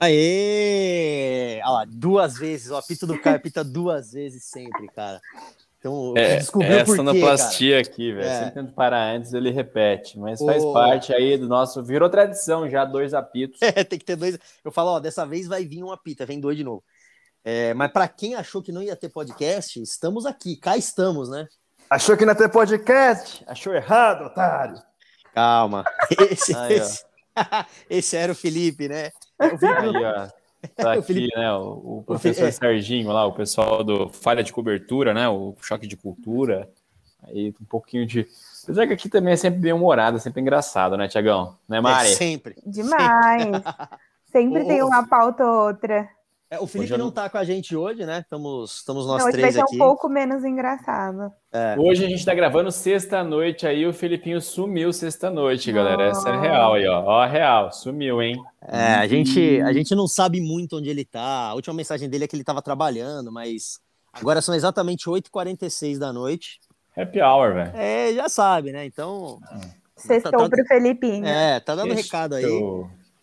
Aê! 0.00 1.60
Olha 1.62 1.70
lá, 1.70 1.84
duas 1.86 2.38
vezes, 2.38 2.70
o 2.70 2.76
apito 2.76 3.06
do 3.06 3.20
Caio 3.20 3.36
apita 3.36 3.62
duas 3.62 4.12
vezes 4.12 4.44
sempre, 4.44 4.88
cara. 4.88 5.20
Então, 5.78 6.14
é, 6.16 6.36
descobriu 6.36 6.72
é 6.72 6.84
por 6.84 6.96
sonoplastia 6.96 7.80
aqui, 7.80 8.12
velho. 8.12 8.26
É. 8.26 8.38
Sempre 8.38 8.54
tento 8.54 8.72
parar 8.74 9.14
antes, 9.14 9.32
ele 9.34 9.50
repete. 9.50 10.18
Mas 10.18 10.40
faz 10.40 10.64
parte 10.72 11.12
aí 11.12 11.36
do 11.36 11.48
nosso. 11.48 11.82
Virou 11.82 12.08
tradição 12.08 12.68
já, 12.68 12.84
dois 12.84 13.14
apitos. 13.14 13.60
É, 13.70 13.84
tem 13.84 13.98
que 13.98 14.04
ter 14.04 14.16
dois. 14.16 14.38
Eu 14.64 14.70
falo, 14.70 14.90
ó, 14.92 15.00
dessa 15.00 15.26
vez 15.26 15.46
vai 15.46 15.64
vir 15.64 15.82
um 15.82 15.92
apito, 15.92 16.24
vem 16.26 16.40
dois 16.40 16.56
de 16.56 16.64
novo. 16.64 16.82
É, 17.42 17.72
mas 17.74 17.90
para 17.92 18.08
quem 18.08 18.34
achou 18.34 18.62
que 18.62 18.72
não 18.72 18.82
ia 18.82 18.96
ter 18.96 19.08
podcast, 19.08 19.80
estamos 19.80 20.26
aqui, 20.26 20.56
cá 20.56 20.76
estamos, 20.76 21.30
né? 21.30 21.46
Achou 21.88 22.16
que 22.16 22.24
não 22.24 22.32
ia 22.32 22.38
ter 22.38 22.50
podcast? 22.50 23.42
Achou 23.46 23.74
errado, 23.74 24.26
otário. 24.26 24.80
Calma. 25.34 25.84
Esse, 26.30 26.54
aí, 26.54 26.74
esse, 26.74 27.04
esse 27.88 28.16
era 28.16 28.32
o 28.32 28.34
Felipe, 28.34 28.88
né? 28.88 29.10
Aí, 29.40 29.96
ó. 30.04 30.28
Tá 30.76 30.92
aqui, 30.92 31.02
Felipe... 31.02 31.36
né? 31.36 31.52
O, 31.54 31.98
o 31.98 32.04
professor 32.06 32.44
o 32.44 32.48
é. 32.48 32.50
Serginho 32.50 33.10
lá, 33.10 33.24
o 33.24 33.32
pessoal 33.32 33.82
do 33.82 34.08
Falha 34.10 34.42
de 34.42 34.52
Cobertura, 34.52 35.14
né? 35.14 35.28
O 35.28 35.54
Choque 35.60 35.86
de 35.86 35.96
Cultura. 35.96 36.68
Aí 37.22 37.54
um 37.60 37.64
pouquinho 37.64 38.06
de. 38.06 38.26
Apesar 38.62 38.86
que 38.86 38.92
aqui 38.92 39.08
também 39.08 39.32
é 39.32 39.36
sempre 39.36 39.60
bem 39.60 39.72
humorado, 39.72 40.18
sempre 40.18 40.40
engraçado, 40.40 40.96
né, 40.96 41.08
Tiagão? 41.08 41.56
Né, 41.68 41.80
Mari? 41.80 42.10
É 42.10 42.14
sempre. 42.14 42.56
Demais. 42.66 43.42
Sempre, 43.42 43.62
sempre 44.30 44.64
tem 44.66 44.82
uma 44.82 45.06
pauta 45.06 45.44
ou 45.44 45.68
outra. 45.68 46.08
É, 46.52 46.58
o 46.58 46.66
Felipe 46.66 46.96
não 46.96 47.10
está 47.10 47.30
com 47.30 47.38
a 47.38 47.44
gente 47.44 47.76
hoje, 47.76 48.04
né? 48.04 48.18
Estamos, 48.18 48.78
estamos 48.78 49.06
nós 49.06 49.22
não, 49.22 49.30
três 49.30 49.54
vai 49.54 49.64
ser 49.64 49.72
um 49.76 49.78
pouco 49.78 50.08
menos 50.08 50.44
engraçado. 50.44 51.32
É. 51.52 51.76
Hoje 51.78 52.04
a 52.04 52.08
gente 52.08 52.18
está 52.18 52.34
gravando 52.34 52.72
sexta-noite 52.72 53.68
aí, 53.68 53.86
o 53.86 53.92
Felipinho 53.92 54.40
sumiu 54.40 54.92
sexta-noite, 54.92 55.70
galera. 55.70 56.08
Essa 56.08 56.28
é 56.30 56.40
real 56.40 56.74
aí, 56.74 56.88
ó. 56.88 57.04
Ó, 57.04 57.24
real, 57.24 57.70
sumiu, 57.70 58.20
hein? 58.20 58.42
É, 58.66 58.94
a 58.94 59.06
gente, 59.06 59.60
a 59.60 59.72
gente 59.72 59.94
não 59.94 60.08
sabe 60.08 60.40
muito 60.40 60.76
onde 60.76 60.90
ele 60.90 61.02
está. 61.02 61.50
A 61.50 61.54
última 61.54 61.72
mensagem 61.72 62.10
dele 62.10 62.24
é 62.24 62.26
que 62.26 62.34
ele 62.34 62.42
estava 62.42 62.60
trabalhando, 62.60 63.30
mas 63.30 63.78
agora 64.12 64.42
são 64.42 64.52
exatamente 64.52 65.08
8h46 65.08 65.98
da 65.98 66.12
noite. 66.12 66.58
Happy 66.96 67.20
hour, 67.22 67.54
velho. 67.54 67.70
É, 67.76 68.12
já 68.12 68.28
sabe, 68.28 68.72
né? 68.72 68.84
Então. 68.84 69.38
Sextou 69.94 70.32
tá, 70.32 70.38
tá, 70.38 70.48
pro 70.48 70.66
Felipinho. 70.66 71.24
É, 71.24 71.60
tá 71.60 71.76
dando 71.76 71.94
Sextou. 71.94 72.20
recado 72.20 72.34
aí. 72.34 72.44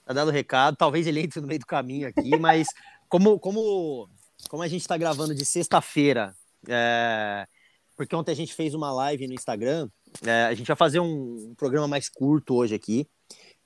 Tá 0.06 0.14
dando 0.14 0.32
recado. 0.32 0.78
Talvez 0.78 1.06
ele 1.06 1.20
entre 1.20 1.42
no 1.42 1.48
meio 1.48 1.60
do 1.60 1.66
caminho 1.66 2.08
aqui, 2.08 2.30
mas 2.40 2.70
como, 3.10 3.40
como, 3.40 4.10
como 4.50 4.64
a 4.64 4.68
gente 4.68 4.82
está 4.82 4.98
gravando 4.98 5.34
de 5.34 5.46
sexta-feira, 5.46 6.36
é, 6.68 7.48
porque 7.96 8.16
ontem 8.16 8.32
a 8.32 8.36
gente 8.36 8.54
fez 8.54 8.74
uma 8.74 8.92
live 8.92 9.28
no 9.28 9.34
Instagram, 9.34 9.90
é, 10.26 10.46
a 10.46 10.54
gente 10.54 10.68
vai 10.68 10.76
fazer 10.76 11.00
um, 11.00 11.50
um, 11.50 11.56
programa 11.56 11.88
mais 11.88 12.10
curto 12.10 12.56
hoje 12.56 12.76
aqui, 12.76 13.08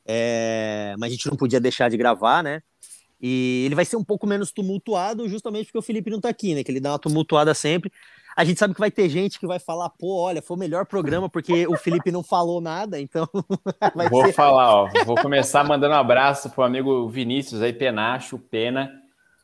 é, 0.05 0.95
mas 0.97 1.09
a 1.09 1.15
gente 1.15 1.29
não 1.29 1.37
podia 1.37 1.59
deixar 1.59 1.89
de 1.89 1.97
gravar, 1.97 2.43
né? 2.43 2.61
E 3.23 3.63
ele 3.65 3.75
vai 3.75 3.85
ser 3.85 3.97
um 3.97 4.03
pouco 4.03 4.25
menos 4.25 4.51
tumultuado, 4.51 5.29
justamente 5.29 5.65
porque 5.65 5.77
o 5.77 5.81
Felipe 5.83 6.09
não 6.09 6.17
está 6.17 6.29
aqui, 6.29 6.55
né? 6.55 6.63
Que 6.63 6.71
ele 6.71 6.79
dá 6.79 6.91
uma 6.91 6.99
tumultuada 6.99 7.53
sempre. 7.53 7.91
A 8.35 8.43
gente 8.43 8.57
sabe 8.57 8.73
que 8.73 8.79
vai 8.79 8.89
ter 8.89 9.09
gente 9.09 9.39
que 9.39 9.45
vai 9.45 9.59
falar, 9.59 9.89
pô, 9.89 10.21
olha, 10.21 10.41
foi 10.41 10.57
o 10.57 10.59
melhor 10.59 10.87
programa 10.87 11.29
porque 11.29 11.67
o 11.67 11.77
Felipe 11.77 12.09
não 12.11 12.23
falou 12.23 12.59
nada, 12.59 12.99
então. 12.99 13.29
vou 14.09 14.25
ser... 14.25 14.33
falar, 14.33 14.73
ó. 14.73 14.89
Vou 15.05 15.15
começar 15.17 15.63
mandando 15.63 15.93
um 15.93 15.99
abraço 15.99 16.49
pro 16.49 16.63
amigo 16.63 17.07
Vinícius 17.09 17.61
aí, 17.61 17.73
Penacho, 17.73 18.39
Pena 18.39 19.00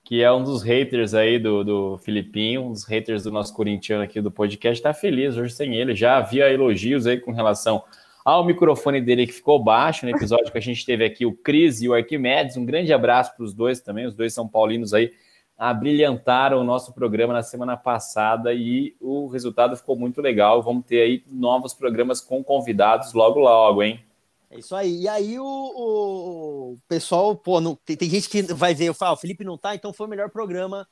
que 0.07 0.23
é 0.23 0.31
um 0.31 0.41
dos 0.41 0.63
haters 0.63 1.13
aí 1.13 1.37
do, 1.37 1.65
do 1.65 1.97
Filipinho, 1.97 2.63
um 2.63 2.71
dos 2.71 2.85
haters 2.85 3.23
do 3.23 3.31
nosso 3.31 3.53
corintiano 3.53 4.01
aqui 4.01 4.21
do 4.21 4.31
podcast, 4.31 4.79
está 4.79 4.93
feliz 4.93 5.35
hoje 5.35 5.53
sem 5.53 5.75
ele. 5.75 5.93
Já 5.93 6.15
havia 6.15 6.49
elogios 6.49 7.05
aí 7.05 7.19
com 7.19 7.33
relação 7.33 7.83
ao 8.23 8.45
microfone 8.45 9.01
dele 9.01 9.27
que 9.27 9.33
ficou 9.33 9.61
baixo 9.61 10.05
no 10.05 10.15
episódio 10.15 10.49
que 10.49 10.57
a 10.57 10.61
gente 10.61 10.85
teve 10.85 11.03
aqui, 11.03 11.25
o 11.25 11.33
Cris 11.33 11.81
e 11.81 11.89
o 11.89 11.93
Arquimedes. 11.93 12.55
Um 12.55 12.63
grande 12.63 12.93
abraço 12.93 13.35
para 13.35 13.43
os 13.43 13.53
dois 13.53 13.81
também, 13.81 14.05
os 14.05 14.15
dois 14.15 14.33
são 14.33 14.47
paulinos 14.47 14.93
aí, 14.93 15.11
abrilhantaram 15.57 16.61
o 16.61 16.63
nosso 16.63 16.93
programa 16.93 17.33
na 17.33 17.43
semana 17.43 17.75
passada 17.75 18.53
e 18.53 18.95
o 19.01 19.27
resultado 19.27 19.75
ficou 19.75 19.97
muito 19.97 20.21
legal. 20.21 20.63
Vamos 20.63 20.85
ter 20.85 21.01
aí 21.01 21.23
novos 21.29 21.73
programas 21.73 22.21
com 22.21 22.41
convidados 22.41 23.11
logo 23.11 23.41
logo, 23.41 23.83
hein? 23.83 24.06
É 24.49 24.59
isso 24.59 24.75
aí. 24.75 25.01
E 25.01 25.07
aí 25.07 25.39
o, 25.39 25.45
o 25.45 26.77
pessoal, 26.87 27.35
pô, 27.35 27.59
não, 27.59 27.75
tem, 27.75 27.97
tem, 27.97 28.09
gente 28.09 28.29
que 28.29 28.41
vai 28.41 28.73
ver, 28.73 28.85
eu 28.85 28.93
falo, 28.93 29.11
ah, 29.11 29.13
o 29.13 29.17
Felipe 29.17 29.43
não 29.43 29.57
tá, 29.57 29.75
então 29.75 29.91
foi 29.91 30.07
o 30.07 30.09
melhor 30.09 30.29
programa 30.29 30.87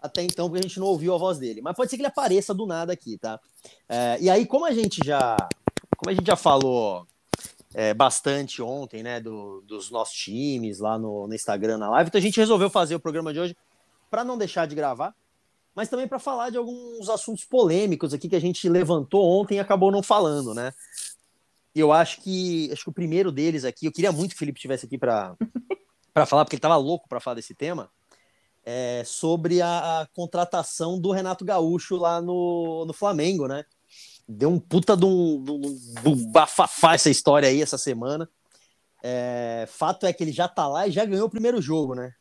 até 0.00 0.22
então, 0.22 0.48
porque 0.48 0.60
a 0.60 0.68
gente 0.68 0.78
não 0.78 0.86
ouviu 0.86 1.14
a 1.14 1.18
voz 1.18 1.38
dele. 1.38 1.60
Mas 1.62 1.76
pode 1.76 1.90
ser 1.90 1.96
que 1.96 2.02
ele 2.02 2.08
apareça 2.08 2.52
do 2.52 2.66
nada 2.66 2.92
aqui, 2.92 3.18
tá? 3.18 3.40
É, 3.88 4.18
e 4.20 4.30
aí, 4.30 4.46
como 4.46 4.66
a 4.66 4.72
gente 4.72 5.00
já, 5.04 5.36
como 5.96 6.10
a 6.10 6.14
gente 6.14 6.26
já 6.26 6.36
falou 6.36 7.06
é, 7.74 7.94
bastante 7.94 8.62
ontem, 8.62 9.02
né, 9.02 9.20
do, 9.20 9.62
dos 9.62 9.90
nossos 9.90 10.14
times 10.14 10.78
lá 10.78 10.98
no, 10.98 11.26
no 11.26 11.34
Instagram, 11.34 11.78
na 11.78 11.90
live, 11.90 12.08
então 12.08 12.18
a 12.18 12.22
gente 12.22 12.38
resolveu 12.38 12.70
fazer 12.70 12.94
o 12.94 13.00
programa 13.00 13.32
de 13.32 13.40
hoje 13.40 13.56
para 14.10 14.24
não 14.24 14.38
deixar 14.38 14.66
de 14.66 14.74
gravar, 14.74 15.14
mas 15.74 15.88
também 15.88 16.08
para 16.08 16.18
falar 16.18 16.50
de 16.50 16.56
alguns 16.56 17.08
assuntos 17.08 17.44
polêmicos 17.44 18.14
aqui 18.14 18.28
que 18.28 18.36
a 18.36 18.40
gente 18.40 18.68
levantou 18.68 19.24
ontem 19.28 19.56
e 19.56 19.60
acabou 19.60 19.90
não 19.90 20.02
falando, 20.02 20.54
né? 20.54 20.72
Eu 21.80 21.92
acho 21.92 22.20
que 22.20 22.70
acho 22.72 22.84
que 22.84 22.90
o 22.90 22.94
primeiro 22.94 23.30
deles 23.30 23.64
aqui, 23.64 23.86
eu 23.86 23.92
queria 23.92 24.12
muito 24.12 24.30
que 24.30 24.36
o 24.36 24.38
Felipe 24.38 24.58
estivesse 24.58 24.86
aqui 24.86 24.96
para 24.96 25.36
falar, 26.26 26.44
porque 26.44 26.56
ele 26.56 26.58
estava 26.58 26.76
louco 26.76 27.08
para 27.08 27.20
falar 27.20 27.34
desse 27.34 27.54
tema, 27.54 27.90
é 28.64 29.02
sobre 29.04 29.62
a, 29.62 30.00
a, 30.00 30.06
contratação 30.06 31.00
do 31.00 31.12
Renato 31.12 31.44
Gaúcho 31.44 31.96
lá 31.96 32.20
no, 32.20 32.84
no 32.86 32.92
Flamengo, 32.92 33.46
né? 33.46 33.64
Deu 34.28 34.48
um 34.48 34.58
puta 34.58 34.96
de 34.96 35.04
um, 35.04 35.44
de 35.44 36.08
um 36.08 36.32
bafafá 36.32 36.94
essa 36.94 37.08
história 37.08 37.48
aí 37.48 37.62
essa 37.62 37.78
semana. 37.78 38.28
É, 39.02 39.66
fato 39.68 40.04
é 40.04 40.12
que 40.12 40.24
ele 40.24 40.32
já 40.32 40.48
tá 40.48 40.66
lá 40.66 40.88
e 40.88 40.90
já 40.90 41.04
ganhou 41.04 41.26
o 41.26 41.30
primeiro 41.30 41.62
jogo, 41.62 41.94
né? 41.94 42.12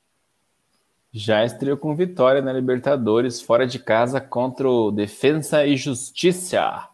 Já 1.12 1.44
estreou 1.44 1.78
com 1.78 1.96
vitória 1.96 2.42
na 2.42 2.54
Libertadores, 2.54 3.42
fora 3.42 3.66
de 3.66 3.80
casa 3.80 4.22
contra 4.22 4.70
o 4.70 4.92
Defensa 4.92 5.66
e 5.66 5.78
Justiça. 5.78 6.90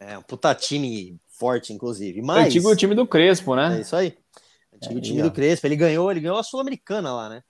É, 0.00 0.18
um 0.18 0.22
puta 0.22 0.54
time 0.54 1.20
forte, 1.38 1.72
inclusive. 1.72 2.22
Mas... 2.22 2.46
Antigo 2.46 2.74
time 2.76 2.94
do 2.94 3.06
Crespo, 3.06 3.54
né? 3.54 3.78
É 3.78 3.80
isso 3.80 3.96
aí. 3.96 4.16
Antigo 4.74 4.98
é, 4.98 5.00
time 5.00 5.22
do 5.22 5.30
Crespo. 5.30 5.66
Ele 5.66 5.76
ganhou, 5.76 6.10
ele 6.10 6.20
ganhou 6.20 6.38
a 6.38 6.42
Sul-Americana 6.42 7.14
lá, 7.14 7.28
né? 7.28 7.42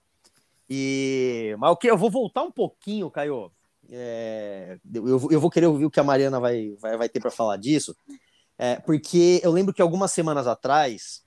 E... 0.68 1.54
Mas 1.58 1.70
o 1.70 1.76
que? 1.76 1.90
Eu 1.90 1.96
vou 1.96 2.10
voltar 2.10 2.42
um 2.42 2.50
pouquinho, 2.50 3.10
Caio. 3.10 3.50
É... 3.90 4.78
Eu, 4.92 5.28
eu 5.30 5.40
vou 5.40 5.50
querer 5.50 5.66
ouvir 5.66 5.84
o 5.84 5.90
que 5.90 6.00
a 6.00 6.04
Mariana 6.04 6.40
vai, 6.40 6.74
vai, 6.80 6.96
vai 6.96 7.08
ter 7.08 7.20
para 7.20 7.30
falar 7.30 7.56
disso. 7.56 7.94
É, 8.58 8.76
porque 8.76 9.40
eu 9.42 9.52
lembro 9.52 9.74
que 9.74 9.82
algumas 9.82 10.12
semanas 10.12 10.46
atrás 10.46 11.22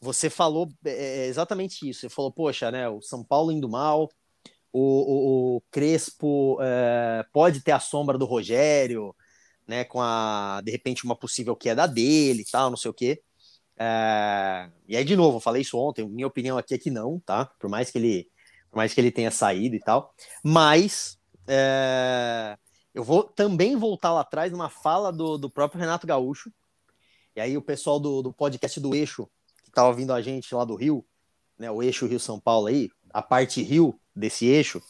você 0.00 0.28
falou 0.28 0.68
é, 0.84 1.24
é, 1.24 1.26
exatamente 1.26 1.88
isso. 1.88 2.00
Você 2.00 2.08
falou, 2.08 2.30
poxa, 2.30 2.70
né? 2.70 2.88
O 2.88 3.00
São 3.00 3.24
Paulo 3.24 3.50
indo 3.50 3.68
mal, 3.68 4.10
o, 4.72 4.80
o, 4.80 5.56
o 5.56 5.60
Crespo 5.70 6.58
é, 6.60 7.24
pode 7.32 7.60
ter 7.60 7.72
a 7.72 7.80
sombra 7.80 8.18
do 8.18 8.26
Rogério, 8.26 9.14
né, 9.66 9.84
com 9.84 10.00
a, 10.00 10.60
de 10.64 10.70
repente, 10.70 11.04
uma 11.04 11.16
possível 11.16 11.56
queda 11.56 11.86
dele 11.86 12.42
e 12.42 12.50
tal, 12.50 12.70
não 12.70 12.76
sei 12.76 12.90
o 12.90 12.94
quê. 12.94 13.22
É, 13.78 14.70
e 14.88 14.96
aí, 14.96 15.04
de 15.04 15.16
novo, 15.16 15.36
eu 15.36 15.40
falei 15.40 15.62
isso 15.62 15.78
ontem, 15.78 16.08
minha 16.08 16.26
opinião 16.26 16.56
aqui 16.56 16.74
é 16.74 16.78
que 16.78 16.90
não, 16.90 17.20
tá? 17.20 17.46
Por 17.58 17.68
mais 17.68 17.90
que 17.90 17.98
ele, 17.98 18.28
por 18.70 18.76
mais 18.76 18.94
que 18.94 19.00
ele 19.00 19.10
tenha 19.10 19.30
saído 19.30 19.74
e 19.74 19.80
tal. 19.80 20.14
Mas 20.42 21.18
é, 21.46 22.56
eu 22.94 23.04
vou 23.04 23.24
também 23.24 23.76
voltar 23.76 24.12
lá 24.12 24.20
atrás 24.20 24.50
numa 24.50 24.70
fala 24.70 25.12
do, 25.12 25.36
do 25.36 25.50
próprio 25.50 25.80
Renato 25.80 26.06
Gaúcho. 26.06 26.50
E 27.34 27.40
aí 27.40 27.56
o 27.56 27.62
pessoal 27.62 28.00
do, 28.00 28.22
do 28.22 28.32
podcast 28.32 28.80
do 28.80 28.94
Eixo, 28.94 29.28
que 29.64 29.70
tá 29.70 29.86
ouvindo 29.86 30.12
a 30.12 30.22
gente 30.22 30.54
lá 30.54 30.64
do 30.64 30.74
Rio, 30.74 31.04
né, 31.58 31.70
o 31.70 31.82
Eixo 31.82 32.06
Rio-São 32.06 32.40
Paulo 32.40 32.68
aí, 32.68 32.88
a 33.12 33.20
parte 33.20 33.62
Rio 33.62 33.98
desse 34.14 34.46
eixo, 34.46 34.80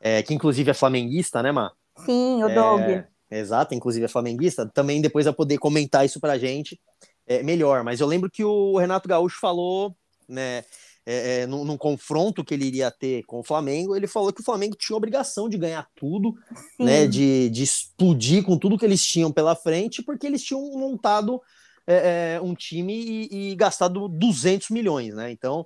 é, 0.00 0.22
que 0.22 0.32
inclusive 0.32 0.70
é 0.70 0.74
flamenguista, 0.74 1.42
né, 1.42 1.52
Má? 1.52 1.72
Sim, 2.04 2.42
o 2.42 2.48
Doug. 2.48 2.80
É, 2.80 3.08
exato, 3.30 3.74
inclusive 3.74 4.04
é 4.04 4.08
flamenguista, 4.08 4.66
também 4.72 5.00
depois 5.00 5.24
vai 5.24 5.34
poder 5.34 5.58
comentar 5.58 6.04
isso 6.04 6.20
pra 6.20 6.38
gente 6.38 6.80
é, 7.26 7.42
melhor. 7.42 7.82
Mas 7.82 8.00
eu 8.00 8.06
lembro 8.06 8.30
que 8.30 8.44
o 8.44 8.76
Renato 8.78 9.08
Gaúcho 9.08 9.38
falou, 9.40 9.94
né, 10.28 10.64
é, 11.04 11.42
é, 11.42 11.46
num, 11.46 11.64
num, 11.64 11.76
confronto 11.76 12.44
que 12.44 12.52
ele 12.52 12.66
iria 12.66 12.90
ter 12.90 13.22
com 13.24 13.38
o 13.38 13.44
Flamengo, 13.44 13.94
ele 13.94 14.08
falou 14.08 14.32
que 14.32 14.40
o 14.40 14.44
Flamengo 14.44 14.76
tinha 14.76 14.96
obrigação 14.96 15.48
de 15.48 15.56
ganhar 15.56 15.88
tudo, 15.94 16.34
né, 16.78 17.06
de, 17.06 17.48
de 17.50 17.62
explodir 17.62 18.42
com 18.42 18.58
tudo 18.58 18.76
que 18.76 18.84
eles 18.84 19.04
tinham 19.04 19.30
pela 19.30 19.54
frente, 19.54 20.02
porque 20.02 20.26
eles 20.26 20.42
tinham 20.42 20.60
montado 20.72 21.40
é, 21.86 22.34
é 22.34 22.40
um 22.40 22.54
time 22.54 22.92
e, 22.92 23.52
e, 23.52 23.54
gastado 23.54 24.08
200 24.08 24.70
milhões, 24.70 25.14
né? 25.14 25.30
Então 25.30 25.64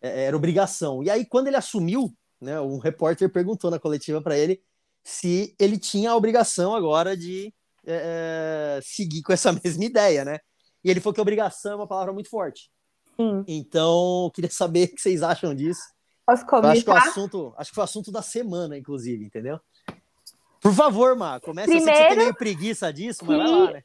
é, 0.00 0.24
era 0.24 0.36
obrigação. 0.36 1.02
E 1.02 1.10
aí, 1.10 1.26
quando 1.26 1.48
ele 1.48 1.56
assumiu, 1.56 2.10
né, 2.40 2.58
um 2.60 2.78
repórter 2.78 3.30
perguntou 3.30 3.70
na 3.70 3.78
coletiva 3.78 4.22
para 4.22 4.38
ele 4.38 4.62
se 5.08 5.54
ele 5.58 5.78
tinha 5.78 6.10
a 6.10 6.16
obrigação 6.16 6.74
agora 6.74 7.16
de 7.16 7.52
é, 7.86 8.76
é 8.76 8.80
seguir 8.82 9.22
com 9.22 9.32
essa 9.32 9.50
mesma 9.64 9.84
ideia, 9.84 10.22
né? 10.22 10.38
E 10.84 10.90
ele 10.90 11.00
falou 11.00 11.14
que 11.14 11.20
obrigação 11.20 11.72
é 11.72 11.76
uma 11.76 11.88
palavra 11.88 12.12
muito 12.12 12.28
forte. 12.28 12.70
Sim. 13.16 13.42
Então, 13.48 14.30
queria 14.34 14.50
saber 14.50 14.84
o 14.92 14.94
que 14.94 15.00
vocês 15.00 15.22
acham 15.22 15.54
disso. 15.54 15.80
Posso 16.26 16.44
comentar? 16.44 16.72
acho 16.72 16.84
que, 16.84 16.90
o 16.90 16.94
assunto, 16.94 17.54
acho 17.56 17.70
que 17.70 17.74
foi 17.74 17.82
o 17.82 17.84
assunto 17.86 18.12
da 18.12 18.20
semana, 18.20 18.76
inclusive, 18.76 19.24
entendeu? 19.24 19.58
Por 20.60 20.74
favor, 20.74 21.16
Mar, 21.16 21.40
começa 21.40 21.70
Primeiro, 21.70 21.90
assim, 21.90 22.02
você 22.02 22.08
tem 22.08 22.18
meio 22.18 22.34
preguiça 22.34 22.92
disso, 22.92 23.24
mas 23.24 23.38
vai 23.38 23.46
lá, 23.46 23.70
né? 23.72 23.84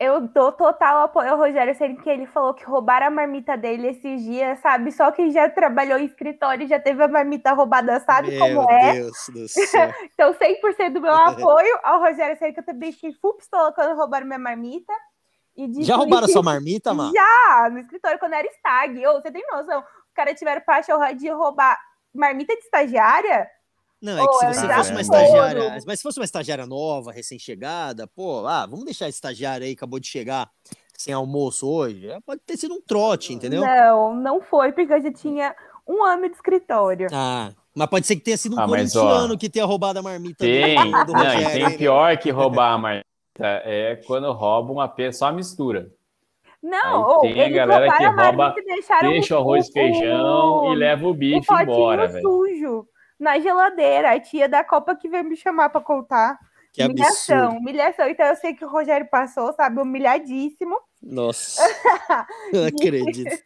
Eu 0.00 0.18
dou 0.22 0.50
total 0.50 1.02
apoio 1.02 1.32
ao 1.32 1.36
Rogério 1.36 1.74
Ceni 1.74 1.94
que 1.94 2.08
ele 2.08 2.24
falou 2.24 2.54
que 2.54 2.64
roubaram 2.64 3.08
a 3.08 3.10
marmita 3.10 3.54
dele 3.54 3.88
esses 3.88 4.22
dias, 4.22 4.58
sabe? 4.60 4.90
Só 4.90 5.12
quem 5.12 5.30
já 5.30 5.46
trabalhou 5.50 5.98
em 5.98 6.06
escritório 6.06 6.66
já 6.66 6.80
teve 6.80 7.04
a 7.04 7.08
marmita 7.08 7.52
roubada, 7.52 8.00
sabe 8.00 8.30
meu 8.30 8.38
como 8.40 8.70
é. 8.70 8.94
Deus 8.94 9.28
do 9.28 9.46
céu. 9.68 9.92
então, 10.14 10.32
100% 10.32 10.94
do 10.94 11.02
meu 11.02 11.12
apoio 11.14 11.78
ao 11.82 12.00
Rogério 12.00 12.38
Ceni 12.38 12.54
que 12.54 12.60
eu 12.60 12.64
também 12.64 12.92
fiquei 12.92 13.12
full 13.12 13.34
pistola 13.34 13.72
quando 13.74 13.94
roubaram 13.94 14.26
minha 14.26 14.38
marmita. 14.38 14.92
já 15.80 15.96
roubaram 15.96 16.26
sua 16.28 16.42
marmita, 16.42 16.94
mano? 16.94 17.12
Já, 17.12 17.68
no 17.70 17.80
escritório, 17.80 18.18
quando 18.18 18.32
era 18.32 18.48
stag. 18.48 19.06
Ô, 19.06 19.20
você 19.20 19.30
tem 19.30 19.44
noção? 19.52 19.80
Os 19.80 20.14
caras 20.14 20.38
tiveram 20.38 20.62
paixão 20.62 20.98
de 21.14 21.28
roubar 21.28 21.78
marmita 22.14 22.54
de 22.56 22.62
estagiária? 22.62 23.46
Não, 24.02 24.18
é 24.18 24.26
que 24.26 24.34
se 24.34 24.46
você 24.46 24.74
fosse 24.74 24.90
uma 24.92 25.00
estagiária, 25.02 25.78
mas 25.86 25.98
se 25.98 26.02
fosse 26.02 26.18
uma 26.18 26.24
estagiária 26.24 26.66
nova, 26.66 27.12
recém-chegada, 27.12 28.06
pô, 28.06 28.46
ah, 28.46 28.64
vamos 28.64 28.84
deixar 28.86 29.06
a 29.06 29.10
estagiária 29.10 29.66
aí, 29.66 29.72
acabou 29.72 30.00
de 30.00 30.08
chegar 30.08 30.48
sem 30.96 31.12
almoço 31.12 31.68
hoje, 31.68 32.08
é, 32.08 32.18
pode 32.20 32.40
ter 32.46 32.56
sido 32.56 32.74
um 32.74 32.80
trote, 32.80 33.32
entendeu? 33.32 33.60
Não, 33.60 34.14
não 34.14 34.40
foi, 34.40 34.72
porque 34.72 34.92
eu 34.92 35.02
já 35.02 35.12
tinha 35.12 35.54
um 35.86 36.02
ano 36.04 36.28
de 36.28 36.34
escritório. 36.34 37.08
Ah, 37.12 37.52
mas 37.74 37.88
pode 37.88 38.06
ser 38.06 38.16
que 38.16 38.22
tenha 38.22 38.36
sido 38.38 38.56
um 38.56 38.60
ah, 38.60 38.66
corintiano 38.66 39.34
ó, 39.34 39.36
que 39.36 39.50
tenha 39.50 39.66
roubado 39.66 39.98
a 39.98 40.02
marmita 40.02 40.44
tem, 40.44 40.76
do, 40.76 41.04
do 41.06 41.12
Não, 41.12 41.40
e 41.40 41.52
tem 41.52 41.76
pior 41.76 42.16
que 42.16 42.30
roubar 42.30 42.74
a 42.74 42.78
marmita, 42.78 43.06
é 43.38 43.96
quando 44.06 44.32
rouba 44.32 44.72
uma 44.72 45.12
só 45.12 45.26
a 45.26 45.32
mistura. 45.32 45.90
Não, 46.62 47.22
Aí 47.22 47.32
tem 47.32 47.42
a 47.42 47.48
galera 47.48 47.96
que 47.96 48.04
rouba, 48.04 48.54
deixa 49.02 49.34
o 49.34 49.40
arroz 49.40 49.70
feijão 49.70 50.58
o, 50.58 50.72
e 50.72 50.76
leva 50.76 51.06
o 51.06 51.14
bife 51.14 51.50
o 51.50 51.60
embora, 51.60 52.06
velho. 52.06 52.22
sujo 52.22 52.86
na 53.20 53.38
geladeira. 53.38 54.12
A 54.12 54.18
tia 54.18 54.48
da 54.48 54.64
Copa 54.64 54.96
que 54.96 55.08
veio 55.08 55.24
me 55.24 55.36
chamar 55.36 55.68
para 55.68 55.80
contar. 55.80 56.38
Que 56.72 56.84
humilhação, 56.84 57.36
absurdo. 57.36 57.60
humilhação. 57.60 58.08
Então 58.08 58.26
eu 58.26 58.36
sei 58.36 58.54
que 58.54 58.64
o 58.64 58.68
Rogério 58.68 59.06
passou, 59.08 59.52
sabe, 59.52 59.80
humilhadíssimo. 59.80 60.76
Nossa, 61.02 61.62
não 62.52 62.66
acredito. 62.66 63.42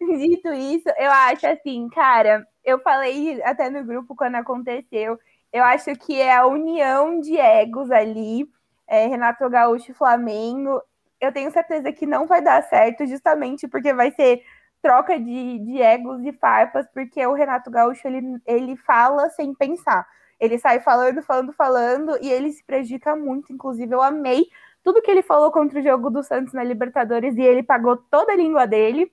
Dito 0.00 0.52
isso, 0.52 0.88
eu 0.96 1.10
acho 1.10 1.46
assim, 1.46 1.88
cara, 1.88 2.46
eu 2.64 2.78
falei 2.80 3.42
até 3.42 3.68
no 3.68 3.82
grupo 3.84 4.14
quando 4.14 4.36
aconteceu, 4.36 5.18
eu 5.52 5.64
acho 5.64 5.92
que 5.96 6.20
é 6.20 6.36
a 6.36 6.46
união 6.46 7.18
de 7.18 7.36
egos 7.36 7.90
ali, 7.90 8.46
é, 8.86 9.06
Renato 9.06 9.48
Gaúcho 9.48 9.90
e 9.90 9.94
Flamengo. 9.94 10.80
Eu 11.20 11.32
tenho 11.32 11.50
certeza 11.50 11.90
que 11.90 12.06
não 12.06 12.26
vai 12.26 12.42
dar 12.42 12.62
certo, 12.62 13.06
justamente 13.06 13.66
porque 13.66 13.92
vai 13.92 14.12
ser 14.12 14.42
troca 14.82 15.18
de, 15.18 15.58
de 15.58 15.82
egos 15.82 16.24
e 16.24 16.32
farpas, 16.32 16.86
porque 16.92 17.24
o 17.26 17.32
Renato 17.32 17.70
Gaúcho 17.70 18.06
ele, 18.06 18.40
ele 18.46 18.76
fala 18.76 19.28
sem 19.30 19.54
pensar. 19.54 20.06
Ele 20.40 20.58
sai 20.58 20.80
falando, 20.80 21.22
falando, 21.22 21.52
falando, 21.52 22.18
e 22.22 22.30
ele 22.30 22.52
se 22.52 22.64
prejudica 22.64 23.16
muito. 23.16 23.52
Inclusive, 23.52 23.92
eu 23.92 24.02
amei 24.02 24.46
tudo 24.82 25.02
que 25.02 25.10
ele 25.10 25.22
falou 25.22 25.50
contra 25.50 25.80
o 25.80 25.82
jogo 25.82 26.10
do 26.10 26.22
Santos 26.22 26.54
na 26.54 26.62
Libertadores 26.62 27.36
e 27.36 27.42
ele 27.42 27.62
pagou 27.62 27.96
toda 27.96 28.32
a 28.32 28.36
língua 28.36 28.66
dele. 28.66 29.12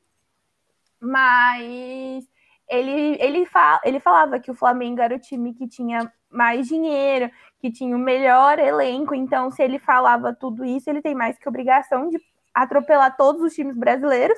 Mas 1.00 2.26
ele, 2.70 3.18
ele, 3.20 3.46
fala, 3.46 3.82
ele 3.84 4.00
falava 4.00 4.40
que 4.40 4.52
o 4.52 4.56
Flamengo 4.56 5.02
era 5.02 5.16
o 5.16 5.20
time 5.20 5.54
que 5.54 5.68
tinha 5.68 6.12
mais 6.30 6.68
dinheiro, 6.68 7.32
que 7.60 7.72
tinha 7.72 7.96
o 7.96 8.00
melhor 8.00 8.60
elenco. 8.60 9.16
Então, 9.16 9.50
se 9.50 9.64
ele 9.64 9.80
falava 9.80 10.34
tudo 10.34 10.64
isso, 10.64 10.90
ele 10.90 11.02
tem 11.02 11.16
mais 11.16 11.38
que 11.38 11.50
obrigação 11.50 12.10
de 12.10 12.20
atropelar 12.54 13.18
todos 13.18 13.42
os 13.42 13.54
times 13.54 13.76
brasileiros 13.76 14.38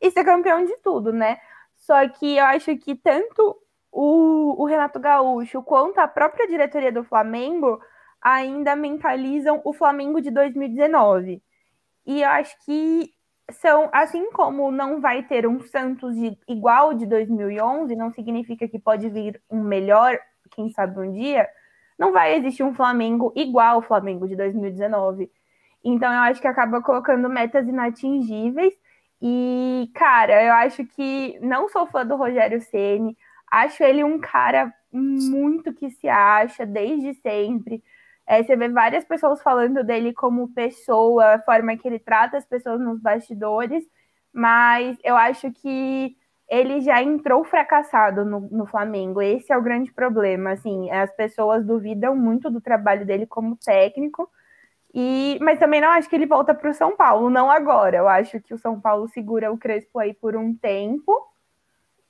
e 0.00 0.10
ser 0.10 0.24
campeão 0.24 0.64
de 0.64 0.76
tudo, 0.78 1.12
né? 1.12 1.38
Só 1.76 2.08
que 2.08 2.36
eu 2.36 2.44
acho 2.44 2.76
que 2.76 2.94
tanto 2.94 3.56
o, 3.92 4.62
o 4.62 4.66
Renato 4.66 4.98
Gaúcho 4.98 5.62
quanto 5.62 5.98
a 5.98 6.08
própria 6.08 6.46
diretoria 6.46 6.92
do 6.92 7.04
Flamengo 7.04 7.80
ainda 8.20 8.74
mentalizam 8.74 9.60
o 9.64 9.72
Flamengo 9.72 10.20
de 10.20 10.30
2019. 10.30 11.42
E 12.06 12.22
eu 12.22 12.28
acho 12.28 12.56
que 12.64 13.10
são, 13.50 13.88
assim 13.92 14.30
como 14.32 14.70
não 14.70 15.00
vai 15.00 15.22
ter 15.22 15.46
um 15.46 15.60
Santos 15.60 16.14
de, 16.16 16.36
igual 16.48 16.94
de 16.94 17.06
2011, 17.06 17.94
não 17.94 18.12
significa 18.12 18.68
que 18.68 18.78
pode 18.78 19.08
vir 19.08 19.40
um 19.50 19.62
melhor, 19.62 20.18
quem 20.50 20.70
sabe 20.70 20.98
um 21.00 21.12
dia, 21.12 21.48
não 21.98 22.12
vai 22.12 22.34
existir 22.36 22.62
um 22.62 22.74
Flamengo 22.74 23.32
igual 23.36 23.76
ao 23.76 23.82
Flamengo 23.82 24.28
de 24.28 24.36
2019. 24.36 25.30
Então 25.84 26.12
eu 26.12 26.20
acho 26.20 26.40
que 26.40 26.48
acaba 26.48 26.82
colocando 26.82 27.28
metas 27.28 27.66
inatingíveis 27.68 28.74
e, 29.20 29.90
cara, 29.94 30.42
eu 30.44 30.52
acho 30.54 30.84
que 30.84 31.38
não 31.40 31.68
sou 31.68 31.86
fã 31.86 32.04
do 32.04 32.16
Rogério 32.16 32.60
Ceni, 32.60 33.16
acho 33.50 33.82
ele 33.82 34.04
um 34.04 34.18
cara 34.18 34.72
muito 34.92 35.72
que 35.74 35.90
se 35.90 36.08
acha 36.08 36.66
desde 36.66 37.14
sempre. 37.14 37.82
É, 38.26 38.42
você 38.42 38.56
vê 38.56 38.68
várias 38.68 39.04
pessoas 39.04 39.42
falando 39.42 39.84
dele 39.84 40.12
como 40.12 40.52
pessoa, 40.52 41.34
a 41.34 41.42
forma 41.42 41.76
que 41.76 41.86
ele 41.86 41.98
trata 41.98 42.36
as 42.36 42.44
pessoas 42.44 42.80
nos 42.80 43.00
bastidores, 43.00 43.84
mas 44.32 44.96
eu 45.04 45.16
acho 45.16 45.50
que 45.52 46.16
ele 46.48 46.80
já 46.80 47.02
entrou 47.02 47.44
fracassado 47.44 48.24
no, 48.24 48.40
no 48.40 48.66
Flamengo. 48.66 49.20
Esse 49.22 49.52
é 49.52 49.56
o 49.56 49.62
grande 49.62 49.92
problema. 49.92 50.52
Assim, 50.52 50.90
as 50.90 51.14
pessoas 51.16 51.64
duvidam 51.64 52.16
muito 52.16 52.50
do 52.50 52.60
trabalho 52.60 53.04
dele 53.06 53.26
como 53.26 53.56
técnico. 53.56 54.30
E, 54.98 55.36
mas 55.42 55.58
também 55.58 55.78
não 55.78 55.90
acho 55.90 56.08
que 56.08 56.16
ele 56.16 56.24
volta 56.24 56.54
para 56.54 56.70
o 56.70 56.74
São 56.74 56.96
Paulo, 56.96 57.28
não 57.28 57.50
agora. 57.50 57.98
Eu 57.98 58.08
acho 58.08 58.40
que 58.40 58.54
o 58.54 58.58
São 58.58 58.80
Paulo 58.80 59.06
segura 59.06 59.52
o 59.52 59.58
Crespo 59.58 59.98
aí 59.98 60.14
por 60.14 60.34
um 60.34 60.54
tempo 60.54 61.14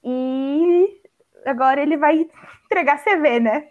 e 0.04 1.00
agora 1.44 1.82
ele 1.82 1.96
vai 1.96 2.28
entregar 2.64 3.02
CV, 3.02 3.40
né? 3.40 3.64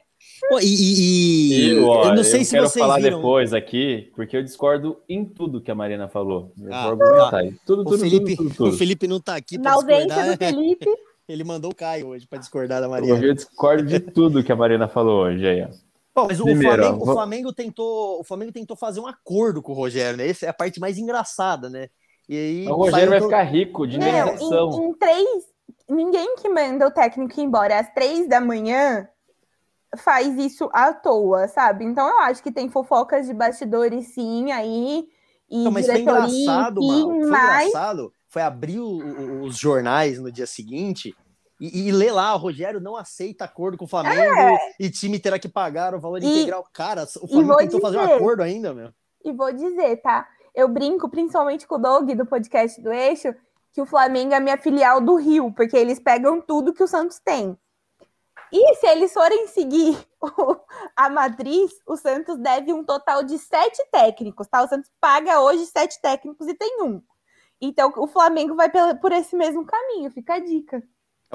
Pô, 0.49 0.59
e, 0.59 0.65
e, 0.65 1.71
eu, 1.77 1.87
ó, 1.87 2.09
eu 2.09 2.15
não 2.15 2.23
sei 2.25 2.41
eu 2.41 2.45
se 2.45 2.51
quero 2.51 2.67
vocês 2.67 2.85
falar 2.85 2.97
viram. 2.97 3.19
depois 3.19 3.53
aqui, 3.53 4.11
porque 4.17 4.35
eu 4.35 4.43
discordo 4.43 4.97
em 5.07 5.23
tudo 5.23 5.61
que 5.61 5.71
a 5.71 5.75
Marina 5.75 6.09
falou. 6.09 6.51
Ah, 6.69 6.93
tá. 7.31 7.39
Tudo, 7.65 7.85
tudo, 7.85 7.95
o 7.95 7.97
Felipe, 7.97 8.35
tudo, 8.35 8.53
tudo, 8.53 8.69
O 8.71 8.73
Felipe 8.77 9.07
não 9.07 9.17
está 9.17 9.37
aqui 9.37 9.57
para 9.57 9.75
discordar. 9.75 10.31
Do 10.31 10.37
Felipe. 10.37 10.89
Ele 11.27 11.43
mandou 11.45 11.71
o 11.71 11.75
Caio 11.75 12.07
hoje 12.07 12.27
para 12.27 12.39
discordar 12.39 12.81
da 12.81 12.89
Marina. 12.89 13.17
Eu 13.17 13.33
discordo 13.33 13.83
de 13.83 13.99
tudo 13.99 14.43
que 14.43 14.51
a 14.51 14.55
Marina 14.57 14.89
falou 14.89 15.23
hoje 15.23 15.47
aí, 15.47 15.61
ó. 15.63 15.69
Bom, 16.15 16.27
mas 16.29 16.39
Primeiro, 16.39 16.59
o, 16.59 16.63
Flamengo, 16.63 17.03
o, 17.03 17.13
Flamengo, 17.13 17.53
tentou, 17.53 18.19
o 18.21 18.23
Flamengo 18.23 18.51
tentou 18.53 18.77
fazer 18.77 19.01
um 19.01 19.07
acordo 19.07 19.61
com 19.61 19.73
o 19.73 19.75
Rogério, 19.75 20.17
né? 20.17 20.29
Essa 20.29 20.45
é 20.45 20.49
a 20.49 20.53
parte 20.53 20.79
mais 20.79 20.97
engraçada, 20.97 21.69
né? 21.69 21.89
E 22.29 22.37
aí, 22.37 22.67
o 22.69 22.73
Rogério 22.73 23.09
vai 23.09 23.21
ficar 23.21 23.43
rico 23.43 23.85
de 23.85 23.97
indenização. 23.97 24.69
Em, 24.71 24.85
em, 24.85 24.93
três, 24.93 25.43
ninguém 25.89 26.37
que 26.37 26.47
manda 26.47 26.87
o 26.87 26.91
técnico 26.91 27.41
embora 27.41 27.77
às 27.77 27.93
três 27.93 28.29
da 28.29 28.39
manhã 28.39 29.05
faz 29.97 30.37
isso 30.37 30.69
à 30.71 30.93
toa, 30.93 31.49
sabe? 31.49 31.83
Então 31.83 32.07
eu 32.07 32.19
acho 32.21 32.41
que 32.41 32.51
tem 32.51 32.69
fofocas 32.69 33.27
de 33.27 33.33
bastidores 33.33 34.13
sim 34.13 34.53
aí. 34.53 35.05
E 35.49 35.59
então, 35.59 35.71
mas 35.71 35.85
foi 35.85 35.99
engraçado, 35.99 36.81
mano. 36.81 37.09
Foi 37.09 37.29
mas... 37.29 37.67
engraçado. 37.67 38.13
Foi 38.29 38.41
abrir 38.41 38.79
o, 38.79 39.43
os 39.43 39.57
jornais 39.57 40.17
no 40.19 40.31
dia 40.31 40.47
seguinte 40.47 41.13
e, 41.59 41.87
e 41.87 41.91
lê 41.91 42.11
lá, 42.11 42.35
o 42.35 42.37
Rogério 42.37 42.81
não 42.81 42.95
aceita 42.95 43.45
acordo 43.45 43.77
com 43.77 43.85
o 43.85 43.87
Flamengo 43.87 44.35
é. 44.39 44.57
e 44.79 44.89
time 44.89 45.19
terá 45.19 45.39
que 45.39 45.47
pagar 45.47 45.95
o 45.95 45.99
valor 45.99 46.21
e, 46.21 46.25
integral. 46.25 46.67
Cara, 46.73 47.03
o 47.21 47.27
Flamengo 47.27 47.57
tentou 47.57 47.79
dizer, 47.79 47.81
fazer 47.81 47.97
um 47.97 48.15
acordo 48.15 48.43
ainda, 48.43 48.73
meu. 48.73 48.91
E 49.23 49.31
vou 49.31 49.51
dizer, 49.53 49.97
tá? 50.01 50.27
Eu 50.53 50.67
brinco, 50.67 51.09
principalmente 51.09 51.65
com 51.65 51.75
o 51.75 51.79
Doug 51.79 52.11
do 52.11 52.25
podcast 52.25 52.81
do 52.81 52.91
Eixo, 52.91 53.33
que 53.71 53.81
o 53.81 53.85
Flamengo 53.85 54.33
é 54.33 54.39
minha 54.39 54.57
filial 54.57 55.01
do 55.01 55.15
Rio, 55.15 55.51
porque 55.51 55.75
eles 55.75 55.99
pegam 55.99 56.41
tudo 56.41 56.73
que 56.73 56.83
o 56.83 56.87
Santos 56.87 57.19
tem. 57.19 57.57
E 58.51 58.75
se 58.75 58.87
eles 58.87 59.13
forem 59.13 59.47
seguir 59.47 59.97
a 60.95 61.09
matriz, 61.09 61.71
o 61.85 61.97
Santos 61.97 62.37
deve 62.37 62.71
um 62.71 62.83
total 62.83 63.23
de 63.23 63.37
sete 63.37 63.85
técnicos, 63.91 64.47
tá? 64.47 64.63
O 64.63 64.67
Santos 64.67 64.91
paga 64.99 65.41
hoje 65.41 65.65
sete 65.65 65.99
técnicos 66.01 66.47
e 66.47 66.53
tem 66.53 66.81
um. 66.81 67.01
Então 67.59 67.91
o 67.97 68.07
Flamengo 68.07 68.55
vai 68.55 68.69
por 69.01 69.11
esse 69.11 69.35
mesmo 69.35 69.65
caminho, 69.65 70.11
fica 70.11 70.35
a 70.35 70.39
dica. 70.39 70.83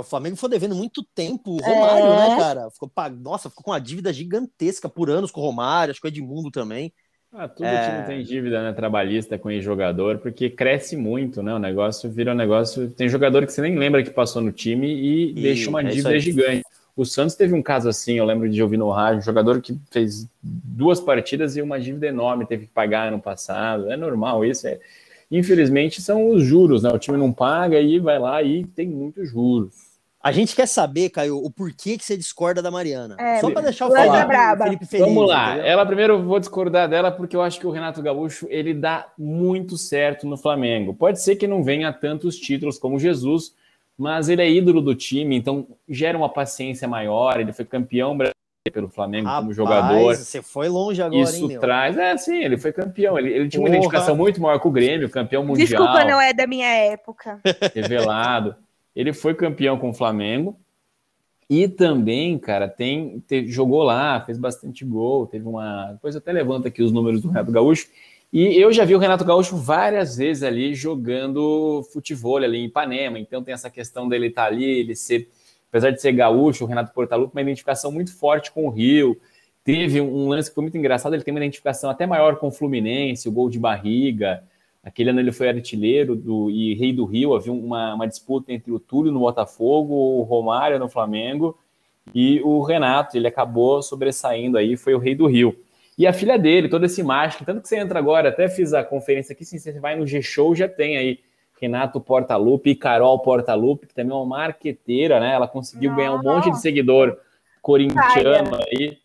O 0.00 0.04
Flamengo 0.04 0.36
foi 0.36 0.48
devendo 0.48 0.74
muito 0.74 1.02
tempo 1.14 1.52
o 1.52 1.58
Romário, 1.58 2.08
né, 2.08 2.26
é. 2.26 2.28
né, 2.30 2.36
cara? 2.36 2.70
Ficou, 2.70 2.90
nossa, 3.20 3.48
ficou 3.48 3.64
com 3.64 3.70
uma 3.70 3.80
dívida 3.80 4.12
gigantesca 4.12 4.88
por 4.88 5.10
anos 5.10 5.30
com 5.30 5.40
o 5.40 5.44
Romário, 5.44 5.92
acho 5.92 6.00
que 6.00 6.06
o 6.06 6.08
Edmundo 6.08 6.50
também. 6.50 6.92
Ah, 7.32 7.46
tudo 7.46 7.66
é... 7.66 7.88
time 7.88 8.06
tem 8.06 8.24
dívida, 8.24 8.60
né, 8.62 8.72
trabalhista 8.72 9.38
com 9.38 9.50
ex-jogador, 9.50 10.18
porque 10.18 10.50
cresce 10.50 10.96
muito, 10.96 11.42
né, 11.42 11.54
o 11.54 11.60
negócio 11.60 12.10
vira 12.10 12.32
um 12.32 12.36
negócio... 12.36 12.90
Tem 12.90 13.08
jogador 13.08 13.46
que 13.46 13.52
você 13.52 13.62
nem 13.62 13.78
lembra 13.78 14.02
que 14.02 14.10
passou 14.10 14.42
no 14.42 14.50
time 14.50 14.88
e, 14.88 15.30
e 15.30 15.34
deixa 15.34 15.70
uma 15.70 15.80
é 15.80 15.84
dívida 15.84 16.18
gigante. 16.18 16.64
O 16.96 17.04
Santos 17.04 17.36
teve 17.36 17.54
um 17.54 17.62
caso 17.62 17.88
assim, 17.88 18.14
eu 18.14 18.24
lembro 18.24 18.50
de 18.50 18.60
ouvir 18.60 18.78
no 18.78 18.90
rádio, 18.90 19.20
um 19.20 19.22
jogador 19.22 19.62
que 19.62 19.78
fez 19.92 20.26
duas 20.42 20.98
partidas 20.98 21.56
e 21.56 21.62
uma 21.62 21.78
dívida 21.78 22.08
enorme, 22.08 22.46
teve 22.46 22.66
que 22.66 22.72
pagar 22.72 23.06
ano 23.06 23.20
passado, 23.20 23.92
é 23.92 23.96
normal 23.96 24.44
isso, 24.44 24.66
é... 24.66 24.80
Infelizmente 25.30 26.02
são 26.02 26.30
os 26.30 26.42
juros, 26.42 26.82
né, 26.82 26.90
o 26.90 26.98
time 26.98 27.16
não 27.16 27.32
paga 27.32 27.78
e 27.78 28.00
vai 28.00 28.18
lá 28.18 28.42
e 28.42 28.64
tem 28.64 28.88
muitos 28.88 29.30
juros. 29.30 29.89
A 30.22 30.32
gente 30.32 30.54
quer 30.54 30.66
saber, 30.66 31.08
Caio, 31.08 31.38
o 31.38 31.50
porquê 31.50 31.96
que 31.96 32.04
você 32.04 32.14
discorda 32.14 32.60
da 32.60 32.70
Mariana. 32.70 33.16
É, 33.18 33.40
Só 33.40 33.50
para 33.50 33.62
deixar 33.62 33.86
o 33.86 33.90
Felipe, 33.90 34.62
Felipe 34.62 34.86
feliz. 34.86 35.06
Vamos 35.06 35.26
lá. 35.26 35.52
Entendeu? 35.52 35.66
Ela 35.66 35.86
primeiro 35.86 36.12
eu 36.14 36.22
vou 36.22 36.38
discordar 36.38 36.88
dela 36.88 37.10
porque 37.10 37.34
eu 37.34 37.40
acho 37.40 37.58
que 37.58 37.66
o 37.66 37.70
Renato 37.70 38.02
Gaúcho 38.02 38.46
ele 38.50 38.74
dá 38.74 39.08
muito 39.16 39.78
certo 39.78 40.26
no 40.26 40.36
Flamengo. 40.36 40.92
Pode 40.92 41.22
ser 41.22 41.36
que 41.36 41.46
não 41.46 41.62
venha 41.62 41.90
tantos 41.90 42.36
títulos 42.36 42.78
como 42.78 42.98
Jesus, 42.98 43.54
mas 43.96 44.28
ele 44.28 44.42
é 44.42 44.50
ídolo 44.50 44.82
do 44.82 44.94
time, 44.94 45.36
então 45.36 45.66
gera 45.88 46.18
uma 46.18 46.28
paciência 46.28 46.86
maior. 46.86 47.40
Ele 47.40 47.52
foi 47.54 47.64
campeão 47.64 48.16
pelo 48.70 48.90
Flamengo 48.90 49.26
Rapaz, 49.26 49.40
como 49.42 49.54
jogador. 49.54 50.16
Você 50.16 50.42
foi 50.42 50.68
longe 50.68 51.00
agora, 51.00 51.22
Isso 51.22 51.50
hein, 51.50 51.58
traz. 51.58 51.96
É, 51.96 52.14
sim, 52.18 52.44
ele 52.44 52.58
foi 52.58 52.74
campeão. 52.74 53.18
Ele, 53.18 53.32
ele 53.32 53.48
tinha 53.48 53.62
uma 53.62 53.70
identificação 53.70 54.14
muito 54.14 54.38
maior 54.38 54.58
com 54.58 54.68
o 54.68 54.72
Grêmio, 54.72 55.08
campeão 55.08 55.42
mundial. 55.42 55.66
Desculpa, 55.66 56.04
não 56.04 56.20
é 56.20 56.34
da 56.34 56.46
minha 56.46 56.68
época. 56.68 57.40
Revelado. 57.74 58.54
Ele 58.94 59.12
foi 59.12 59.34
campeão 59.34 59.78
com 59.78 59.90
o 59.90 59.94
Flamengo. 59.94 60.58
E 61.48 61.66
também, 61.66 62.38
cara, 62.38 62.68
tem, 62.68 63.18
te, 63.26 63.46
jogou 63.48 63.82
lá, 63.82 64.20
fez 64.20 64.38
bastante 64.38 64.84
gol, 64.84 65.26
teve 65.26 65.48
uma. 65.48 65.92
Depois 65.92 66.14
até 66.14 66.32
levanto 66.32 66.68
aqui 66.68 66.80
os 66.80 66.92
números 66.92 67.20
do 67.20 67.28
Renato 67.28 67.50
Gaúcho. 67.50 67.88
E 68.32 68.56
eu 68.56 68.72
já 68.72 68.84
vi 68.84 68.94
o 68.94 68.98
Renato 68.98 69.24
Gaúcho 69.24 69.56
várias 69.56 70.16
vezes 70.16 70.44
ali 70.44 70.72
jogando 70.72 71.82
futebol 71.92 72.36
ali 72.36 72.58
em 72.58 72.66
Ipanema. 72.66 73.18
Então 73.18 73.42
tem 73.42 73.52
essa 73.52 73.68
questão 73.68 74.08
dele 74.08 74.28
estar 74.28 74.42
tá 74.42 74.48
ali, 74.48 74.64
ele 74.64 74.94
ser, 74.94 75.28
apesar 75.68 75.90
de 75.90 76.00
ser 76.00 76.12
gaúcho, 76.12 76.62
o 76.62 76.66
Renato 76.68 76.94
Portaluppi, 76.94 77.34
uma 77.34 77.42
identificação 77.42 77.90
muito 77.90 78.16
forte 78.16 78.52
com 78.52 78.66
o 78.66 78.70
Rio. 78.70 79.20
Teve 79.64 80.00
um 80.00 80.28
lance 80.28 80.48
que 80.48 80.54
foi 80.54 80.62
muito 80.62 80.78
engraçado, 80.78 81.14
ele 81.14 81.24
tem 81.24 81.34
uma 81.34 81.40
identificação 81.40 81.90
até 81.90 82.06
maior 82.06 82.36
com 82.36 82.46
o 82.46 82.52
Fluminense, 82.52 83.28
o 83.28 83.32
gol 83.32 83.50
de 83.50 83.58
barriga. 83.58 84.44
Aquele 84.82 85.10
ano 85.10 85.20
ele 85.20 85.32
foi 85.32 85.48
artilheiro 85.48 86.16
do, 86.16 86.50
e 86.50 86.74
rei 86.74 86.92
do 86.92 87.04
Rio. 87.04 87.34
Havia 87.34 87.52
uma, 87.52 87.94
uma 87.94 88.06
disputa 88.06 88.52
entre 88.52 88.72
o 88.72 88.78
Túlio 88.78 89.12
no 89.12 89.20
Botafogo, 89.20 89.94
o 89.94 90.22
Romário 90.22 90.78
no 90.78 90.88
Flamengo 90.88 91.58
e 92.14 92.40
o 92.42 92.62
Renato. 92.62 93.16
Ele 93.16 93.28
acabou 93.28 93.82
sobressaindo 93.82 94.56
aí, 94.56 94.76
foi 94.76 94.94
o 94.94 94.98
rei 94.98 95.14
do 95.14 95.26
Rio. 95.26 95.56
E 95.98 96.06
a 96.06 96.12
filha 96.14 96.38
dele, 96.38 96.68
todo 96.68 96.86
esse 96.86 97.02
mágico, 97.02 97.44
tanto 97.44 97.60
que 97.60 97.68
você 97.68 97.78
entra 97.78 97.98
agora, 97.98 98.30
até 98.30 98.48
fiz 98.48 98.72
a 98.72 98.82
conferência 98.82 99.34
aqui, 99.34 99.44
sim, 99.44 99.58
você 99.58 99.78
vai 99.78 99.96
no 99.96 100.06
G-Show, 100.06 100.54
já 100.54 100.66
tem 100.66 100.96
aí 100.96 101.18
Renato 101.60 102.00
Portaluppi 102.00 102.70
e 102.70 102.74
Carol 102.74 103.18
Portaluppi, 103.18 103.86
que 103.86 103.94
também 103.94 104.12
é 104.12 104.14
uma 104.14 104.24
marqueteira, 104.24 105.20
né? 105.20 105.34
Ela 105.34 105.46
conseguiu 105.46 105.90
não, 105.90 105.96
ganhar 105.98 106.14
um 106.14 106.22
não. 106.22 106.36
monte 106.36 106.50
de 106.50 106.58
seguidor 106.58 107.18
corintiano 107.60 108.56
aí, 108.56 108.96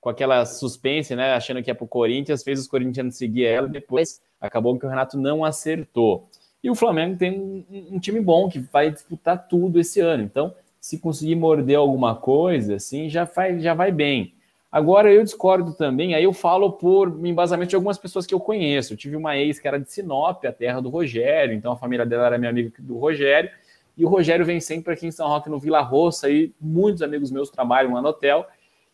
com 0.00 0.08
aquela 0.08 0.44
suspense, 0.46 1.14
né? 1.14 1.34
Achando 1.34 1.62
que 1.62 1.70
é 1.70 1.74
pro 1.74 1.86
Corinthians, 1.86 2.42
fez 2.42 2.58
os 2.58 2.66
corintianos 2.66 3.16
seguir 3.16 3.44
ela, 3.44 3.68
depois 3.68 4.20
acabou 4.40 4.78
que 4.78 4.86
o 4.86 4.88
Renato 4.88 5.18
não 5.18 5.44
acertou. 5.44 6.28
E 6.62 6.70
o 6.70 6.74
Flamengo 6.74 7.16
tem 7.16 7.38
um, 7.38 7.64
um 7.92 7.98
time 7.98 8.20
bom 8.20 8.48
que 8.48 8.58
vai 8.58 8.90
disputar 8.90 9.48
tudo 9.48 9.78
esse 9.78 10.00
ano. 10.00 10.22
Então, 10.22 10.54
se 10.80 10.98
conseguir 10.98 11.34
morder 11.34 11.76
alguma 11.76 12.14
coisa, 12.14 12.76
assim, 12.76 13.08
já, 13.08 13.26
faz, 13.26 13.62
já 13.62 13.74
vai 13.74 13.92
bem. 13.92 14.34
Agora 14.72 15.12
eu 15.12 15.24
discordo 15.24 15.74
também, 15.74 16.14
aí 16.14 16.22
eu 16.22 16.32
falo 16.32 16.72
por 16.72 17.08
embasamento 17.26 17.70
de 17.70 17.74
algumas 17.74 17.98
pessoas 17.98 18.24
que 18.24 18.32
eu 18.32 18.38
conheço. 18.38 18.92
Eu 18.92 18.96
tive 18.96 19.16
uma 19.16 19.36
ex 19.36 19.58
que 19.58 19.66
era 19.66 19.80
de 19.80 19.90
Sinop, 19.90 20.44
a 20.44 20.52
terra 20.52 20.80
do 20.80 20.88
Rogério, 20.88 21.54
então 21.54 21.72
a 21.72 21.76
família 21.76 22.06
dela 22.06 22.26
era 22.26 22.38
minha 22.38 22.50
amiga 22.50 22.72
do 22.78 22.96
Rogério, 22.96 23.50
e 23.98 24.04
o 24.04 24.08
Rogério 24.08 24.46
vem 24.46 24.60
sempre 24.60 24.94
aqui 24.94 25.08
em 25.08 25.10
São 25.10 25.26
Roque, 25.26 25.50
no 25.50 25.58
Vila 25.58 25.80
Roça, 25.80 26.30
e 26.30 26.52
muitos 26.60 27.02
amigos 27.02 27.32
meus 27.32 27.50
trabalham 27.50 27.94
lá 27.94 28.00
no 28.00 28.08
hotel, 28.08 28.46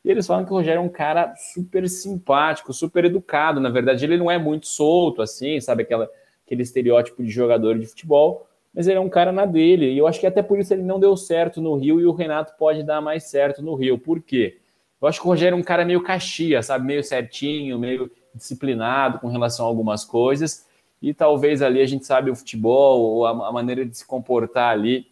e 0.06 0.10
eles 0.12 0.24
falam 0.24 0.44
que 0.44 0.52
o 0.52 0.54
Rogério 0.54 0.78
é 0.78 0.80
um 0.80 0.88
cara 0.88 1.34
super 1.34 1.88
simpático, 1.88 2.72
super 2.72 3.04
educado. 3.04 3.58
Na 3.58 3.68
verdade, 3.68 4.04
ele 4.04 4.16
não 4.16 4.30
é 4.30 4.38
muito 4.38 4.68
solto, 4.68 5.20
assim, 5.20 5.60
sabe, 5.60 5.82
aquela, 5.82 6.08
aquele 6.46 6.62
estereótipo 6.62 7.24
de 7.24 7.28
jogador 7.28 7.76
de 7.76 7.86
futebol, 7.86 8.46
mas 8.72 8.86
ele 8.86 8.98
é 8.98 9.00
um 9.00 9.08
cara 9.08 9.32
na 9.32 9.44
dele, 9.44 9.90
e 9.90 9.98
eu 9.98 10.06
acho 10.06 10.20
que 10.20 10.26
até 10.26 10.44
por 10.44 10.60
isso 10.60 10.72
ele 10.72 10.84
não 10.84 11.00
deu 11.00 11.16
certo 11.16 11.60
no 11.60 11.74
Rio, 11.74 12.00
e 12.00 12.06
o 12.06 12.12
Renato 12.12 12.54
pode 12.56 12.84
dar 12.84 13.00
mais 13.00 13.24
certo 13.24 13.60
no 13.60 13.74
Rio. 13.74 13.98
Por 13.98 14.22
quê? 14.22 14.58
Eu 15.02 15.08
acho 15.08 15.20
que 15.20 15.26
o 15.26 15.30
Rogério 15.30 15.56
é 15.56 15.58
um 15.58 15.64
cara 15.64 15.84
meio 15.84 16.00
caxia, 16.00 16.62
sabe? 16.62 16.86
Meio 16.86 17.02
certinho, 17.02 17.76
meio 17.76 18.08
disciplinado 18.32 19.18
com 19.18 19.26
relação 19.26 19.66
a 19.66 19.68
algumas 19.68 20.04
coisas. 20.04 20.68
E 21.02 21.12
talvez 21.12 21.62
ali 21.62 21.80
a 21.80 21.86
gente 21.86 22.06
sabe 22.06 22.30
o 22.30 22.36
futebol, 22.36 23.00
ou 23.00 23.26
a, 23.26 23.48
a 23.48 23.52
maneira 23.52 23.84
de 23.84 23.98
se 23.98 24.06
comportar 24.06 24.70
ali 24.70 25.08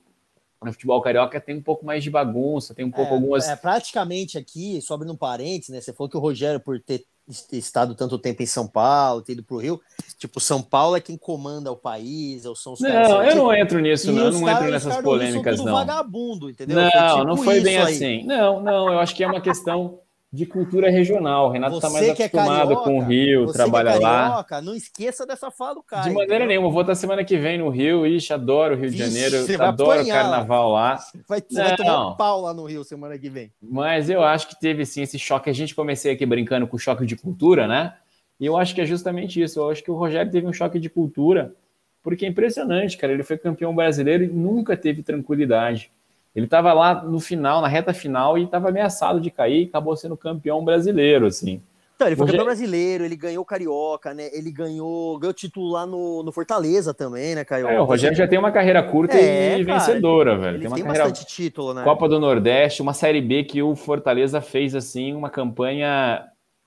no 0.63 0.73
futebol 0.73 1.01
carioca 1.03 1.41
tem 1.41 1.57
um 1.57 1.63
pouco 1.63 1.85
mais 1.85 2.03
de 2.03 2.11
bagunça, 2.11 2.75
tem 2.75 2.85
um 2.85 2.91
pouco 2.91 3.13
é, 3.13 3.15
algumas. 3.15 3.49
É, 3.49 3.57
praticamente 3.57 4.39
aqui, 4.39 4.81
sobe 4.81 5.05
no 5.05 5.17
parênteses, 5.17 5.71
né? 5.71 5.81
Você 5.81 5.93
falou 5.93 6.09
que 6.09 6.17
o 6.17 6.21
Rogério, 6.21 6.61
por 6.61 6.81
ter 6.81 7.05
estado 7.53 7.95
tanto 7.95 8.19
tempo 8.19 8.43
em 8.43 8.47
São 8.47 8.67
Paulo, 8.67 9.23
ter 9.23 9.33
ido 9.33 9.43
para 9.43 9.57
o 9.57 9.59
Rio, 9.59 9.81
tipo, 10.19 10.41
São 10.41 10.63
Paulo 10.63 10.97
é 10.97 11.01
quem 11.01 11.17
comanda 11.17 11.73
o 11.73 11.77
país, 11.77 12.45
ou 12.45 12.55
são 12.55 12.75
os 12.75 12.81
não, 12.81 12.91
caras. 12.91 13.09
Não, 13.09 13.25
eu 13.25 13.37
não 13.37 13.55
entro 13.55 13.81
nisso, 13.81 14.13
não, 14.13 14.25
eu 14.25 14.33
não 14.33 14.49
entro 14.49 14.71
nessas 14.71 14.97
polêmicas, 14.99 15.59
não. 15.59 15.73
vagabundo, 15.73 16.51
entendeu? 16.51 16.77
Não, 16.77 16.91
foi 16.91 17.09
tipo 17.09 17.25
não 17.25 17.37
foi 17.37 17.61
bem 17.61 17.79
aí. 17.79 17.95
assim. 17.95 18.25
Não, 18.25 18.63
não, 18.63 18.93
eu 18.93 18.99
acho 18.99 19.15
que 19.15 19.25
é 19.25 19.27
uma 19.27 19.41
questão 19.41 20.01
de 20.35 20.45
cultura 20.45 20.91
regional. 20.91 21.47
O 21.47 21.51
Renato 21.51 21.77
está 21.77 21.89
mais 21.89 22.09
é 22.09 22.11
acostumado 22.11 22.73
é 22.73 22.75
carioca, 22.75 22.83
com 22.83 22.99
o 22.99 23.03
Rio, 23.05 23.53
trabalha 23.53 23.91
é 23.91 24.01
carioca, 24.01 24.57
lá. 24.57 24.63
Não 24.63 24.75
esqueça 24.75 25.25
dessa 25.25 25.49
fala 25.49 25.77
do 25.77 25.83
cara. 25.83 26.09
De 26.09 26.11
maneira 26.11 26.45
nenhuma. 26.45 26.69
Vou 26.71 26.81
estar 26.81 26.97
semana 26.97 27.25
que 27.25 27.37
vem 27.39 27.59
no 27.59 27.69
Rio. 27.69 28.05
Ixi, 28.05 28.33
adoro 28.33 28.75
o 28.75 28.79
Rio 28.79 28.91
de 28.91 28.99
Janeiro. 28.99 29.37
adoro 29.63 30.03
o 30.03 30.09
carnaval 30.09 30.73
lá. 30.73 30.99
Vai, 31.29 31.41
você 31.41 31.63
vai 31.63 31.77
tomar 31.77 32.09
um 32.09 32.17
pau 32.17 32.41
lá 32.41 32.53
no 32.53 32.65
Rio 32.65 32.83
semana 32.83 33.17
que 33.17 33.31
vem. 33.31 33.53
Mas 33.63 34.11
eu 34.11 34.25
acho 34.25 34.49
que 34.49 34.59
teve 34.59 34.85
sim 34.85 35.03
esse 35.03 35.21
choque. 35.21 35.49
A 35.49 35.55
gente 35.55 35.73
comecei 35.73 36.13
aqui 36.13 36.27
brincando 36.27 36.67
com 36.67 36.77
o 36.77 36.81
choque 36.81 37.07
de 37.07 37.15
cultura, 37.15 37.69
né? 37.69 37.95
E 38.41 38.47
eu 38.47 38.57
acho 38.57 38.75
que 38.75 38.81
é 38.81 38.87
justamente 38.87 39.41
isso. 39.41 39.61
Eu 39.61 39.71
acho 39.71 39.85
que 39.85 39.91
o 39.91 39.95
Rogério 39.95 40.33
teve 40.33 40.49
um 40.49 40.53
choque 40.53 40.81
de 40.81 40.91
cultura, 40.91 41.55
porque 42.03 42.27
é 42.27 42.29
impressionante, 42.29 42.99
cara. 42.99 43.13
Ele 43.13 43.23
foi 43.23 43.39
campeão 43.39 43.73
brasileiro 43.73 44.25
e 44.25 44.27
nunca 44.29 44.77
teve 44.77 45.01
tranquilidade. 45.01 45.93
Ele 46.35 46.47
estava 46.47 46.73
lá 46.73 47.03
no 47.03 47.21
final, 47.21 47.61
na 47.61 47.69
reta 47.69 47.95
final, 47.95 48.37
e 48.37 48.45
estava 48.45 48.69
ameaçado 48.69 49.21
de 49.21 49.31
cair 49.31 49.63
e 49.63 49.69
acabou 49.69 49.97
sendo 49.97 50.17
campeão 50.17 50.65
brasileiro, 50.65 51.27
assim. 51.27 51.63
Então, 51.95 52.09
ele 52.09 52.17
foi 52.17 52.27
campeão 52.27 52.45
brasileiro, 52.45 53.05
ele 53.05 53.15
ganhou 53.15 53.45
Carioca, 53.45 54.13
né? 54.13 54.29
Ele 54.33 54.51
ganhou, 54.51 55.17
ganhou 55.17 55.33
título 55.33 55.71
lá 55.71 55.87
no, 55.87 56.25
no 56.25 56.33
Fortaleza 56.33 56.93
também, 56.93 57.37
né, 57.37 57.45
Caio? 57.45 57.69
É, 57.69 57.81
o 57.81 57.85
Rogério 57.85 58.17
já 58.17 58.27
tem 58.27 58.37
uma 58.37 58.51
carreira 58.51 58.83
curta 58.83 59.17
é, 59.17 59.61
e 59.61 59.65
cara, 59.65 59.79
vencedora, 59.79 60.37
velho. 60.37 60.57
Ele 60.57 60.59
tem, 60.59 60.67
uma 60.67 60.75
tem 60.75 60.85
carreira... 60.85 61.09
bastante 61.09 61.33
título, 61.33 61.73
né? 61.73 61.85
Copa 61.85 62.09
do 62.09 62.19
Nordeste, 62.19 62.83
uma 62.83 62.93
Série 62.93 63.21
B 63.21 63.45
que 63.45 63.63
o 63.63 63.77
Fortaleza 63.77 64.41
fez, 64.41 64.75
assim, 64.75 65.15
uma 65.15 65.31
campanha 65.31 66.25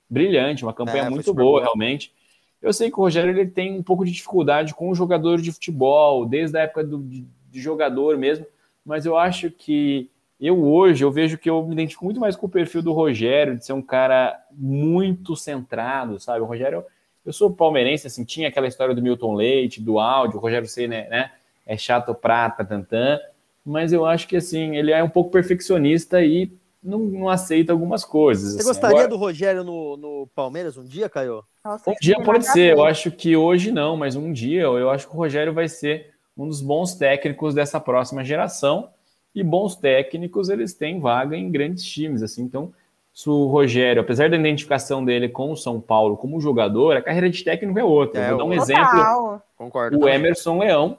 brilhante, 0.09 0.63
uma 0.63 0.73
campanha 0.73 1.03
é, 1.03 1.09
muito 1.09 1.33
boa, 1.33 1.61
realmente. 1.61 2.13
Eu 2.61 2.71
sei 2.71 2.89
que 2.89 2.97
o 2.97 3.03
Rogério 3.03 3.31
ele 3.31 3.47
tem 3.47 3.77
um 3.77 3.83
pouco 3.83 4.05
de 4.05 4.11
dificuldade 4.11 4.73
com 4.73 4.89
o 4.89 4.95
jogador 4.95 5.41
de 5.41 5.51
futebol, 5.51 6.25
desde 6.25 6.57
a 6.57 6.61
época 6.61 6.85
do, 6.85 6.99
de, 6.99 7.27
de 7.51 7.61
jogador 7.61 8.17
mesmo, 8.17 8.45
mas 8.87 9.05
eu 9.05 9.17
acho 9.17 9.51
que 9.51 10.09
eu 10.39 10.63
hoje 10.63 11.03
eu 11.03 11.11
vejo 11.11 11.37
que 11.37 11.49
eu 11.49 11.61
me 11.61 11.73
identifico 11.73 12.05
muito 12.05 12.21
mais 12.21 12.37
com 12.37 12.45
o 12.45 12.49
perfil 12.49 12.81
do 12.81 12.93
Rogério, 12.93 13.57
de 13.57 13.65
ser 13.65 13.73
um 13.73 13.81
cara 13.81 14.39
muito 14.49 15.35
centrado, 15.35 16.17
sabe? 16.21 16.39
O 16.39 16.45
Rogério, 16.45 16.85
eu 17.25 17.33
sou 17.33 17.51
palmeirense, 17.51 18.07
assim, 18.07 18.23
tinha 18.23 18.47
aquela 18.47 18.67
história 18.67 18.95
do 18.95 19.01
Milton 19.01 19.35
Leite, 19.35 19.81
do 19.81 19.99
áudio, 19.99 20.37
o 20.37 20.41
Rogério 20.41 20.67
C, 20.67 20.87
né, 20.87 21.09
né 21.09 21.31
é 21.65 21.75
chato 21.75 22.15
prata, 22.15 22.63
tantã, 22.63 23.19
mas 23.65 23.91
eu 23.91 24.05
acho 24.05 24.25
que, 24.25 24.37
assim, 24.37 24.77
ele 24.77 24.93
é 24.93 25.03
um 25.03 25.09
pouco 25.09 25.31
perfeccionista 25.31 26.23
e 26.23 26.49
não, 26.81 26.99
não 26.99 27.27
aceita 27.27 27.73
algumas 27.73 28.05
coisas. 28.05 28.53
Você 28.53 28.59
assim. 28.59 28.67
gostaria 28.69 28.95
Agora... 28.99 29.09
do 29.09 29.17
Rogério 29.17 29.65
no, 29.65 29.97
no 29.97 30.29
Palmeiras 30.33 30.77
um 30.77 30.85
dia, 30.85 31.09
Caio? 31.09 31.43
Nossa, 31.65 31.89
um 31.89 31.95
dia 31.99 32.21
pode 32.21 32.45
ser, 32.45 32.71
eu 32.71 32.85
acho 32.85 33.11
que 33.11 33.35
hoje 33.35 33.69
não, 33.69 33.97
mas 33.97 34.15
um 34.15 34.31
dia 34.31 34.61
eu 34.61 34.89
acho 34.89 35.09
que 35.09 35.13
o 35.13 35.17
Rogério 35.17 35.53
vai 35.53 35.67
ser 35.67 36.15
um 36.37 36.47
dos 36.47 36.61
bons 36.61 36.95
técnicos 36.95 37.53
dessa 37.53 37.79
próxima 37.79 38.23
geração. 38.23 38.89
E 39.33 39.43
bons 39.43 39.75
técnicos, 39.75 40.49
eles 40.49 40.73
têm 40.73 40.99
vaga 40.99 41.35
em 41.35 41.51
grandes 41.51 41.83
times, 41.83 42.23
assim. 42.23 42.43
Então, 42.43 42.73
se 43.13 43.29
o 43.29 43.47
Rogério, 43.47 44.01
apesar 44.01 44.29
da 44.29 44.37
identificação 44.37 45.03
dele 45.03 45.27
com 45.27 45.51
o 45.51 45.57
São 45.57 45.81
Paulo 45.81 46.17
como 46.17 46.39
jogador, 46.39 46.97
a 46.97 47.01
carreira 47.01 47.29
de 47.29 47.43
técnico 47.43 47.79
é 47.79 47.83
outra. 47.83 48.21
É, 48.21 48.29
Vou 48.29 48.37
dar 48.37 48.45
um 48.45 48.53
exemplo. 48.53 49.41
Concordo. 49.57 49.99
O. 49.99 50.07
Emerson 50.07 50.59
Leão, 50.59 50.97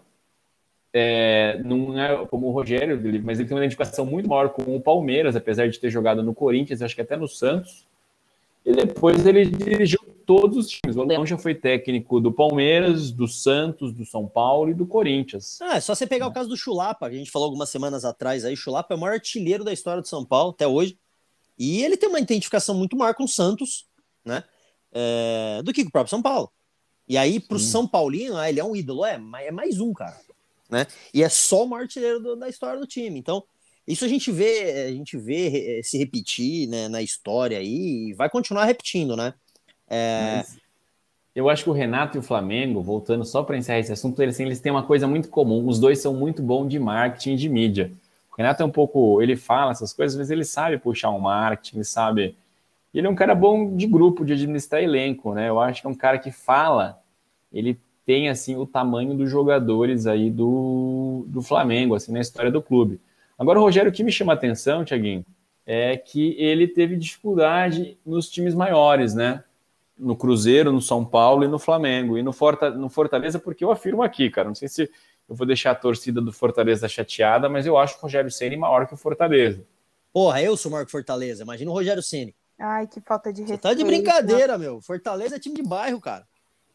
é, 0.92 1.60
não 1.64 1.98
é 1.98 2.26
como 2.26 2.48
o 2.48 2.50
Rogério, 2.50 3.00
mas 3.22 3.38
ele 3.38 3.48
tem 3.48 3.56
uma 3.56 3.62
identificação 3.62 4.04
muito 4.04 4.28
maior 4.28 4.48
com 4.48 4.74
o 4.74 4.80
Palmeiras, 4.80 5.36
apesar 5.36 5.68
de 5.68 5.78
ter 5.78 5.90
jogado 5.90 6.22
no 6.22 6.34
Corinthians, 6.34 6.82
acho 6.82 6.94
que 6.94 7.02
até 7.02 7.16
no 7.16 7.28
Santos. 7.28 7.86
E 8.64 8.72
depois 8.72 9.24
ele 9.24 9.46
dirigiu 9.46 10.00
todos 10.28 10.58
os 10.58 10.68
times. 10.68 10.94
O 10.94 11.04
Leão 11.04 11.24
já 11.24 11.38
foi 11.38 11.54
técnico 11.54 12.20
do 12.20 12.30
Palmeiras, 12.30 13.10
do 13.10 13.26
Santos, 13.26 13.94
do 13.94 14.04
São 14.04 14.28
Paulo 14.28 14.70
e 14.70 14.74
do 14.74 14.86
Corinthians. 14.86 15.58
Ah, 15.62 15.78
é 15.78 15.80
só 15.80 15.94
você 15.94 16.06
pegar 16.06 16.26
o 16.26 16.32
caso 16.34 16.50
do 16.50 16.56
Chulapa, 16.56 17.08
que 17.08 17.16
a 17.16 17.18
gente 17.18 17.30
falou 17.30 17.46
algumas 17.46 17.70
semanas 17.70 18.04
atrás 18.04 18.44
aí. 18.44 18.54
Chulapa 18.54 18.92
é 18.92 18.96
o 18.98 19.00
maior 19.00 19.14
artilheiro 19.14 19.64
da 19.64 19.72
história 19.72 20.02
do 20.02 20.06
São 20.06 20.26
Paulo 20.26 20.50
até 20.50 20.66
hoje. 20.66 20.98
E 21.58 21.82
ele 21.82 21.96
tem 21.96 22.10
uma 22.10 22.20
identificação 22.20 22.74
muito 22.74 22.94
maior 22.94 23.14
com 23.14 23.24
o 23.24 23.28
Santos, 23.28 23.86
né? 24.22 24.44
É, 24.92 25.62
do 25.64 25.72
que 25.72 25.82
com 25.82 25.88
o 25.88 25.92
próprio 25.92 26.10
São 26.10 26.20
Paulo. 26.20 26.52
E 27.08 27.16
aí, 27.16 27.40
pro 27.40 27.58
Sim. 27.58 27.66
São 27.66 27.88
Paulino, 27.88 28.36
ah, 28.36 28.50
ele 28.50 28.60
é 28.60 28.64
um 28.64 28.76
ídolo, 28.76 29.06
é, 29.06 29.18
é 29.40 29.50
mais 29.50 29.80
um, 29.80 29.94
cara. 29.94 30.20
Né? 30.68 30.86
E 31.14 31.22
é 31.22 31.28
só 31.30 31.64
o 31.64 31.66
maior 31.66 31.84
artilheiro 31.84 32.20
do, 32.20 32.36
da 32.36 32.50
história 32.50 32.78
do 32.78 32.86
time. 32.86 33.18
Então, 33.18 33.42
isso 33.86 34.04
a 34.04 34.08
gente 34.08 34.30
vê, 34.30 34.88
a 34.88 34.92
gente 34.92 35.16
vê 35.16 35.80
se 35.82 35.96
repetir 35.96 36.68
né, 36.68 36.86
na 36.86 37.00
história 37.00 37.56
aí 37.56 38.10
e 38.10 38.12
vai 38.12 38.28
continuar 38.28 38.66
repetindo, 38.66 39.16
né? 39.16 39.32
É... 39.88 40.44
Eu 41.34 41.48
acho 41.48 41.62
que 41.62 41.70
o 41.70 41.72
Renato 41.72 42.16
e 42.16 42.20
o 42.20 42.22
Flamengo, 42.22 42.82
voltando 42.82 43.24
só 43.24 43.44
para 43.44 43.56
encerrar 43.56 43.78
esse 43.78 43.92
assunto, 43.92 44.20
eles, 44.20 44.34
assim, 44.34 44.44
eles 44.44 44.60
têm 44.60 44.72
uma 44.72 44.82
coisa 44.82 45.06
muito 45.06 45.28
comum. 45.28 45.68
Os 45.68 45.78
dois 45.78 46.00
são 46.00 46.12
muito 46.12 46.42
bons 46.42 46.68
de 46.68 46.78
marketing 46.80 47.34
e 47.34 47.36
de 47.36 47.48
mídia. 47.48 47.92
O 48.32 48.36
Renato 48.36 48.62
é 48.62 48.66
um 48.66 48.70
pouco. 48.70 49.22
Ele 49.22 49.36
fala 49.36 49.70
essas 49.70 49.92
coisas, 49.92 50.18
mas 50.18 50.30
ele 50.30 50.44
sabe 50.44 50.78
puxar 50.78 51.10
um 51.10 51.20
marketing, 51.20 51.82
sabe. 51.84 52.36
Ele 52.92 53.06
é 53.06 53.10
um 53.10 53.14
cara 53.14 53.34
bom 53.34 53.76
de 53.76 53.86
grupo, 53.86 54.24
de 54.24 54.32
administrar 54.32 54.82
elenco, 54.82 55.32
né? 55.32 55.48
Eu 55.48 55.60
acho 55.60 55.80
que 55.80 55.86
é 55.86 55.90
um 55.90 55.94
cara 55.94 56.18
que 56.18 56.32
fala, 56.32 57.00
ele 57.52 57.78
tem 58.04 58.28
assim 58.28 58.56
o 58.56 58.66
tamanho 58.66 59.14
dos 59.14 59.30
jogadores 59.30 60.06
aí 60.06 60.30
do, 60.30 61.24
do 61.28 61.42
Flamengo, 61.42 61.94
assim, 61.94 62.10
na 62.10 62.20
história 62.20 62.50
do 62.50 62.62
clube. 62.62 62.98
Agora, 63.38 63.60
o 63.60 63.62
Rogério, 63.62 63.90
o 63.90 63.94
que 63.94 64.02
me 64.02 64.10
chama 64.10 64.32
a 64.32 64.34
atenção, 64.34 64.84
Tiaguinho, 64.84 65.24
é 65.66 65.96
que 65.96 66.34
ele 66.38 66.66
teve 66.66 66.96
dificuldade 66.96 67.96
nos 68.04 68.28
times 68.28 68.54
maiores, 68.54 69.14
né? 69.14 69.44
No 69.98 70.16
Cruzeiro, 70.16 70.70
no 70.70 70.80
São 70.80 71.04
Paulo 71.04 71.44
e 71.44 71.48
no 71.48 71.58
Flamengo. 71.58 72.16
E 72.16 72.22
no, 72.22 72.32
no 72.76 72.88
Fortaleza, 72.88 73.38
porque 73.38 73.64
eu 73.64 73.70
afirmo 73.70 74.02
aqui, 74.02 74.30
cara, 74.30 74.48
não 74.48 74.54
sei 74.54 74.68
se 74.68 74.90
eu 75.28 75.34
vou 75.34 75.46
deixar 75.46 75.72
a 75.72 75.74
torcida 75.74 76.20
do 76.20 76.32
Fortaleza 76.32 76.88
chateada, 76.88 77.48
mas 77.48 77.66
eu 77.66 77.76
acho 77.76 77.98
o 77.98 78.00
Rogério 78.00 78.30
Ceni 78.30 78.56
maior 78.56 78.86
que 78.86 78.94
o 78.94 78.96
Fortaleza. 78.96 79.64
Porra, 80.12 80.40
eu 80.42 80.56
sou 80.56 80.70
maior 80.70 80.84
que 80.84 80.88
o 80.88 80.92
Fortaleza. 80.92 81.42
Imagina 81.42 81.70
o 81.70 81.74
Rogério 81.74 82.02
Ceni. 82.02 82.34
Ai, 82.58 82.86
que 82.86 83.00
falta 83.00 83.32
de 83.32 83.42
respeito. 83.42 83.62
Você 83.62 83.68
tá 83.68 83.74
de 83.74 83.84
brincadeira, 83.84 84.56
meu. 84.56 84.80
Fortaleza 84.80 85.36
é 85.36 85.38
time 85.38 85.54
de 85.56 85.62
bairro, 85.62 86.00
cara. 86.00 86.26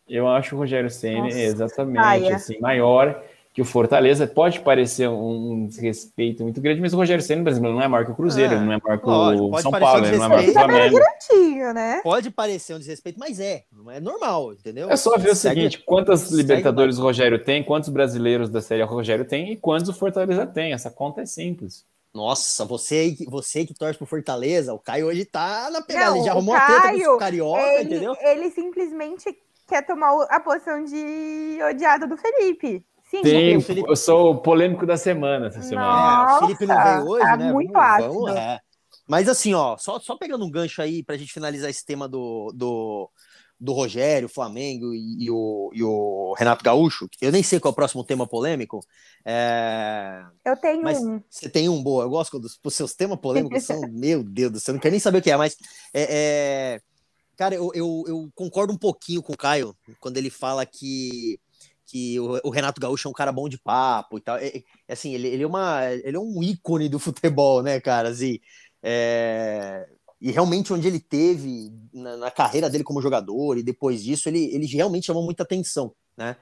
Eu 0.07 0.27
acho 0.27 0.55
o 0.55 0.59
Rogério 0.59 0.89
Ceni 0.89 1.31
exatamente 1.31 2.33
assim, 2.33 2.59
maior 2.59 3.23
que 3.53 3.61
o 3.61 3.65
Fortaleza. 3.65 4.25
Pode 4.25 4.59
parecer 4.61 5.07
um 5.07 5.67
desrespeito 5.67 6.43
muito 6.43 6.59
grande, 6.59 6.81
mas 6.81 6.93
o 6.93 6.97
Rogério 6.97 7.23
Ceni, 7.23 7.43
por 7.43 7.51
exemplo, 7.51 7.71
não 7.71 7.81
é 7.81 7.87
maior 7.87 8.05
que 8.05 8.11
o 8.11 8.15
Cruzeiro, 8.15 8.55
é. 8.55 8.59
não 8.59 8.73
é 8.73 8.79
maior 8.83 8.99
que 8.99 9.07
o 9.07 9.59
São 9.59 9.71
Paulo, 9.71 10.07
um 10.07 10.17
não 10.17 10.25
é 10.25 10.27
maior 10.27 10.43
que 10.43 10.49
o 10.49 10.53
Flamengo. 10.53 10.99
né? 11.73 12.01
Pode 12.03 12.31
parecer 12.31 12.73
um 12.73 12.79
desrespeito, 12.79 13.19
mas 13.19 13.39
é, 13.39 13.63
é 13.91 13.99
normal, 13.99 14.53
entendeu? 14.53 14.89
É 14.89 14.95
só 14.95 15.17
ver 15.17 15.31
o 15.31 15.35
seguinte, 15.35 15.83
quantas 15.85 16.31
Libertadores 16.31 16.97
o 16.97 17.03
Rogério 17.03 17.43
tem, 17.43 17.63
quantos 17.63 17.89
brasileiros 17.89 18.49
da 18.49 18.61
série 18.61 18.81
o 18.81 18.87
Rogério 18.87 19.23
tem 19.23 19.51
e 19.51 19.55
quantos 19.55 19.89
o 19.89 19.93
Fortaleza 19.93 20.47
tem. 20.47 20.73
Essa 20.73 20.89
conta 20.89 21.21
é 21.21 21.25
simples. 21.25 21.85
Nossa, 22.13 22.65
você, 22.65 23.15
você 23.27 23.65
que 23.65 23.73
torce 23.73 23.97
pro 23.97 24.05
Fortaleza, 24.05 24.73
o 24.73 24.79
Caio 24.79 25.07
hoje 25.07 25.25
tá 25.25 25.69
na 25.71 25.81
pegada, 25.81 26.11
não, 26.11 26.15
ele 26.17 26.25
já 26.25 26.31
arrumou 26.31 26.55
Caio, 26.55 26.77
a 26.77 26.81
treta 26.81 27.05
com 27.05 27.15
o 27.15 27.17
Carioca, 27.17 27.61
ele, 27.61 27.83
entendeu? 27.83 28.15
Ele 28.19 28.51
simplesmente 28.51 29.37
quer 29.67 29.83
tomar 29.83 30.23
a 30.29 30.39
posição 30.39 30.83
de 30.83 31.57
odiado 31.67 32.07
do 32.07 32.15
Felipe. 32.17 32.85
Sim, 33.13 33.21
Tem, 33.21 33.61
Felipe... 33.61 33.87
eu 33.87 33.95
sou 33.95 34.31
o 34.31 34.41
polêmico 34.41 34.87
da 34.87 34.97
semana 34.97 35.47
essa 35.47 35.61
semana. 35.61 35.87
Nossa, 35.87 36.33
é, 36.33 36.37
o 36.37 36.39
Felipe 36.39 36.65
não 36.65 36.83
veio 36.83 37.07
hoje, 37.07 37.25
tá 37.25 37.37
né? 37.37 37.53
Muito 37.53 37.71
vamos, 37.71 38.05
vamos 38.07 38.35
é. 38.35 38.59
Mas 39.07 39.29
assim, 39.29 39.53
ó, 39.53 39.77
só, 39.77 39.99
só 39.99 40.17
pegando 40.17 40.43
um 40.43 40.49
gancho 40.49 40.81
aí 40.81 41.03
pra 41.03 41.15
gente 41.15 41.31
finalizar 41.31 41.69
esse 41.69 41.85
tema 41.85 42.07
do, 42.07 42.51
do, 42.55 43.11
do 43.59 43.71
Rogério, 43.71 44.27
Flamengo 44.27 44.95
e, 44.95 45.25
e, 45.25 45.29
o, 45.29 45.69
e 45.75 45.83
o 45.83 46.33
Renato 46.35 46.63
Gaúcho, 46.63 47.07
eu 47.21 47.31
nem 47.31 47.43
sei 47.43 47.59
qual 47.59 47.69
é 47.69 47.73
o 47.73 47.75
próximo 47.75 48.03
tema 48.03 48.25
polêmico. 48.25 48.79
É... 49.23 50.23
Eu 50.43 50.57
tenho 50.57 50.87
um. 50.87 51.21
Você 51.29 51.49
tem 51.49 51.69
um, 51.69 51.83
boa. 51.83 52.05
Eu 52.05 52.09
gosto 52.09 52.39
dos 52.39 52.59
os 52.63 52.73
seus 52.73 52.95
temas 52.95 53.19
polêmicos 53.19 53.63
são, 53.63 53.79
meu 53.91 54.23
Deus 54.23 54.51
do 54.53 54.59
céu, 54.59 54.73
não 54.73 54.81
quero 54.81 54.93
nem 54.93 54.99
saber 54.99 55.19
o 55.19 55.21
que 55.21 55.29
é, 55.29 55.37
mas 55.37 55.55
é, 55.93 56.07
é... 56.09 56.81
Cara, 57.35 57.53
eu, 57.53 57.71
eu, 57.75 58.03
eu, 58.07 58.31
concordo 58.33 58.73
um 58.73 58.77
pouquinho 58.77 59.21
com 59.21 59.33
o 59.33 59.37
Caio 59.37 59.75
quando 59.99 60.17
ele 60.17 60.29
fala 60.29 60.65
que 60.65 61.39
que 61.93 62.19
o, 62.19 62.39
o, 62.43 62.49
Renato 62.49 62.81
Gaúcho 62.81 63.07
é 63.07 63.11
um 63.11 63.13
cara 63.13 63.31
bom 63.31 63.47
de 63.47 63.59
papo 63.59 64.17
e 64.17 64.21
tal. 64.21 64.37
É, 64.37 64.47
é, 64.87 64.93
assim, 64.93 65.13
ele, 65.13 65.27
ele, 65.27 65.43
é 65.43 65.47
uma, 65.47 65.85
ele 65.91 66.17
é 66.17 66.19
um 66.19 66.41
ícone 66.41 66.89
do 66.89 66.97
futebol, 66.97 67.61
né, 67.61 67.79
cara? 67.79 68.09
Assim, 68.09 68.39
é, 68.81 69.87
e 70.19 70.31
realmente 70.31 70.73
onde 70.73 70.87
ele 70.87 70.99
teve 70.99 71.71
na, 71.93 72.17
na, 72.17 72.31
carreira 72.31 72.67
dele 72.67 72.83
como 72.83 72.99
jogador 72.99 73.59
e 73.59 73.63
depois 73.63 74.03
disso, 74.03 74.27
ele, 74.27 74.43
ele 74.55 74.65
realmente 74.65 75.05
chamou 75.05 75.23
muita 75.23 75.43
atenção, 75.43 75.93
né? 76.17 76.35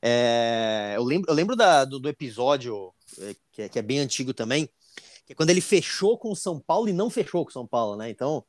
É, 0.00 0.92
eu 0.94 1.02
lembro, 1.02 1.28
eu 1.28 1.34
lembro 1.34 1.56
da, 1.56 1.84
do, 1.84 1.98
do 1.98 2.08
episódio 2.08 2.94
é, 3.18 3.34
que 3.50 3.62
é, 3.62 3.68
que 3.68 3.78
é 3.80 3.82
bem 3.82 3.98
antigo 3.98 4.32
também, 4.32 4.68
que 5.26 5.32
é 5.32 5.34
quando 5.34 5.50
ele 5.50 5.60
fechou 5.60 6.16
com 6.16 6.30
o 6.30 6.36
São 6.36 6.60
Paulo 6.60 6.88
e 6.88 6.92
não 6.92 7.10
fechou 7.10 7.44
com 7.44 7.50
o 7.50 7.52
São 7.52 7.66
Paulo, 7.66 7.96
né? 7.96 8.08
Então, 8.08 8.44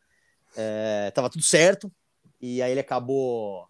é, 0.55 1.10
tava 1.15 1.31
tudo 1.31 1.43
certo, 1.43 1.91
e 2.39 2.62
aí 2.62 2.72
ele 2.72 2.79
acabou 2.79 3.67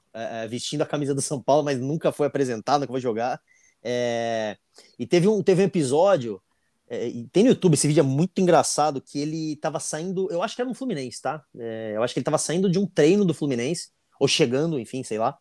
vestindo 0.50 0.82
a 0.82 0.86
camisa 0.86 1.14
do 1.14 1.22
São 1.22 1.42
Paulo, 1.42 1.64
mas 1.64 1.80
nunca 1.80 2.12
foi 2.12 2.28
apresentado, 2.28 2.82
nunca 2.82 2.94
foi 2.94 3.02
jogar. 3.02 3.42
É, 3.84 4.58
e 4.98 5.06
teve 5.06 5.28
um, 5.28 5.44
teve 5.44 5.62
um 5.62 5.66
episódio, 5.66 6.42
é, 6.88 7.12
tem 7.32 7.44
no 7.44 7.50
YouTube, 7.50 7.74
esse 7.74 7.88
vídeo 7.88 8.00
é 8.00 8.04
muito 8.04 8.40
engraçado, 8.40 9.02
que 9.02 9.20
ele 9.20 9.58
tava 9.58 9.80
saindo, 9.80 10.32
eu 10.32 10.42
acho 10.42 10.56
que 10.56 10.62
era 10.62 10.70
no 10.70 10.76
Fluminense, 10.76 11.22
tá? 11.22 11.44
É, 11.58 11.94
eu 11.96 12.04
acho 12.04 12.14
que 12.14 12.20
ele 12.20 12.26
tava 12.26 12.38
saindo 12.38 12.70
de 12.70 12.80
um 12.80 12.88
treino 12.88 13.26
do 13.26 13.34
Fluminense, 13.34 13.90
ou 14.20 14.28
chegando, 14.28 14.80
enfim, 14.80 15.04
sei 15.04 15.18
lá. 15.18 15.38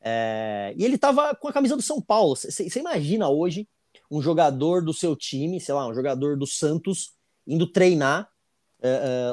É, 0.00 0.74
e 0.76 0.84
ele 0.84 0.98
tava 0.98 1.34
com 1.36 1.48
a 1.48 1.52
camisa 1.52 1.76
do 1.76 1.82
São 1.82 2.00
Paulo. 2.00 2.34
Você 2.34 2.78
imagina 2.78 3.28
hoje 3.28 3.68
um 4.10 4.20
jogador 4.20 4.84
do 4.84 4.92
seu 4.92 5.14
time, 5.14 5.60
sei 5.60 5.74
lá, 5.74 5.86
um 5.86 5.94
jogador 5.94 6.36
do 6.36 6.46
Santos, 6.46 7.12
indo 7.46 7.70
treinar 7.70 8.28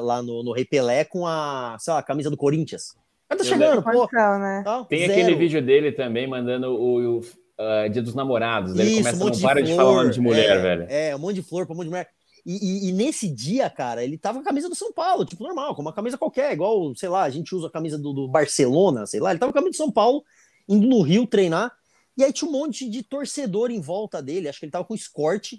lá 0.02 0.22
no, 0.22 0.42
no 0.42 0.52
Rei 0.52 0.64
Pelé 0.64 1.04
com 1.04 1.26
a, 1.26 1.76
sei 1.78 1.92
lá, 1.92 1.98
a 1.98 2.02
camisa 2.02 2.30
do 2.30 2.38
Corinthians. 2.38 2.94
Mas 3.38 3.48
tá 3.48 3.54
chegando, 3.54 3.82
pô. 3.82 4.08
Né? 4.38 4.64
Tem 4.88 5.00
zero. 5.00 5.12
aquele 5.12 5.34
vídeo 5.34 5.62
dele 5.62 5.92
também 5.92 6.26
mandando 6.26 6.68
o, 6.68 7.18
o 7.18 7.18
uh, 7.18 7.90
Dia 7.90 8.02
dos 8.02 8.14
Namorados. 8.14 8.72
Isso, 8.72 8.82
ele 8.82 8.96
começa, 8.96 9.24
um 9.24 9.28
não 9.28 9.40
para 9.40 9.62
de, 9.62 9.70
de 9.70 9.76
falar 9.76 9.94
nome 9.94 10.10
de 10.10 10.20
mulher, 10.20 10.56
é, 10.56 10.60
velho. 10.60 10.86
É, 10.88 11.16
um 11.16 11.18
monte 11.18 11.36
de 11.36 11.42
flor 11.42 11.66
pra 11.66 11.74
um 11.74 11.76
monte 11.76 11.86
de 11.86 11.90
mulher. 11.90 12.08
E, 12.44 12.56
e, 12.56 12.88
e, 12.88 12.92
nesse 12.92 13.28
dia, 13.28 13.70
cara, 13.70 14.02
ele 14.02 14.18
tava 14.18 14.38
com 14.38 14.42
a 14.42 14.46
camisa 14.46 14.68
do 14.68 14.74
São 14.74 14.92
Paulo, 14.92 15.24
tipo, 15.24 15.44
normal, 15.44 15.76
com 15.76 15.82
uma 15.82 15.92
camisa 15.92 16.18
qualquer, 16.18 16.52
igual, 16.52 16.92
sei 16.96 17.08
lá, 17.08 17.22
a 17.22 17.30
gente 17.30 17.54
usa 17.54 17.68
a 17.68 17.70
camisa 17.70 17.96
do, 17.96 18.12
do 18.12 18.26
Barcelona, 18.26 19.06
sei 19.06 19.20
lá, 19.20 19.30
ele 19.30 19.38
tava 19.38 19.52
com 19.52 19.58
a 19.58 19.62
camisa 19.62 19.78
do 19.78 19.84
São 19.84 19.92
Paulo, 19.92 20.24
indo 20.68 20.88
no 20.88 21.02
Rio 21.02 21.24
treinar, 21.24 21.72
e 22.16 22.24
aí 22.24 22.32
tinha 22.32 22.48
um 22.48 22.52
monte 22.52 22.90
de 22.90 23.04
torcedor 23.04 23.70
em 23.70 23.80
volta 23.80 24.20
dele, 24.20 24.48
acho 24.48 24.58
que 24.58 24.64
ele 24.64 24.72
tava 24.72 24.84
com 24.84 24.94
escorte 24.94 25.58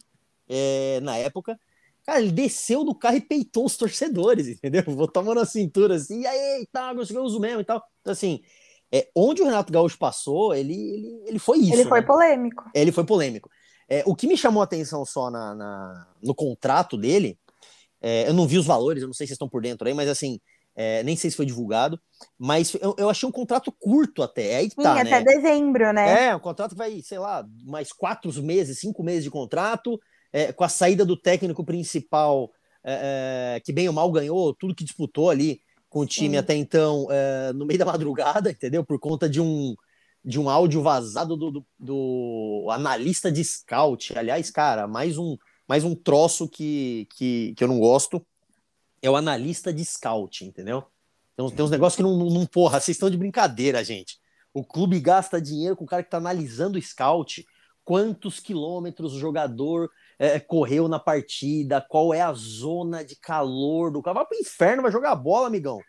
é, 0.50 1.00
na 1.02 1.16
época, 1.16 1.58
Cara, 2.06 2.20
ele 2.20 2.32
desceu 2.32 2.84
do 2.84 2.94
carro 2.94 3.16
e 3.16 3.22
peitou 3.22 3.66
os 3.66 3.78
torcedores, 3.78 4.48
entendeu? 4.48 4.84
Botou 4.96 5.22
a 5.22 5.26
mão 5.26 5.36
na 5.36 5.46
cintura 5.46 5.96
assim, 5.96 6.22
e 6.22 6.28
aí, 6.28 6.68
tá, 6.72 6.94
eu 6.94 7.24
uso 7.24 7.40
mesmo 7.40 7.62
e 7.62 7.66
tal. 7.66 7.82
Então, 8.02 8.12
assim, 8.12 8.42
é, 8.92 9.10
onde 9.16 9.42
o 9.42 9.46
Renato 9.46 9.72
Gaúcho 9.72 9.98
passou, 9.98 10.54
ele, 10.54 10.74
ele, 10.74 11.24
ele 11.26 11.40
foi 11.40 11.60
isso. 11.60 11.74
Ele 11.74 11.86
foi 11.86 12.02
né? 12.02 12.06
polêmico. 12.06 12.70
Ele 12.74 12.92
foi 12.92 13.06
polêmico. 13.06 13.50
É, 13.90 14.04
o 14.06 14.16
que 14.16 14.28
me 14.28 14.38
chamou 14.38 14.62
a 14.62 14.66
atenção 14.66 15.06
só 15.06 15.30
na, 15.30 15.56
na 15.56 16.08
no 16.22 16.36
contrato 16.36 16.98
dele, 16.98 17.38
é, 18.02 18.28
eu 18.28 18.34
não 18.34 18.48
vi 18.48 18.58
os 18.58 18.66
valores, 18.66 19.02
eu 19.02 19.08
não 19.08 19.14
sei 19.14 19.26
se 19.26 19.34
estão 19.34 19.50
por 19.50 19.62
dentro 19.62 19.88
aí, 19.88 19.94
mas 19.94 20.10
assim, 20.10 20.40
é, 20.76 21.04
nem 21.04 21.16
sei 21.16 21.30
se 21.30 21.38
foi 21.38 21.46
divulgado, 21.46 22.00
mas 22.38 22.74
eu, 22.76 22.96
eu, 22.98 23.10
achei 23.10 23.28
um 23.28 23.32
contrato 23.32 23.72
curto 23.72 24.24
até. 24.24 24.58
Aí 24.58 24.70
tá, 24.70 24.98
Sim, 24.98 25.04
né? 25.04 25.14
até 25.14 25.24
dezembro, 25.24 25.94
né? 25.94 26.28
É, 26.28 26.36
um 26.36 26.40
contrato 26.40 26.72
que 26.72 26.78
vai, 26.78 27.02
sei 27.02 27.20
lá, 27.20 27.46
mais 27.66 27.92
quatro 27.92 28.32
meses, 28.44 28.80
cinco 28.80 29.04
meses 29.04 29.24
de 29.24 29.32
contrato, 29.32 30.00
é, 30.34 30.52
com 30.52 30.64
a 30.64 30.70
saída 30.70 31.06
do 31.06 31.16
técnico 31.16 31.64
principal, 31.64 32.52
é, 32.84 33.56
é, 33.56 33.60
que 33.60 33.72
bem 33.72 33.88
ou 33.88 33.94
mal 33.94 34.12
ganhou 34.12 34.54
tudo 34.54 34.76
que 34.76 34.84
disputou 34.84 35.30
ali 35.30 35.62
com 35.88 36.00
o 36.00 36.06
time 36.08 36.38
até 36.38 36.56
então, 36.56 37.08
é, 37.12 37.54
no 37.54 37.66
meio 37.66 37.78
da 37.78 37.86
madrugada, 37.86 38.50
entendeu? 38.50 38.84
Por 38.84 39.00
conta 39.00 39.30
de 39.30 39.40
um, 39.40 39.76
de 40.26 40.40
um 40.40 40.50
áudio 40.50 40.82
vazado 40.82 41.38
do, 41.38 41.52
do, 41.52 41.66
do, 41.80 42.68
analista 42.72 43.32
de 43.32 43.44
scout. 43.44 44.18
Aliás, 44.18 44.50
cara, 44.50 44.88
mais 44.88 45.20
um, 45.20 45.38
mais 45.68 45.84
um 45.84 45.94
troço 45.94 46.50
que, 46.50 47.08
que, 47.16 47.54
que 47.56 47.64
eu 47.64 47.68
não 47.68 47.80
gosto 47.80 48.26
é 49.04 49.10
o 49.10 49.16
analista 49.16 49.72
de 49.72 49.86
scout, 49.86 50.44
entendeu? 50.44 50.84
Tem 51.36 51.46
uns, 51.46 51.52
tem 51.52 51.66
uns 51.66 51.72
negócios 51.72 51.98
que 51.98 52.04
não, 52.04 52.18
não, 52.18 52.30
não, 52.30 52.46
porra, 52.46 52.80
vocês 52.80 52.96
estão 52.96 53.10
de 53.10 53.18
brincadeira, 53.18 53.84
gente. 53.84 54.18
O 54.52 54.64
clube 54.64 55.00
gasta 55.00 55.42
dinheiro 55.42 55.76
com 55.76 55.84
o 55.84 55.88
cara 55.88 56.04
que 56.04 56.10
tá 56.10 56.18
analisando 56.18 56.78
o 56.78 56.82
scout, 56.82 57.46
quantos 57.84 58.40
quilômetros 58.40 59.14
o 59.14 59.20
jogador 59.20 59.90
é, 60.24 60.40
correu 60.40 60.88
na 60.88 61.00
partida, 61.00 61.82
qual 61.82 62.14
é 62.14 62.22
a 62.22 62.32
zona 62.32 63.04
de 63.04 63.14
calor 63.14 63.92
do 63.92 64.02
carro. 64.02 64.16
Vai 64.16 64.26
pro 64.26 64.38
inferno, 64.38 64.82
vai 64.82 64.92
jogar 64.92 65.14
bola, 65.16 65.48
amigão. 65.48 65.80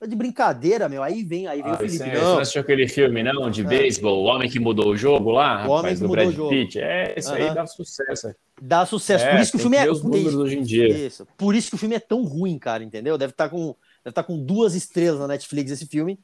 Tá 0.00 0.06
de 0.06 0.16
brincadeira, 0.16 0.88
meu. 0.88 1.00
Aí 1.00 1.22
vem, 1.22 1.46
aí 1.46 1.62
vem 1.62 1.70
ah, 1.70 1.74
o 1.74 1.76
Felipe. 1.76 1.98
Você, 1.98 2.12
não. 2.12 2.34
você 2.34 2.40
assistiu 2.42 2.62
aquele 2.62 2.88
filme, 2.88 3.22
não? 3.22 3.48
De 3.50 3.62
é. 3.62 3.64
beisebol, 3.64 4.24
o 4.24 4.26
homem 4.26 4.50
que 4.50 4.58
mudou 4.58 4.90
o 4.90 4.96
jogo 4.96 5.30
lá, 5.30 5.64
o 5.66 5.70
homem 5.70 5.94
que 5.94 6.00
do 6.00 6.08
Brad 6.08 6.34
Pitt. 6.34 6.80
É, 6.80 7.14
isso 7.16 7.32
aí 7.32 7.54
dá 7.54 7.66
sucesso. 7.66 8.34
Dá 8.60 8.86
sucesso. 8.86 9.24
É, 9.24 9.30
por 9.30 9.40
isso 9.40 9.50
que 9.52 9.56
o 9.58 9.60
filme 9.60 9.76
é. 9.76 9.88
Os 9.88 10.02
números 10.02 10.34
hoje 10.34 10.58
em 10.58 10.62
dia. 10.62 10.88
Isso. 10.88 11.26
Por 11.36 11.54
isso 11.54 11.70
que 11.70 11.76
o 11.76 11.78
filme 11.78 11.94
é 11.94 12.00
tão 12.00 12.24
ruim, 12.24 12.58
cara, 12.58 12.82
entendeu? 12.82 13.16
Deve 13.16 13.32
estar 13.32 13.44
tá 13.44 13.50
com, 13.50 13.66
deve 14.04 14.10
estar 14.10 14.22
tá 14.22 14.24
com 14.24 14.44
duas 14.44 14.74
estrelas 14.74 15.20
na 15.20 15.28
Netflix 15.28 15.70
esse 15.70 15.86
filme. 15.86 16.18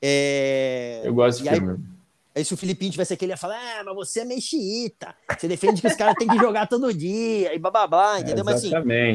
É... 0.00 1.02
Eu 1.04 1.14
gosto 1.14 1.42
desse 1.42 1.56
filme. 1.56 1.72
Aí, 1.72 1.99
Aí 2.34 2.44
se 2.44 2.54
o 2.54 2.56
Filipinho 2.56 2.92
tivesse 2.92 3.12
aquele, 3.12 3.32
ia 3.32 3.36
falar, 3.36 3.56
ah, 3.56 3.84
mas 3.84 3.94
você 3.94 4.20
é 4.20 4.24
meio 4.24 4.40
xiita. 4.40 5.14
Você 5.36 5.48
defende 5.48 5.80
que 5.80 5.86
os 5.88 5.94
caras 5.94 6.14
têm 6.16 6.28
que 6.28 6.38
jogar 6.38 6.68
todo 6.68 6.94
dia 6.94 7.52
e 7.52 7.58
blá 7.58 7.70
blá 7.70 7.86
blá, 7.88 8.20
entendeu? 8.20 8.42
É. 8.42 8.44
Mas 8.44 8.64
assim, 8.64 8.70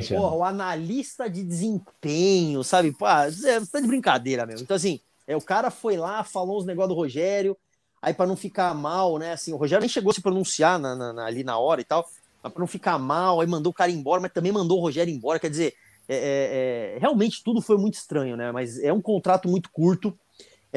porra, 0.10 0.36
o 0.36 0.44
analista 0.44 1.30
de 1.30 1.42
desempenho, 1.42 2.62
sabe? 2.64 2.92
Pô, 2.92 3.06
você 3.06 3.66
tá 3.68 3.80
de 3.80 3.88
brincadeira 3.88 4.46
mesmo. 4.46 4.64
Então, 4.64 4.76
assim, 4.76 5.00
é, 5.26 5.36
o 5.36 5.42
cara 5.42 5.72
foi 5.72 5.96
lá, 5.96 6.24
falou 6.26 6.60
uns 6.60 6.66
negócios 6.66 6.94
do 6.94 7.00
Rogério, 7.00 7.58
aí 8.02 8.14
para 8.14 8.28
não 8.28 8.36
ficar 8.36 8.74
mal, 8.74 9.18
né? 9.18 9.32
Assim, 9.32 9.54
o 9.54 9.58
Rogério 9.58 9.82
nem 9.82 9.90
chegou 9.90 10.12
a 10.12 10.14
se 10.14 10.22
pronunciar 10.22 10.78
na, 10.78 10.94
na, 10.94 11.14
na, 11.14 11.26
ali 11.26 11.44
na 11.44 11.58
hora 11.58 11.80
e 11.80 11.86
tal, 11.86 12.06
mas 12.44 12.52
pra 12.52 12.60
não 12.60 12.68
ficar 12.68 13.00
mal, 13.00 13.40
aí 13.40 13.48
mandou 13.48 13.72
o 13.72 13.74
cara 13.74 13.90
embora, 13.90 14.22
mas 14.22 14.34
também 14.34 14.52
mandou 14.52 14.78
o 14.78 14.82
Rogério 14.82 15.14
embora. 15.14 15.40
Quer 15.40 15.50
dizer, 15.50 15.74
é, 16.08 16.16
é, 16.16 16.96
é 16.96 17.00
realmente 17.00 17.42
tudo 17.42 17.62
foi 17.62 17.78
muito 17.78 17.94
estranho, 17.94 18.36
né? 18.36 18.52
Mas 18.52 18.78
é 18.78 18.92
um 18.92 19.02
contrato 19.02 19.48
muito 19.48 19.72
curto 19.72 20.18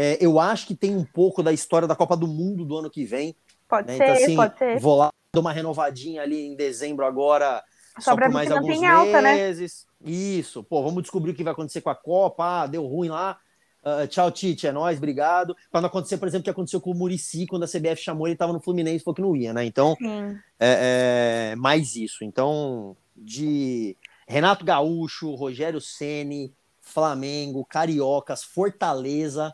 é, 0.00 0.16
eu 0.20 0.38
acho 0.38 0.64
que 0.64 0.76
tem 0.76 0.94
um 0.94 1.02
pouco 1.02 1.42
da 1.42 1.52
história 1.52 1.88
da 1.88 1.96
Copa 1.96 2.16
do 2.16 2.28
Mundo 2.28 2.64
do 2.64 2.76
ano 2.76 2.88
que 2.88 3.04
vem. 3.04 3.34
Pode 3.68 3.88
né? 3.88 3.96
ser, 3.96 4.04
então, 4.04 4.14
assim, 4.14 4.37
pode 4.37 4.56
ser. 4.56 4.78
Vou 4.78 4.96
lá, 4.96 5.11
dar 5.34 5.40
uma 5.40 5.52
renovadinha 5.52 6.22
ali 6.22 6.46
em 6.46 6.54
dezembro 6.54 7.04
agora, 7.04 7.64
só, 7.96 8.12
só 8.12 8.16
por 8.16 8.28
mais 8.28 8.48
alguns 8.48 8.80
alta, 8.80 9.20
né? 9.20 9.34
meses. 9.34 9.88
Né? 10.00 10.12
Isso, 10.12 10.62
pô, 10.62 10.84
vamos 10.84 11.02
descobrir 11.02 11.32
o 11.32 11.34
que 11.34 11.42
vai 11.42 11.52
acontecer 11.52 11.80
com 11.80 11.90
a 11.90 11.96
Copa. 11.96 12.62
Ah, 12.62 12.66
deu 12.68 12.87
ruim 12.87 13.08
lá. 13.08 13.40
Uh, 13.82 14.06
tchau, 14.06 14.30
Tite, 14.30 14.68
é 14.68 14.72
nóis, 14.72 14.98
obrigado. 14.98 15.56
Para 15.68 15.80
não 15.80 15.88
acontecer, 15.88 16.16
por 16.16 16.28
exemplo, 16.28 16.42
o 16.42 16.44
que 16.44 16.50
aconteceu 16.50 16.80
com 16.80 16.92
o 16.92 16.94
Murici, 16.94 17.48
quando 17.48 17.64
a 17.64 17.66
CBF 17.66 18.00
chamou, 18.00 18.28
ele 18.28 18.34
estava 18.34 18.52
no 18.52 18.61
Fluminense 18.61 18.98
e 18.98 19.04
falou 19.04 19.16
que 19.16 19.22
não 19.22 19.34
ia, 19.34 19.52
né? 19.52 19.64
Então, 19.64 19.96
é, 20.61 21.50
é, 21.50 21.56
mais 21.56 21.96
isso. 21.96 22.22
Então, 22.22 22.96
de 23.16 23.96
Renato 24.28 24.64
Gaúcho, 24.64 25.34
Rogério 25.34 25.80
Ceni, 25.80 26.54
Flamengo, 26.80 27.64
Cariocas, 27.64 28.44
Fortaleza. 28.44 29.52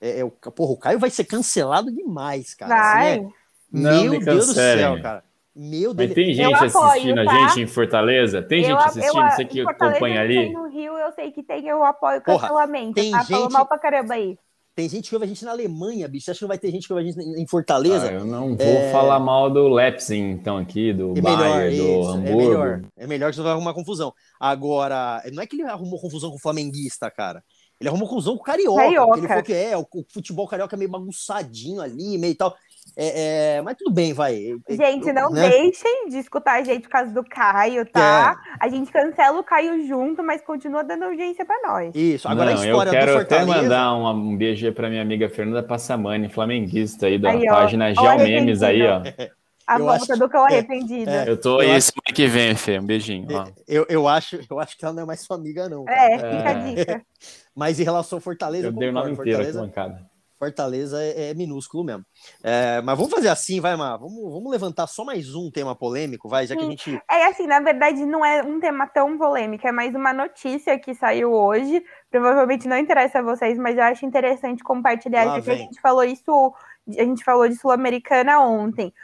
É, 0.00 0.20
é, 0.20 0.24
o, 0.24 0.30
porra, 0.30 0.72
o 0.72 0.76
Caio 0.78 0.98
vai 0.98 1.10
ser 1.10 1.24
cancelado 1.24 1.92
demais, 1.92 2.54
cara. 2.54 2.74
Vai. 2.74 3.12
Assim, 3.12 3.32
é, 3.74 4.08
meu 4.08 4.20
Deus 4.20 4.46
do 4.46 4.54
céu, 4.54 5.02
cara. 5.02 5.24
Meu 5.54 5.92
Deus. 5.92 6.08
Mas 6.08 6.14
tem 6.14 6.32
gente 6.32 6.54
apoio, 6.54 6.84
assistindo 6.84 7.24
tá? 7.24 7.30
a 7.30 7.48
gente 7.48 7.60
em 7.60 7.66
Fortaleza? 7.66 8.42
Tem 8.42 8.62
eu, 8.62 8.68
gente 8.68 8.78
assistindo? 8.78 9.20
Eu, 9.20 9.30
você 9.30 9.44
que 9.44 9.60
acompanha 9.60 10.20
ali? 10.20 10.52
No 10.52 10.68
Rio, 10.68 10.96
eu 10.96 11.12
sei 11.12 11.30
que 11.32 11.42
tem, 11.42 11.66
eu 11.66 11.84
apoio 11.84 12.18
o 12.18 12.22
cancelamento. 12.22 12.94
Porra, 12.94 13.02
tem 13.02 13.10
tá? 13.10 13.18
gente... 13.18 13.32
Falou 13.32 13.50
mal 13.50 13.66
pra 13.66 13.78
caramba 13.78 14.14
aí. 14.14 14.38
Tem 14.74 14.88
gente 14.88 15.10
que 15.10 15.14
ouve 15.14 15.26
a 15.26 15.28
gente 15.28 15.44
na 15.44 15.50
Alemanha, 15.50 16.08
bicho. 16.08 16.24
Você 16.24 16.30
acha 16.30 16.38
que 16.38 16.44
não 16.44 16.48
vai 16.48 16.58
ter 16.58 16.70
gente 16.70 16.86
que 16.86 16.92
ouve 16.92 17.06
a 17.06 17.12
gente 17.12 17.20
em 17.20 17.46
Fortaleza? 17.46 18.08
Ah, 18.08 18.12
eu 18.12 18.24
não 18.24 18.56
vou 18.56 18.66
é... 18.66 18.92
falar 18.92 19.18
mal 19.18 19.50
do 19.50 19.68
Leipzig, 19.68 20.18
então, 20.18 20.56
aqui, 20.56 20.92
do 20.92 21.12
é 21.18 21.20
Bayern, 21.20 21.76
do 21.76 21.82
isso, 21.82 22.10
Hamburgo. 22.10 22.40
É 22.40 22.46
melhor, 22.46 22.82
é 22.96 23.06
melhor 23.06 23.30
que 23.30 23.36
você 23.36 23.42
vai 23.42 23.52
arrumar 23.52 23.74
confusão. 23.74 24.14
Agora, 24.38 25.22
não 25.32 25.42
é 25.42 25.46
que 25.46 25.56
ele 25.56 25.64
arrumou 25.64 26.00
confusão 26.00 26.30
com 26.30 26.36
o 26.36 26.40
flamenguista, 26.40 27.10
cara. 27.10 27.42
Ele 27.80 27.88
arrumou 27.88 28.06
confusão 28.06 28.36
com 28.36 28.42
o 28.42 28.44
Carioca. 28.44 28.82
Carioca. 28.82 29.18
Ele 29.18 29.28
falou 29.28 29.42
que 29.42 29.54
é, 29.54 29.76
o, 29.76 29.80
o 29.80 30.04
futebol 30.12 30.46
carioca 30.46 30.76
é 30.76 30.78
meio 30.78 30.90
bagunçadinho 30.90 31.80
ali, 31.80 32.18
meio 32.18 32.34
tal. 32.34 32.54
É, 32.96 33.56
é, 33.56 33.62
mas 33.62 33.76
tudo 33.76 33.90
bem, 33.90 34.12
vai. 34.12 34.34
Gente, 34.68 35.12
não 35.12 35.30
né? 35.30 35.48
deixem 35.48 36.08
de 36.08 36.18
escutar 36.18 36.60
a 36.60 36.62
gente 36.62 36.82
por 36.82 36.90
causa 36.90 37.10
do 37.10 37.24
Caio, 37.24 37.86
tá? 37.86 38.38
É. 38.52 38.56
A 38.60 38.68
gente 38.68 38.90
cancela 38.90 39.38
o 39.38 39.44
Caio 39.44 39.86
junto, 39.86 40.22
mas 40.22 40.42
continua 40.42 40.82
dando 40.82 41.04
audiência 41.04 41.44
para 41.44 41.56
nós. 41.66 41.94
Isso, 41.94 42.28
agora 42.28 42.52
não, 42.52 42.60
a 42.60 42.66
história 42.66 42.90
eu 42.90 42.92
quero 42.92 43.18
até 43.18 43.44
mandar 43.44 43.94
um, 43.94 44.06
um 44.08 44.36
beijo 44.36 44.70
para 44.72 44.90
minha 44.90 45.02
amiga 45.02 45.28
Fernanda 45.30 45.62
Passamani, 45.62 46.28
flamenguista 46.28 47.06
aí 47.06 47.18
da 47.18 47.30
aí, 47.30 47.46
página 47.46 47.94
Geomemes 47.94 48.62
aí, 48.62 48.82
ó. 48.82 49.00
A 49.70 49.78
eu 49.78 49.84
volta 49.84 50.16
do 50.16 50.28
cão 50.28 50.44
arrependido. 50.44 51.08
É, 51.08 51.28
eu 51.28 51.40
tô 51.40 51.60
aí 51.60 51.80
semana 51.80 52.12
que 52.12 52.26
vem, 52.26 52.56
Fê. 52.56 52.80
Um 52.80 52.84
beijinho. 52.84 53.28
Eu, 53.68 53.86
eu, 53.88 54.08
acho, 54.08 54.40
eu 54.50 54.58
acho 54.58 54.76
que 54.76 54.84
ela 54.84 54.92
não 54.92 55.04
é 55.04 55.06
mais 55.06 55.20
sua 55.20 55.36
amiga, 55.36 55.68
não. 55.68 55.84
Cara. 55.84 56.02
É, 56.02 56.18
fica 56.18 56.50
a 56.50 56.52
dica. 56.54 57.06
Mas 57.54 57.78
em 57.78 57.84
relação 57.84 58.16
ao 58.16 58.20
Fortaleza, 58.20 58.66
eu, 58.66 58.72
eu 58.72 58.76
dei 58.76 58.88
o 58.88 58.92
nome 58.92 59.12
inteiro 59.12 59.40
aqui, 59.40 59.52
bancada. 59.52 60.10
Fortaleza 60.40 61.00
é, 61.00 61.30
é 61.30 61.34
minúsculo 61.34 61.84
mesmo. 61.84 62.02
É, 62.42 62.80
mas 62.80 62.96
vamos 62.96 63.12
fazer 63.12 63.28
assim, 63.28 63.60
vai, 63.60 63.76
Mar. 63.76 63.98
Vamos, 63.98 64.32
vamos 64.32 64.50
levantar 64.50 64.86
só 64.86 65.04
mais 65.04 65.34
um 65.34 65.50
tema 65.50 65.76
polêmico, 65.76 66.30
vai, 66.30 66.46
já 66.46 66.56
que 66.56 66.62
a 66.62 66.64
gente. 66.64 66.98
É 67.10 67.26
assim, 67.26 67.46
na 67.46 67.60
verdade, 67.60 68.06
não 68.06 68.24
é 68.24 68.42
um 68.42 68.58
tema 68.58 68.86
tão 68.86 69.18
polêmico, 69.18 69.68
é 69.68 69.72
mais 69.72 69.94
uma 69.94 70.14
notícia 70.14 70.78
que 70.78 70.94
saiu 70.94 71.30
hoje. 71.30 71.84
Provavelmente 72.10 72.66
não 72.66 72.78
interessa 72.78 73.18
a 73.18 73.22
vocês, 73.22 73.58
mas 73.58 73.76
eu 73.76 73.84
acho 73.84 74.06
interessante 74.06 74.64
compartilhar, 74.64 75.26
Lá 75.26 75.34
porque 75.34 75.50
vem. 75.50 75.60
a 75.60 75.62
gente 75.64 75.80
falou 75.80 76.04
isso, 76.04 76.54
a 76.88 77.04
gente 77.04 77.22
falou 77.22 77.46
de 77.46 77.56
Sul-Americana 77.56 78.40
ontem. 78.40 78.94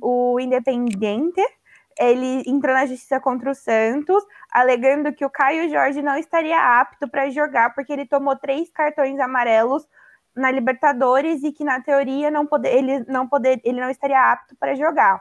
O 0.00 0.38
Independente 0.40 1.40
ele 1.98 2.42
entrou 2.46 2.74
na 2.74 2.86
justiça 2.86 3.20
contra 3.20 3.50
o 3.50 3.54
Santos, 3.54 4.24
alegando 4.50 5.12
que 5.12 5.24
o 5.24 5.30
Caio 5.30 5.68
Jorge 5.68 6.00
não 6.00 6.16
estaria 6.16 6.80
apto 6.80 7.06
para 7.06 7.28
jogar 7.28 7.74
porque 7.74 7.92
ele 7.92 8.06
tomou 8.06 8.34
três 8.36 8.70
cartões 8.70 9.20
amarelos 9.20 9.86
na 10.34 10.50
Libertadores 10.50 11.42
e 11.42 11.52
que 11.52 11.62
na 11.62 11.80
teoria 11.80 12.30
não 12.30 12.46
poder, 12.46 12.74
ele 12.74 13.04
não 13.06 13.28
poder, 13.28 13.60
ele 13.64 13.80
não 13.80 13.90
estaria 13.90 14.32
apto 14.32 14.56
para 14.56 14.74
jogar. 14.74 15.20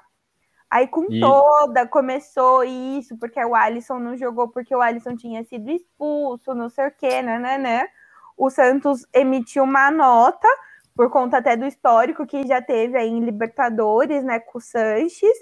Aí 0.70 0.88
com 0.88 1.06
e... 1.10 1.20
toda 1.20 1.88
começou 1.88 2.64
isso, 2.64 3.18
porque 3.18 3.44
o 3.44 3.56
Alisson 3.56 4.00
não 4.00 4.16
jogou 4.16 4.48
porque 4.48 4.74
o 4.74 4.82
Alisson 4.82 5.18
tinha 5.18 5.44
sido 5.44 5.70
expulso, 5.72 6.54
não 6.54 6.70
sei 6.70 6.88
o 6.88 6.92
quê, 6.92 7.22
né, 7.22 7.40
né, 7.40 7.58
né. 7.58 7.88
O 8.38 8.50
Santos 8.50 9.06
emitiu 9.14 9.64
uma 9.64 9.92
nota 9.92 10.48
por 11.00 11.10
conta 11.10 11.38
até 11.38 11.56
do 11.56 11.66
histórico 11.66 12.28
que 12.28 12.46
já 12.46 12.62
teve 12.62 12.98
aí 12.98 13.08
em 13.08 13.24
Libertadores, 13.24 14.22
né, 14.22 14.38
com 14.38 14.58
o 14.58 14.62
Sanches, 14.62 15.38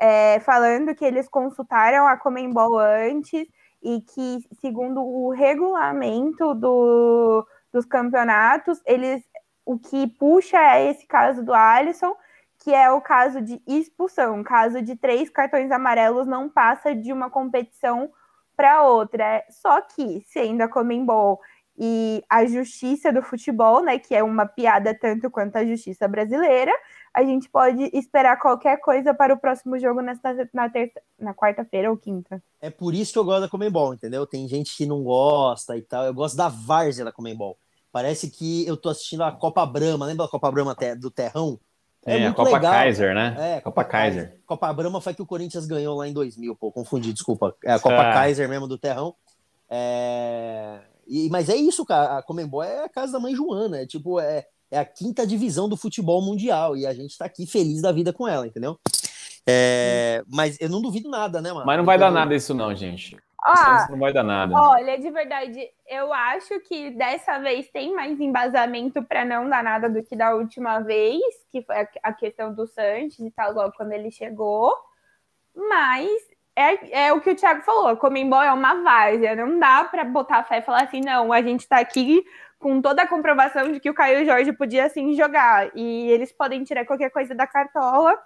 é, 0.00 0.40
falando 0.40 0.94
que 0.94 1.04
eles 1.04 1.28
consultaram 1.28 2.06
a 2.06 2.16
Comembol 2.16 2.78
antes 2.78 3.46
e 3.82 4.00
que, 4.00 4.38
segundo 4.62 5.02
o 5.02 5.28
regulamento 5.28 6.54
do, 6.54 7.46
dos 7.70 7.84
campeonatos, 7.84 8.80
eles 8.86 9.22
o 9.66 9.78
que 9.78 10.06
puxa 10.06 10.56
é 10.56 10.90
esse 10.90 11.06
caso 11.06 11.44
do 11.44 11.52
Alisson, 11.52 12.16
que 12.60 12.72
é 12.72 12.90
o 12.90 13.02
caso 13.02 13.42
de 13.42 13.60
expulsão. 13.66 14.42
Caso 14.42 14.80
de 14.80 14.96
três 14.96 15.28
cartões 15.28 15.70
amarelos 15.70 16.26
não 16.26 16.48
passa 16.48 16.94
de 16.94 17.12
uma 17.12 17.28
competição 17.28 18.10
para 18.56 18.82
outra. 18.82 19.44
Só 19.50 19.82
que, 19.82 20.22
sendo 20.28 20.62
a 20.62 20.68
Comembol 20.68 21.42
e 21.76 22.22
a 22.30 22.46
justiça 22.46 23.12
do 23.12 23.20
futebol, 23.20 23.82
né, 23.82 23.98
que 23.98 24.14
é 24.14 24.22
uma 24.22 24.46
piada 24.46 24.94
tanto 24.94 25.28
quanto 25.30 25.56
a 25.56 25.66
justiça 25.66 26.06
brasileira, 26.06 26.72
a 27.12 27.24
gente 27.24 27.48
pode 27.48 27.90
esperar 27.92 28.38
qualquer 28.38 28.80
coisa 28.80 29.12
para 29.12 29.34
o 29.34 29.38
próximo 29.38 29.78
jogo 29.78 30.00
nesta, 30.00 30.48
na, 30.52 30.68
terça, 30.68 31.00
na 31.18 31.34
quarta-feira 31.34 31.90
ou 31.90 31.96
quinta. 31.96 32.42
É 32.60 32.70
por 32.70 32.94
isso 32.94 33.12
que 33.12 33.18
eu 33.18 33.24
gosto 33.24 33.42
da 33.42 33.48
Comembol, 33.48 33.94
entendeu? 33.94 34.26
Tem 34.26 34.46
gente 34.48 34.76
que 34.76 34.86
não 34.86 35.02
gosta 35.02 35.76
e 35.76 35.82
tal. 35.82 36.04
Eu 36.04 36.14
gosto 36.14 36.36
da 36.36 36.48
várzea 36.48 37.04
da 37.04 37.12
Comembol. 37.12 37.58
Parece 37.90 38.30
que 38.30 38.66
eu 38.66 38.76
tô 38.76 38.88
assistindo 38.88 39.22
a 39.22 39.30
Copa 39.32 39.64
Brama, 39.64 40.06
lembra 40.06 40.26
da 40.26 40.30
Copa 40.30 40.50
Brama 40.50 40.76
do 40.98 41.10
Terrão? 41.10 41.58
É, 42.06 42.18
é 42.18 42.26
a 42.26 42.34
Copa 42.34 42.50
legal. 42.50 42.72
Kaiser, 42.72 43.14
né? 43.14 43.36
É, 43.38 43.60
Copa, 43.60 43.82
Copa 43.82 43.84
Kaiser. 43.84 44.22
Kaiser. 44.24 44.40
Copa 44.46 44.72
Brama 44.72 45.00
foi 45.00 45.14
que 45.14 45.22
o 45.22 45.26
Corinthians 45.26 45.66
ganhou 45.66 45.96
lá 45.96 46.06
em 46.06 46.12
2000, 46.12 46.54
pô, 46.56 46.70
confundi, 46.70 47.12
desculpa. 47.12 47.56
É 47.64 47.72
a 47.72 47.80
Copa 47.80 48.00
ah. 48.00 48.12
Kaiser 48.12 48.48
mesmo 48.48 48.68
do 48.68 48.76
Terrão. 48.78 49.14
É... 49.68 50.80
E, 51.06 51.28
mas 51.30 51.48
é 51.48 51.56
isso, 51.56 51.84
cara. 51.84 52.18
A 52.18 52.22
Comembol 52.22 52.62
é 52.62 52.84
a 52.84 52.88
casa 52.88 53.12
da 53.12 53.20
mãe 53.20 53.34
Joana. 53.34 53.82
É 53.82 53.86
tipo, 53.86 54.20
é, 54.20 54.44
é 54.70 54.78
a 54.78 54.84
quinta 54.84 55.26
divisão 55.26 55.68
do 55.68 55.76
futebol 55.76 56.22
mundial. 56.22 56.76
E 56.76 56.86
a 56.86 56.94
gente 56.94 57.16
tá 57.16 57.24
aqui 57.26 57.46
feliz 57.46 57.82
da 57.82 57.92
vida 57.92 58.12
com 58.12 58.26
ela, 58.26 58.46
entendeu? 58.46 58.78
É, 59.46 60.22
mas 60.26 60.58
eu 60.60 60.68
não 60.68 60.80
duvido 60.80 61.08
nada, 61.10 61.40
né, 61.40 61.52
mano? 61.52 61.66
Mas 61.66 61.76
não 61.76 61.84
vai 61.84 61.98
dar 61.98 62.10
nada 62.10 62.34
isso, 62.34 62.54
não, 62.54 62.74
gente. 62.74 63.16
Ah, 63.46 63.86
não 63.90 63.98
vai 63.98 64.10
dar 64.10 64.22
nada. 64.22 64.54
Olha, 64.54 64.98
de 64.98 65.10
verdade, 65.10 65.68
eu 65.86 66.10
acho 66.14 66.58
que 66.60 66.90
dessa 66.92 67.38
vez 67.38 67.68
tem 67.68 67.94
mais 67.94 68.18
embasamento 68.18 69.02
para 69.02 69.22
não 69.22 69.46
dar 69.46 69.62
nada 69.62 69.90
do 69.90 70.02
que 70.02 70.16
da 70.16 70.34
última 70.34 70.80
vez, 70.80 71.22
que 71.52 71.60
foi 71.60 71.76
a 72.02 72.12
questão 72.14 72.54
do 72.54 72.66
Santos 72.66 73.18
e 73.18 73.30
tal, 73.30 73.52
logo 73.52 73.74
quando 73.76 73.92
ele 73.92 74.10
chegou. 74.10 74.72
Mas 75.54 76.10
é, 76.56 77.06
é 77.06 77.12
o 77.12 77.20
que 77.20 77.30
o 77.30 77.36
Thiago 77.36 77.62
falou, 77.62 77.88
a 77.88 77.96
Comembol 77.96 78.42
é 78.42 78.52
uma 78.52 78.82
várzea, 78.82 79.34
não 79.34 79.58
dá 79.58 79.84
para 79.84 80.04
botar 80.04 80.44
fé 80.44 80.58
e 80.58 80.62
falar 80.62 80.84
assim, 80.84 81.00
não, 81.00 81.32
a 81.32 81.42
gente 81.42 81.60
está 81.60 81.78
aqui 81.78 82.24
com 82.58 82.80
toda 82.80 83.02
a 83.02 83.08
comprovação 83.08 83.72
de 83.72 83.80
que 83.80 83.90
o 83.90 83.94
Caio 83.94 84.24
Jorge 84.24 84.52
podia 84.52 84.88
sim 84.88 85.14
jogar 85.14 85.70
e 85.74 86.10
eles 86.10 86.32
podem 86.32 86.64
tirar 86.64 86.84
qualquer 86.84 87.10
coisa 87.10 87.34
da 87.34 87.46
cartola 87.46 88.16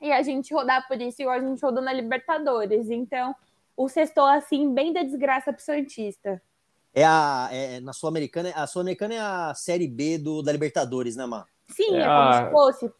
e 0.00 0.10
a 0.10 0.22
gente 0.22 0.52
rodar 0.52 0.86
por 0.88 1.00
isso 1.00 1.22
igual 1.22 1.36
a 1.36 1.40
gente 1.40 1.62
rodou 1.62 1.82
na 1.82 1.92
Libertadores. 1.92 2.90
Então, 2.90 3.34
o 3.76 3.88
sextou 3.88 4.24
assim, 4.24 4.74
bem 4.74 4.92
da 4.92 5.02
desgraça 5.02 5.52
pro 5.52 5.62
Santista. 5.62 6.42
É 6.94 7.04
a. 7.04 7.48
É, 7.52 7.80
na 7.80 7.92
Sul-Americana, 7.92 8.52
a 8.54 8.66
Sul-Americana 8.66 9.14
é 9.14 9.20
a 9.20 9.54
série 9.54 9.86
B 9.86 10.18
do, 10.18 10.42
da 10.42 10.52
Libertadores, 10.52 11.16
né, 11.16 11.24
Mar? 11.24 11.46
Sim, 11.68 11.96
é, 11.96 12.00
é 12.00 12.04
como 12.04 12.28
a... 12.28 12.32
se 12.32 12.50
fosse. 12.50 12.92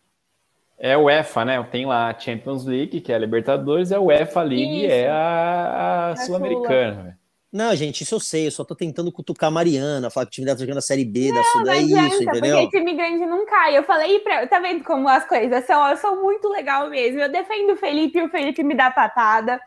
É 0.84 0.96
o 0.96 1.04
UEFA, 1.04 1.44
né? 1.44 1.62
Tem 1.70 1.86
lá 1.86 2.10
a 2.10 2.18
Champions 2.18 2.64
League, 2.66 3.00
que 3.00 3.12
é 3.12 3.14
a 3.14 3.18
Libertadores, 3.18 3.92
é 3.92 3.98
o 4.00 4.06
UEFA 4.06 4.42
League, 4.42 4.84
Isso. 4.84 4.92
é 4.92 5.08
a, 5.08 6.08
a 6.10 6.16
Sul-Americana. 6.16 7.16
Não, 7.52 7.76
gente, 7.76 8.00
isso 8.00 8.16
eu 8.16 8.18
sei, 8.18 8.48
eu 8.48 8.50
só 8.50 8.64
tô 8.64 8.74
tentando 8.74 9.12
cutucar 9.12 9.46
a 9.46 9.50
Mariana, 9.50 10.10
falar 10.10 10.26
que 10.26 10.30
o 10.30 10.32
time 10.32 10.44
dela 10.44 10.56
tá 10.56 10.64
jogando 10.64 10.78
a 10.78 10.82
Série 10.82 11.04
B 11.04 11.28
não, 11.28 11.36
da 11.36 11.44
Sul, 11.44 11.68
é 11.68 11.78
isso, 11.78 12.22
entendeu? 12.24 12.62
Porque 12.62 12.78
time 12.78 12.94
grande 12.94 13.26
não 13.26 13.46
cai. 13.46 13.78
Eu 13.78 13.84
falei 13.84 14.18
pra. 14.20 14.44
Tá 14.48 14.58
vendo 14.58 14.82
como 14.82 15.06
as 15.06 15.24
coisas 15.24 15.64
são? 15.66 15.86
Eu 15.86 15.96
sou 15.98 16.20
muito 16.20 16.48
legal 16.48 16.90
mesmo. 16.90 17.20
Eu 17.20 17.30
defendo 17.30 17.74
o 17.74 17.76
Felipe 17.76 18.18
e 18.18 18.22
o 18.22 18.28
Felipe 18.28 18.64
me 18.64 18.74
dá 18.74 18.90
patada. 18.90 19.60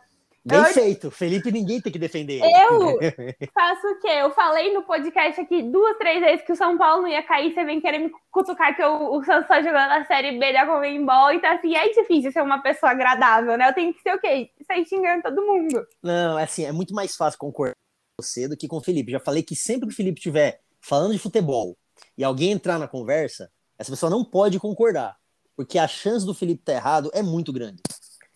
Bem 0.45 0.59
eu... 0.59 0.65
feito. 0.65 1.09
Felipe, 1.09 1.51
ninguém 1.51 1.81
tem 1.81 1.91
que 1.91 1.97
defender. 1.97 2.39
Eu 2.39 2.99
faço 3.51 3.87
o 3.87 3.99
quê? 3.99 4.09
Eu 4.09 4.29
falei 4.29 4.71
no 4.71 4.83
podcast 4.83 5.41
aqui 5.41 5.63
duas, 5.63 5.97
três 5.97 6.21
vezes 6.21 6.45
que 6.45 6.51
o 6.51 6.55
São 6.55 6.77
Paulo 6.77 7.01
não 7.01 7.09
ia 7.09 7.23
cair. 7.23 7.51
Você 7.51 7.65
vem 7.65 7.81
querer 7.81 7.97
me 7.97 8.11
cutucar 8.29 8.75
que 8.75 8.83
eu, 8.83 9.11
o 9.11 9.23
Santos 9.23 9.47
tá 9.47 9.59
jogando 9.63 9.91
a 9.91 10.05
Série 10.05 10.37
B 10.37 10.53
da 10.53 10.67
Comembol. 10.67 11.31
Então, 11.31 11.51
assim, 11.51 11.75
é 11.75 11.89
difícil 11.89 12.31
ser 12.31 12.43
uma 12.43 12.61
pessoa 12.61 12.91
agradável, 12.91 13.57
né? 13.57 13.69
Eu 13.69 13.73
tenho 13.73 13.91
que 13.91 14.01
ser 14.01 14.13
o 14.13 14.21
quê? 14.21 14.51
Sair 14.67 14.85
xingando 14.85 15.23
todo 15.23 15.41
mundo. 15.41 15.83
Não, 16.03 16.37
é 16.37 16.43
assim, 16.43 16.63
é 16.63 16.71
muito 16.71 16.93
mais 16.93 17.15
fácil 17.15 17.39
concordar 17.39 17.73
com 18.15 18.23
você 18.23 18.47
do 18.47 18.55
que 18.55 18.67
com 18.67 18.77
o 18.77 18.83
Felipe. 18.83 19.11
Já 19.11 19.19
falei 19.19 19.41
que 19.41 19.55
sempre 19.55 19.87
que 19.87 19.93
o 19.93 19.97
Felipe 19.97 20.19
estiver 20.19 20.61
falando 20.79 21.13
de 21.13 21.19
futebol 21.19 21.75
e 22.15 22.23
alguém 22.23 22.51
entrar 22.51 22.77
na 22.77 22.87
conversa, 22.87 23.51
essa 23.79 23.91
pessoa 23.91 24.11
não 24.11 24.23
pode 24.23 24.59
concordar. 24.59 25.17
Porque 25.55 25.79
a 25.79 25.87
chance 25.87 26.23
do 26.23 26.35
Felipe 26.35 26.61
estar 26.61 26.73
tá 26.73 26.77
errado 26.77 27.09
é 27.15 27.23
muito 27.23 27.51
grande. 27.51 27.81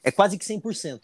É 0.02 0.10
quase 0.10 0.40
que 0.40 0.46
100% 0.46 1.02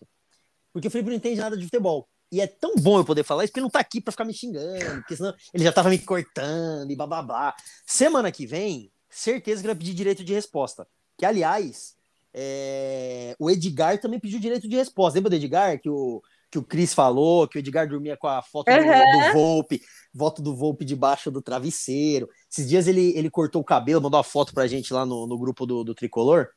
porque 0.75 0.89
o 0.89 0.91
Felipe 0.91 1.09
não 1.09 1.15
entende 1.15 1.39
nada 1.39 1.55
de 1.55 1.63
futebol. 1.63 2.05
E 2.29 2.41
é 2.41 2.47
tão 2.47 2.75
bom 2.75 2.97
eu 2.97 3.05
poder 3.05 3.23
falar 3.23 3.45
isso, 3.45 3.51
porque 3.53 3.61
ele 3.61 3.65
não 3.65 3.71
tá 3.71 3.79
aqui 3.79 4.01
para 4.01 4.11
ficar 4.11 4.25
me 4.25 4.33
xingando, 4.33 4.95
porque 4.95 5.15
senão 5.15 5.33
ele 5.53 5.63
já 5.63 5.71
tava 5.71 5.89
me 5.89 5.97
cortando 5.97 6.91
e 6.91 6.95
blá 6.97 7.07
blá 7.07 7.23
blá. 7.23 7.55
Semana 7.85 8.29
que 8.29 8.45
vem, 8.45 8.91
certeza 9.09 9.61
que 9.61 9.67
ele 9.67 9.73
vai 9.73 9.79
pedir 9.79 9.93
direito 9.93 10.21
de 10.21 10.33
resposta. 10.33 10.85
Que, 11.17 11.25
aliás, 11.25 11.95
é... 12.33 13.37
o 13.39 13.49
Edgar 13.49 14.01
também 14.01 14.19
pediu 14.19 14.37
direito 14.37 14.67
de 14.67 14.75
resposta. 14.75 15.17
Lembra 15.17 15.29
do 15.29 15.37
Edgar? 15.37 15.79
Que 15.79 15.89
o, 15.89 16.21
que 16.51 16.59
o 16.59 16.63
Cris 16.63 16.93
falou, 16.93 17.47
que 17.47 17.57
o 17.57 17.59
Edgar 17.59 17.87
dormia 17.87 18.17
com 18.17 18.27
a 18.27 18.41
foto 18.41 18.69
uhum. 18.69 18.75
do, 18.75 19.27
do 19.27 19.33
Volpe, 19.33 19.81
foto 20.13 20.41
do 20.41 20.53
Volpe 20.53 20.83
debaixo 20.83 21.31
do 21.31 21.41
travesseiro. 21.41 22.27
Esses 22.51 22.67
dias 22.67 22.85
ele, 22.85 23.17
ele 23.17 23.29
cortou 23.29 23.61
o 23.61 23.65
cabelo, 23.65 24.01
mandou 24.01 24.17
uma 24.17 24.25
foto 24.25 24.53
pra 24.53 24.67
gente 24.67 24.93
lá 24.93 25.05
no, 25.05 25.25
no 25.25 25.37
grupo 25.37 25.65
do, 25.65 25.85
do 25.85 25.95
Tricolor 25.95 26.49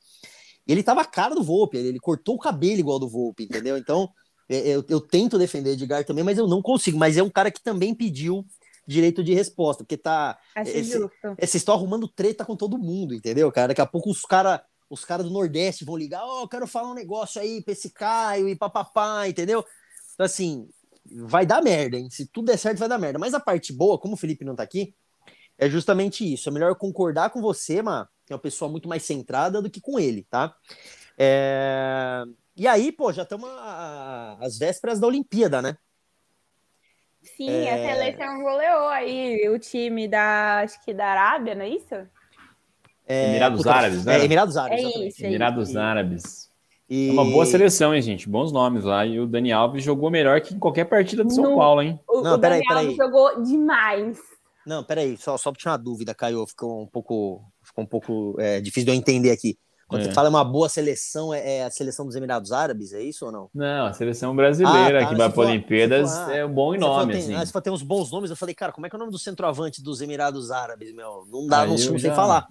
ele 0.72 0.82
tava 0.82 1.00
a 1.00 1.04
cara 1.04 1.34
do 1.34 1.42
Volpe, 1.42 1.76
ele, 1.76 1.88
ele 1.88 2.00
cortou 2.00 2.34
o 2.34 2.38
cabelo 2.38 2.80
igual 2.80 2.98
do 2.98 3.08
Volpe, 3.08 3.44
entendeu? 3.44 3.76
Então, 3.76 4.10
é, 4.48 4.68
eu, 4.68 4.84
eu 4.88 5.00
tento 5.00 5.38
defender 5.38 5.72
Edgar 5.72 6.04
também, 6.04 6.24
mas 6.24 6.38
eu 6.38 6.46
não 6.46 6.62
consigo. 6.62 6.98
Mas 6.98 7.16
é 7.16 7.22
um 7.22 7.30
cara 7.30 7.50
que 7.50 7.62
também 7.62 7.94
pediu 7.94 8.44
direito 8.86 9.22
de 9.22 9.34
resposta, 9.34 9.84
porque 9.84 9.96
tá. 9.96 10.38
Esse, 11.38 11.56
estão 11.58 11.74
arrumando 11.74 12.08
treta 12.08 12.44
com 12.44 12.56
todo 12.56 12.78
mundo, 12.78 13.14
entendeu, 13.14 13.50
cara? 13.52 13.68
Daqui 13.68 13.80
a 13.80 13.86
pouco 13.86 14.10
os 14.10 14.22
caras 14.22 14.60
os 14.90 15.04
cara 15.04 15.22
do 15.22 15.30
Nordeste 15.30 15.84
vão 15.84 15.96
ligar, 15.96 16.24
ó, 16.24 16.38
oh, 16.38 16.42
eu 16.44 16.48
quero 16.48 16.66
falar 16.66 16.90
um 16.90 16.94
negócio 16.94 17.40
aí 17.40 17.62
pra 17.62 17.72
esse 17.72 17.90
Caio 17.90 18.48
e 18.48 18.56
papapá, 18.56 19.28
entendeu? 19.28 19.62
Então, 20.14 20.24
assim, 20.24 20.66
vai 21.04 21.44
dar 21.44 21.62
merda, 21.62 21.98
hein? 21.98 22.08
Se 22.10 22.26
tudo 22.26 22.46
der 22.46 22.56
certo, 22.56 22.78
vai 22.78 22.88
dar 22.88 22.98
merda. 22.98 23.18
Mas 23.18 23.34
a 23.34 23.40
parte 23.40 23.72
boa, 23.72 23.98
como 23.98 24.14
o 24.14 24.16
Felipe 24.16 24.44
não 24.44 24.56
tá 24.56 24.62
aqui, 24.62 24.94
é 25.58 25.68
justamente 25.68 26.30
isso. 26.32 26.48
É 26.48 26.52
melhor 26.52 26.74
concordar 26.76 27.30
com 27.30 27.42
você, 27.42 27.82
mano, 27.82 28.08
é 28.32 28.36
uma 28.36 28.40
pessoa 28.40 28.70
muito 28.70 28.88
mais 28.88 29.02
centrada 29.02 29.60
do 29.62 29.70
que 29.70 29.80
com 29.80 29.98
ele, 29.98 30.26
tá? 30.30 30.54
É... 31.16 32.24
E 32.56 32.66
aí, 32.66 32.90
pô, 32.90 33.12
já 33.12 33.22
estamos 33.22 33.48
às 34.40 34.58
vésperas 34.58 34.98
da 34.98 35.06
Olimpíada, 35.06 35.62
né? 35.62 35.76
Sim, 37.22 37.50
é... 37.50 37.72
a 37.72 37.94
seleção 37.94 38.42
goleou 38.42 38.88
aí 38.88 39.48
o 39.48 39.58
time 39.58 40.08
da, 40.08 40.60
acho 40.60 40.82
que 40.84 40.94
da 40.94 41.06
Arábia, 41.06 41.54
não 41.54 41.62
é 41.62 41.68
isso? 41.68 41.94
É, 43.06 43.30
Emirados 43.30 43.58
puta, 43.60 43.72
Árabes, 43.72 44.04
né? 44.04 44.20
É, 44.20 44.24
Emirados 44.24 44.56
Árabes. 44.56 44.84
É 44.84 45.06
isso, 45.06 45.24
é 45.24 45.28
Emirados 45.28 45.68
isso. 45.70 45.78
Árabes. 45.78 46.50
E... 46.88 47.08
É 47.08 47.12
uma 47.12 47.24
boa 47.24 47.44
seleção, 47.46 47.94
hein, 47.94 48.00
gente? 48.02 48.28
Bons 48.28 48.50
nomes 48.52 48.84
lá. 48.84 49.04
E 49.04 49.20
o 49.20 49.26
Dani 49.26 49.52
Alves 49.52 49.82
jogou 49.82 50.10
melhor 50.10 50.40
que 50.40 50.54
em 50.54 50.58
qualquer 50.58 50.84
partida 50.86 51.22
do 51.22 51.30
São 51.30 51.50
No- 51.50 51.56
Paulo, 51.56 51.82
hein? 51.82 52.00
O, 52.08 52.22
Não, 52.22 52.36
o 52.36 52.38
peraí, 52.38 52.60
Daniel 52.66 52.94
peraí. 52.94 52.96
jogou 52.96 53.42
demais. 53.42 54.18
Não, 54.66 54.84
peraí, 54.84 55.16
só, 55.16 55.36
só 55.38 55.50
pra 55.50 55.58
tirar 55.58 55.72
uma 55.72 55.78
dúvida, 55.78 56.14
Caio, 56.14 56.46
ficou 56.46 56.82
um 56.82 56.86
pouco, 56.86 57.42
ficou 57.78 57.82
um 57.82 57.86
pouco 57.86 58.36
é, 58.40 58.60
difícil 58.60 58.86
de 58.86 58.90
eu 58.90 58.94
entender 58.94 59.30
aqui. 59.30 59.56
Quando 59.86 60.02
É. 60.02 60.04
você 60.04 60.12
fala 60.12 60.28
uma 60.28 60.44
boa 60.44 60.68
seleção, 60.68 61.32
é, 61.32 61.58
é 61.58 61.64
a 61.64 61.70
seleção 61.70 62.04
dos 62.04 62.14
Emirados 62.14 62.52
Árabes, 62.52 62.92
é 62.92 63.02
isso 63.02 63.24
ou 63.24 63.32
não? 63.32 63.48
Não, 63.54 63.86
a 63.86 63.92
seleção 63.94 64.36
brasileira 64.36 64.98
Ah, 64.98 65.02
tá, 65.04 65.08
que 65.08 65.14
vai 65.14 65.32
para 65.32 65.42
Olimpíadas 65.48 66.10
for- 66.10 66.30
ah, 66.30 66.36
é 66.36 66.44
um 66.44 66.52
bom 66.52 66.76
nome, 66.76 67.12
tem, 67.14 67.22
assim. 67.22 67.34
ah, 67.34 67.46
você 67.46 67.60
tem 67.62 67.72
uns 67.72 67.82
bons 67.82 68.10
nomes, 68.10 68.28
eu 68.28 68.36
falei, 68.36 68.54
cara, 68.54 68.70
como 68.70 68.86
é 68.86 68.90
que 68.90 68.94
é 68.96 68.98
o 68.98 69.00
nome 69.00 69.12
do 69.12 69.18
centroavante 69.18 69.82
dos 69.82 70.02
Emirados 70.02 70.50
Árabes, 70.50 70.92
meu? 70.92 71.26
Não 71.30 71.46
dá, 71.46 71.60
Aí 71.62 71.68
não, 71.68 71.74
não 71.74 71.78
sei 71.78 71.98
já- 71.98 72.14
falar. 72.14 72.46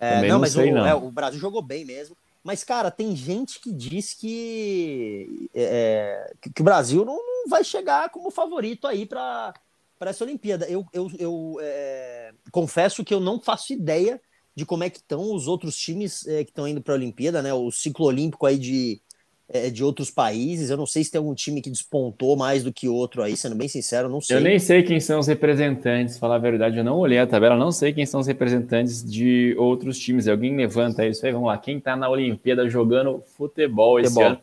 É, 0.00 0.22
não, 0.22 0.28
não 0.28 0.38
mas 0.40 0.52
sei, 0.52 0.70
o, 0.72 0.74
não. 0.74 0.86
é, 0.86 0.94
o 0.94 1.10
Brasil 1.10 1.38
jogou 1.38 1.60
bem 1.62 1.84
mesmo. 1.84 2.16
Mas, 2.42 2.64
cara, 2.64 2.90
tem 2.90 3.14
gente 3.14 3.60
que 3.60 3.72
diz 3.72 4.14
que, 4.14 5.48
é, 5.54 6.34
que, 6.40 6.50
que 6.50 6.60
o 6.62 6.64
Brasil 6.64 7.04
não, 7.04 7.18
vai 7.48 7.62
chegar 7.62 8.10
como 8.10 8.30
favorito 8.30 8.86
aí 8.86 9.04
para 9.06 9.52
essa 10.00 10.24
Olimpíada. 10.24 10.66
Eu, 10.66 10.84
eu, 10.92 11.10
eu 11.18 11.56
é, 11.60 12.32
confesso 12.50 13.04
que 13.04 13.14
eu 13.14 13.20
não 13.20 13.38
faço 13.40 13.72
ideia 13.72 14.20
de 14.54 14.64
como 14.64 14.84
é 14.84 14.90
que 14.90 14.98
estão 14.98 15.32
os 15.34 15.48
outros 15.48 15.76
times 15.76 16.26
é, 16.26 16.44
que 16.44 16.50
estão 16.50 16.68
indo 16.68 16.80
para 16.80 16.94
a 16.94 16.96
Olimpíada, 16.96 17.42
né? 17.42 17.52
O 17.52 17.70
ciclo 17.70 18.06
olímpico 18.06 18.46
aí 18.46 18.56
de, 18.56 19.00
é, 19.48 19.68
de 19.68 19.82
outros 19.82 20.10
países. 20.10 20.70
Eu 20.70 20.76
não 20.76 20.86
sei 20.86 21.02
se 21.02 21.10
tem 21.10 21.18
algum 21.18 21.34
time 21.34 21.60
que 21.60 21.70
despontou 21.70 22.36
mais 22.36 22.62
do 22.62 22.72
que 22.72 22.88
outro 22.88 23.22
aí, 23.22 23.36
sendo 23.36 23.56
bem 23.56 23.66
sincero, 23.66 24.06
eu 24.06 24.12
não 24.12 24.20
sei. 24.20 24.36
Eu 24.36 24.40
nem 24.40 24.58
sei 24.58 24.82
quem 24.82 25.00
são 25.00 25.18
os 25.18 25.26
representantes, 25.26 26.18
falar 26.18 26.36
a 26.36 26.38
verdade, 26.38 26.78
eu 26.78 26.84
não 26.84 26.98
olhei 26.98 27.18
a 27.18 27.26
tabela, 27.26 27.56
não 27.56 27.72
sei 27.72 27.92
quem 27.92 28.06
são 28.06 28.20
os 28.20 28.26
representantes 28.26 29.02
de 29.02 29.54
outros 29.58 29.98
times. 29.98 30.28
Alguém 30.28 30.56
levanta 30.56 31.06
isso 31.06 31.26
aí, 31.26 31.32
vamos 31.32 31.48
lá. 31.48 31.58
Quem 31.58 31.80
tá 31.80 31.96
na 31.96 32.08
Olimpíada 32.08 32.68
jogando 32.68 33.22
futebol 33.36 33.98
esse 33.98 34.14
Futebol. 34.14 34.30
ano? 34.30 34.40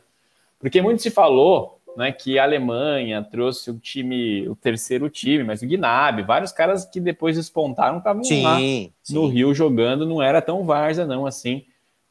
Porque 0.59 0.81
muito 0.81 1.01
se 1.01 1.09
falou 1.09 1.80
né, 1.95 2.11
que 2.11 2.39
a 2.39 2.43
Alemanha 2.43 3.21
trouxe 3.23 3.69
o 3.69 3.79
time, 3.79 4.47
o 4.47 4.55
terceiro 4.55 5.09
time, 5.09 5.43
mas 5.43 5.61
o 5.61 5.67
Gnabry, 5.67 6.23
vários 6.23 6.51
caras 6.51 6.85
que 6.85 6.99
depois 6.99 7.35
despontaram 7.35 7.97
estavam 7.97 8.21
lá 8.41 8.57
Sim, 8.57 8.93
no. 9.09 9.27
Rio 9.27 9.53
jogando, 9.53 10.05
não 10.05 10.21
era 10.21 10.41
tão 10.41 10.65
várzea 10.65 11.05
não 11.05 11.25
assim 11.25 11.65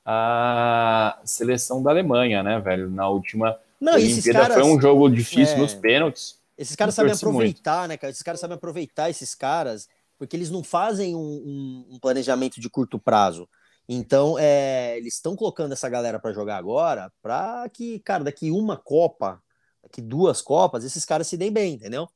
a 0.04 1.18
seleção 1.24 1.82
da 1.82 1.90
Alemanha, 1.90 2.42
né, 2.42 2.58
velho? 2.60 2.90
Na 2.90 3.08
última 3.08 3.58
Não, 3.80 3.94
Olimpíada 3.94 4.38
caras, 4.40 4.54
foi 4.54 4.64
um 4.64 4.80
jogo 4.80 5.08
difícil 5.08 5.56
É. 5.56 5.58
nos 5.58 5.74
pênaltis. 5.74 6.38
Esses 6.58 6.76
caras 6.76 6.94
sabem 6.94 7.12
aproveitar, 7.12 7.88
né, 7.88 7.96
cara? 7.96 8.10
Esses 8.10 8.22
caras 8.22 8.40
sabem 8.40 8.56
aproveitar 8.56 9.08
esses 9.08 9.34
caras, 9.34 9.88
porque 10.18 10.36
eles 10.36 10.50
não 10.50 10.62
fazem 10.62 11.14
um, 11.14 11.18
um- 11.20 11.86
um 11.92 11.98
planejamento 11.98 12.60
de 12.60 12.68
curto 12.68 12.98
prazo. 12.98 13.48
Então, 13.88 14.38
é, 14.38 14.96
eles 14.98 15.14
estão 15.14 15.34
colocando 15.34 15.72
essa 15.72 15.88
galera 15.88 16.18
para 16.20 16.32
jogar 16.32 16.56
agora, 16.56 17.10
para 17.22 17.68
que, 17.70 17.98
cara, 18.00 18.22
daqui 18.22 18.50
uma 18.50 18.76
Copa, 18.76 19.42
daqui 19.82 20.00
duas 20.00 20.40
Copas, 20.42 20.84
esses 20.84 21.04
caras 21.04 21.26
se 21.26 21.36
deem 21.36 21.52
bem, 21.52 21.74
entendeu? 21.74 22.08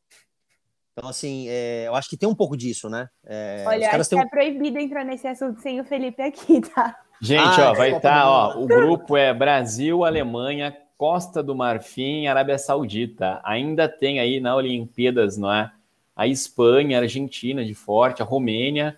Então, 0.92 1.08
assim, 1.08 1.46
é, 1.48 1.84
eu 1.88 1.94
acho 1.96 2.08
que 2.08 2.16
tem 2.16 2.28
um 2.28 2.34
pouco 2.34 2.56
disso, 2.56 2.88
né? 2.88 3.08
É, 3.24 3.64
Olha, 3.66 3.78
os 3.80 3.84
caras 3.86 4.00
acho 4.06 4.10
que 4.10 4.14
um- 4.16 4.20
é 4.20 4.28
proibido 4.28 4.78
entrar 4.78 5.04
nesse 5.04 5.26
assunto 5.26 5.60
sem 5.60 5.80
o 5.80 5.84
Felipe 5.84 6.22
aqui, 6.22 6.60
tá? 6.60 6.96
Gente, 7.20 7.40
Ah, 7.60 7.70
ó, 7.70 7.74
vai 7.74 7.90
Copa 7.90 7.96
estar, 8.08 8.24
do 8.24 8.30
ó, 8.30 8.62
o 8.62 8.66
grupo 8.66 9.16
é 9.16 9.32
Brasil, 9.34 10.04
Alemanha, 10.04 10.76
Costa 10.96 11.42
do 11.42 11.54
Marfim, 11.54 12.26
Arábia 12.28 12.58
Saudita. 12.58 13.40
Ainda 13.42 13.88
tem 13.88 14.20
aí 14.20 14.38
na 14.40 14.54
Olimpíadas, 14.54 15.36
não 15.36 15.52
é? 15.52 15.72
A 16.14 16.28
Espanha, 16.28 16.98
a 16.98 17.02
Argentina 17.02 17.64
de 17.64 17.74
forte, 17.74 18.22
a 18.22 18.24
Romênia 18.24 18.96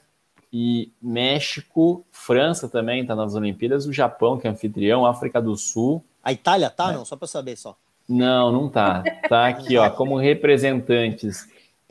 e 0.53 0.93
México, 1.01 2.05
França 2.11 2.69
também 2.69 3.01
está 3.03 3.15
nas 3.15 3.35
Olimpíadas, 3.35 3.87
o 3.87 3.93
Japão 3.93 4.39
que 4.39 4.47
é 4.47 4.51
anfitrião, 4.51 5.07
África 5.07 5.41
do 5.41 5.57
Sul. 5.57 6.05
A 6.23 6.31
Itália 6.33 6.67
É. 6.67 6.71
tá, 6.71 6.93
não? 6.93 7.05
Só 7.07 7.17
para 7.17 7.27
saber 7.27 7.57
só. 7.57 7.75
Não, 8.09 8.53
não 8.53 8.69
tá. 8.69 9.03
Tá 9.29 9.49
aqui, 9.49 9.77
ó, 9.77 9.91
como 9.91 10.17
representantes 10.17 11.49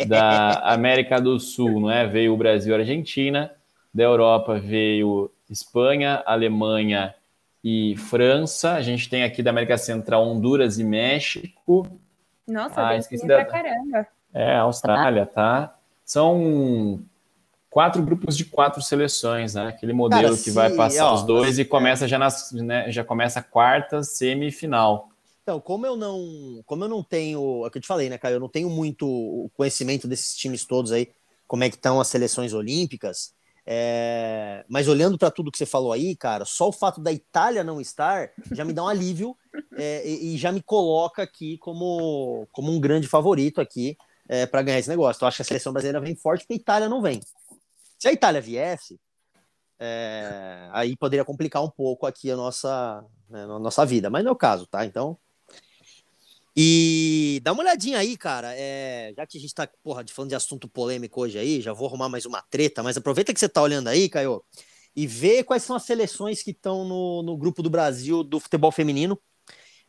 da 0.08 0.60
América 0.73 1.19
do 1.19 1.39
Sul, 1.39 1.80
não 1.82 1.91
é? 1.91 2.06
Veio 2.08 2.34
o 2.34 2.38
Brasil 2.38 2.73
e 2.73 2.75
a 2.75 2.80
Argentina, 2.80 3.51
da 3.93 4.04
Europa 4.04 4.58
veio 4.60 5.32
Espanha, 5.49 6.23
Alemanha 6.25 7.13
e 7.63 7.95
França. 7.97 8.73
A 8.73 8.82
gente 8.82 9.10
tem 9.10 9.23
aqui 9.23 9.41
da 9.43 9.49
América 9.49 9.78
Central 9.78 10.25
Honduras 10.28 10.80
e 10.80 10.84
México. 10.84 11.88
Nossa, 12.47 12.88
Ah, 12.88 12.95
esqueci 12.95 13.23
time 13.23 13.34
pra 13.34 13.43
da- 13.43 13.49
caramba. 13.49 14.08
É, 14.34 14.56
Austrália, 14.58 15.25
tá? 15.25 15.75
São 16.04 16.99
quatro 17.69 18.04
grupos 18.04 18.38
de 18.38 18.45
quatro 18.45 18.82
seleções, 18.82 19.56
né? 19.56 19.67
Aquele 19.67 19.93
modelo 19.93 20.30
Cara, 20.30 20.43
que 20.43 20.51
vai 20.51 20.69
passar 20.69 21.10
ó, 21.12 21.15
os 21.15 21.23
dois 21.23 21.58
e 21.58 21.65
começa 21.65 22.08
já 22.08 22.19
nas, 22.19 22.51
né, 22.51 22.91
já 22.91 23.04
começa 23.04 23.39
a 23.39 23.43
quarta 23.43 24.04
semifinal. 24.04 25.10
Então, 25.45 25.62
como 25.62 25.86
eu 25.86 25.95
não, 25.95 26.63
como 26.65 26.86
eu 26.86 26.88
não 26.88 27.03
tenho, 27.03 27.67
é 27.67 27.69
que 27.69 27.77
eu 27.77 27.81
te 27.81 27.88
falei, 27.88 28.10
né, 28.10 28.17
Caio? 28.17 28.38
Eu 28.38 28.39
não 28.39 28.49
tenho 28.49 28.67
muito 28.67 29.47
conhecimento 29.53 30.08
desses 30.08 30.36
times 30.36 30.65
todos 30.65 30.91
aí, 30.91 31.12
como 31.47 31.63
é 31.63 31.69
que 31.69 31.75
estão 31.75 32.01
as 32.01 32.08
seleções 32.08 32.51
olímpicas. 32.51 33.31
é, 33.63 34.65
Mas 34.67 34.88
olhando 34.88 35.19
para 35.19 35.29
tudo 35.29 35.51
que 35.51 35.58
você 35.60 35.65
falou 35.67 35.93
aí, 35.93 36.15
cara, 36.15 36.45
só 36.45 36.69
o 36.69 36.71
fato 36.71 36.99
da 36.99 37.12
Itália 37.12 37.63
não 37.63 37.79
estar 37.79 38.31
já 38.53 38.65
me 38.65 38.73
dá 38.73 38.86
um 38.86 38.88
alívio 38.88 39.38
é, 39.77 40.08
e, 40.08 40.36
já 40.36 40.51
me 40.51 40.63
coloca 40.63 41.21
aqui 41.21 41.60
como, 41.60 42.47
como 42.51 42.71
um 42.71 42.79
grande 42.79 43.08
favorito 43.08 43.62
aqui 43.62 43.95
para 44.49 44.63
ganhar 44.63 44.79
esse 44.79 44.89
negócio. 44.89 45.19
Então, 45.19 45.27
eu 45.27 45.29
acho 45.29 45.38
que 45.38 45.43
a 45.43 45.45
seleção 45.45 45.71
brasileira 45.71 46.01
vem 46.01 46.15
forte 46.15 46.41
porque 46.41 46.53
a 46.53 46.58
Itália 46.58 46.89
não 46.89 47.03
vem. 47.03 47.21
Se 47.99 48.08
a 48.08 48.12
Itália 48.12 48.41
viesse, 48.41 48.99
é, 49.77 50.69
aí 50.71 50.97
poderia 50.97 51.23
complicar 51.23 51.63
um 51.63 51.69
pouco 51.69 52.08
aqui 52.08 52.31
a 52.31 52.36
nossa, 52.36 53.05
né, 53.29 53.43
a 53.43 53.60
nossa 53.60 53.86
vida, 53.86 54.10
mas 54.10 54.23
não 54.23 54.31
é 54.31 54.34
o 54.34 54.36
caso, 54.36 54.65
tá? 54.65 54.84
Então, 54.84 55.19
e 56.56 57.41
dá 57.44 57.52
uma 57.52 57.63
olhadinha 57.63 57.98
aí, 57.98 58.15
cara. 58.15 58.54
é, 58.56 59.13
já 59.15 59.26
que 59.28 59.38
a 59.38 59.41
gente 59.41 59.54
tá, 59.54 59.68
porra, 59.84 60.06
falando 60.10 60.30
de 60.30 60.36
assunto 60.36 60.68
polêmico 60.70 61.22
hoje 61.22 61.38
aí, 61.38 61.62
já 61.62 61.74
vou 61.74 61.88
arrumar 61.88 62.08
mais 62.08 62.26
uma 62.26 62.41
treta, 62.41 62.82
mas 62.82 62.96
aproveita 62.96 63.34
que 63.34 63.39
você 63.39 63.50
tá 63.50 63.62
olhando 63.62 63.88
aí, 63.89 64.08
Caio, 64.08 64.44
e 64.96 65.06
vê 65.06 65.44
quais 65.44 65.63
são 65.63 65.76
as 65.76 65.84
seleções 65.84 66.41
que 66.41 66.52
estão 66.52 66.86
no, 66.86 67.22
no 67.24 67.38
grupo 67.38 67.62
do 67.62 67.70
Brasil 67.70 68.24
do 68.24 68.39
futebol 68.39 68.72
feminino. 68.72 69.20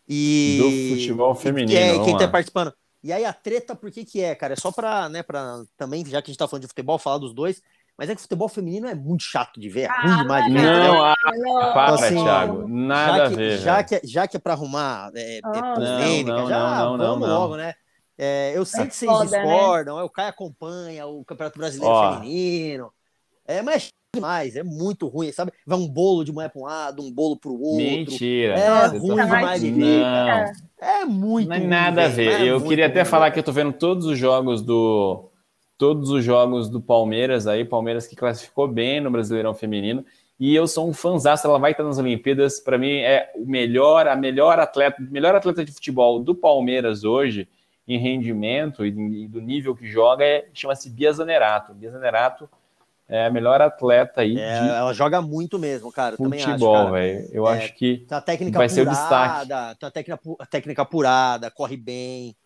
E, 0.09 0.59
Do 0.59 0.97
futebol 0.97 1.35
feminino, 1.35 1.73
E, 1.73 1.77
é, 1.77 2.05
quem 2.05 2.17
tá 2.17 2.29
participando. 2.29 2.73
E 3.03 3.13
aí 3.13 3.25
a 3.25 3.33
treta, 3.33 3.77
por 3.77 3.91
que 3.91 4.05
que 4.05 4.21
é, 4.21 4.35
cara? 4.35 4.55
É 4.55 4.57
só 4.57 4.73
pra, 4.73 5.09
né, 5.09 5.23
pra 5.23 5.63
também, 5.77 6.05
já 6.05 6.21
que 6.21 6.31
a 6.31 6.33
gente 6.33 6.39
tá 6.39 6.49
falando 6.49 6.63
de 6.63 6.69
futebol, 6.69 6.99
falar 6.99 7.19
dos 7.19 7.33
dois, 7.33 7.63
mas 7.97 8.11
é 8.11 8.15
que 8.15 8.19
o 8.19 8.23
futebol 8.23 8.49
feminino 8.49 8.87
é 8.87 8.95
muito 8.95 9.23
chato 9.23 9.59
de 9.59 9.69
ver, 9.69 9.83
é 9.83 9.87
ruim 9.89 10.13
Ah, 10.13 10.23
demais 10.23 10.45
de 10.45 10.53
ver. 10.53 10.59
entendeu? 10.59 10.93
Não, 10.93 11.05
ah, 11.05 11.15
Não, 11.37 11.73
para, 11.73 11.95
assim, 11.95 12.23
Thiago. 12.23 12.69
Nada 12.69 13.17
já 13.17 13.25
a 13.25 13.29
que, 13.29 13.35
ver. 13.37 13.59
já 13.59 13.83
que, 13.85 14.01
já 14.05 14.29
que 14.29 14.37
é 14.37 14.41
para 14.41 14.53
arrumar 14.53 15.11
é, 15.15 15.39
é, 15.39 15.41
polêmica, 15.41 16.33
não, 16.33 16.43
não, 16.43 16.49
já 16.49 16.59
não, 16.59 16.97
não, 16.97 17.07
vamos 17.07 17.29
não. 17.29 17.41
logo, 17.41 17.57
né? 17.57 17.75
É, 18.19 18.53
eu 18.57 18.65
sei 18.65 18.85
É 18.85 18.87
que 18.87 18.97
vocês 18.97 19.11
foda, 19.11 19.31
né? 19.31 19.43
discordam, 19.43 19.99
é, 19.99 20.03
o 20.03 20.11
Caio 20.11 20.29
acompanha 20.31 21.07
o 21.07 21.25
Campeonato 21.25 21.59
Brasileiro 21.59 21.95
Ó. 21.95 22.13
Feminino. 22.15 22.91
É, 23.47 23.63
mas 23.63 23.77
é 23.77 23.79
chato 23.81 23.93
demais, 24.15 24.57
é 24.57 24.63
muito 24.63 25.07
ruim, 25.09 25.31
sabe? 25.33 25.53
Vai 25.67 25.79
um 25.79 25.89
bolo 25.89 26.25
de 26.25 26.33
mulher 26.33 26.51
para 26.51 26.61
um 26.61 26.65
lado, 26.65 27.03
um 27.03 27.13
bolo 27.13 27.37
para 27.37 27.51
o 27.51 27.61
outro. 27.61 27.77
Mentira. 27.77 28.59
É 28.59 28.87
ruim 28.87 29.17
tá- 29.17 29.25
demais 29.25 29.61
de 29.61 29.71
ver, 29.71 30.03
Não. 30.03 30.53
É 30.79 31.05
muito 31.05 31.49
Não 31.49 31.57
é 31.57 31.59
ruim, 31.59 31.67
nada 31.67 32.05
a 32.05 32.09
ver. 32.09 32.41
é 32.41 32.45
eu 32.45 32.61
queria 32.63 32.87
até 32.87 33.01
ruim, 33.03 33.11
falar 33.11 33.31
que 33.31 33.39
eu 33.39 33.43
tô 33.43 33.53
vendo 33.53 33.73
todos 33.73 34.07
os 34.07 34.19
jogos 34.19 34.63
do 34.63 35.31
todos 35.79 36.11
os 36.11 36.25
jogos 36.25 36.69
do 36.69 36.81
Palmeiras 36.81 37.47
aí, 37.47 37.65
Palmeiras 37.65 38.07
que 38.07 38.17
classificou 38.17 38.67
bem 38.67 39.01
no 39.01 39.11
Brasileirão 39.11 39.55
Feminino. 39.55 40.05
E 40.39 40.55
eu 40.55 40.67
sou 40.67 40.89
um 40.89 40.93
fãzaço, 40.93 41.47
ela 41.47 41.59
vai 41.59 41.71
estar 41.71 41.83
nas 41.83 41.99
Olimpíadas. 41.99 42.61
Para 42.61 42.77
mim 42.77 42.99
é 42.99 43.33
o 43.35 43.47
melhor, 43.47 44.07
a 44.07 44.15
melhor 44.15 44.59
atleta, 44.59 44.97
melhor 45.01 45.35
atleta 45.35 45.65
de 45.65 45.73
futebol 45.73 46.21
do 46.21 46.35
Palmeiras 46.35 47.05
hoje 47.05 47.49
em 47.89 47.99
rendimento 47.99 48.85
e, 48.85 48.91
do 49.29 49.41
nível 49.41 49.75
que 49.75 49.87
joga 49.87 50.25
é 50.25 50.49
chama-se 50.53 50.91
Bia 50.91 51.13
Zanerato. 51.13 51.73
Bia 51.73 51.91
Zanerato 51.91 52.49
é 53.09 53.27
a 53.27 53.31
melhor 53.31 53.63
atleta 53.63 54.23
aí. 54.23 54.39
É. 54.39 54.59
Ela 54.59 54.93
joga 54.93 55.23
muito 55.23 55.59
mesmo, 55.59 55.93
cara. 55.93 56.17
Futebol, 56.17 56.91
velho. 56.91 57.29
Eu 57.33 57.47
é, 57.49 57.57
acho 57.57 57.75
que 57.75 57.99
tá 58.09 58.21
técnica 58.21 58.59
vai 58.59 58.67
apurada, 58.67 58.75
ser 58.75 58.83
o 58.83 58.91
destaque. 58.91 59.49
Tá 59.79 59.91
técnica, 59.91 60.21
técnica 60.51 60.83
apurada, 60.83 61.51
corre 61.51 61.77
bem. 61.77 62.37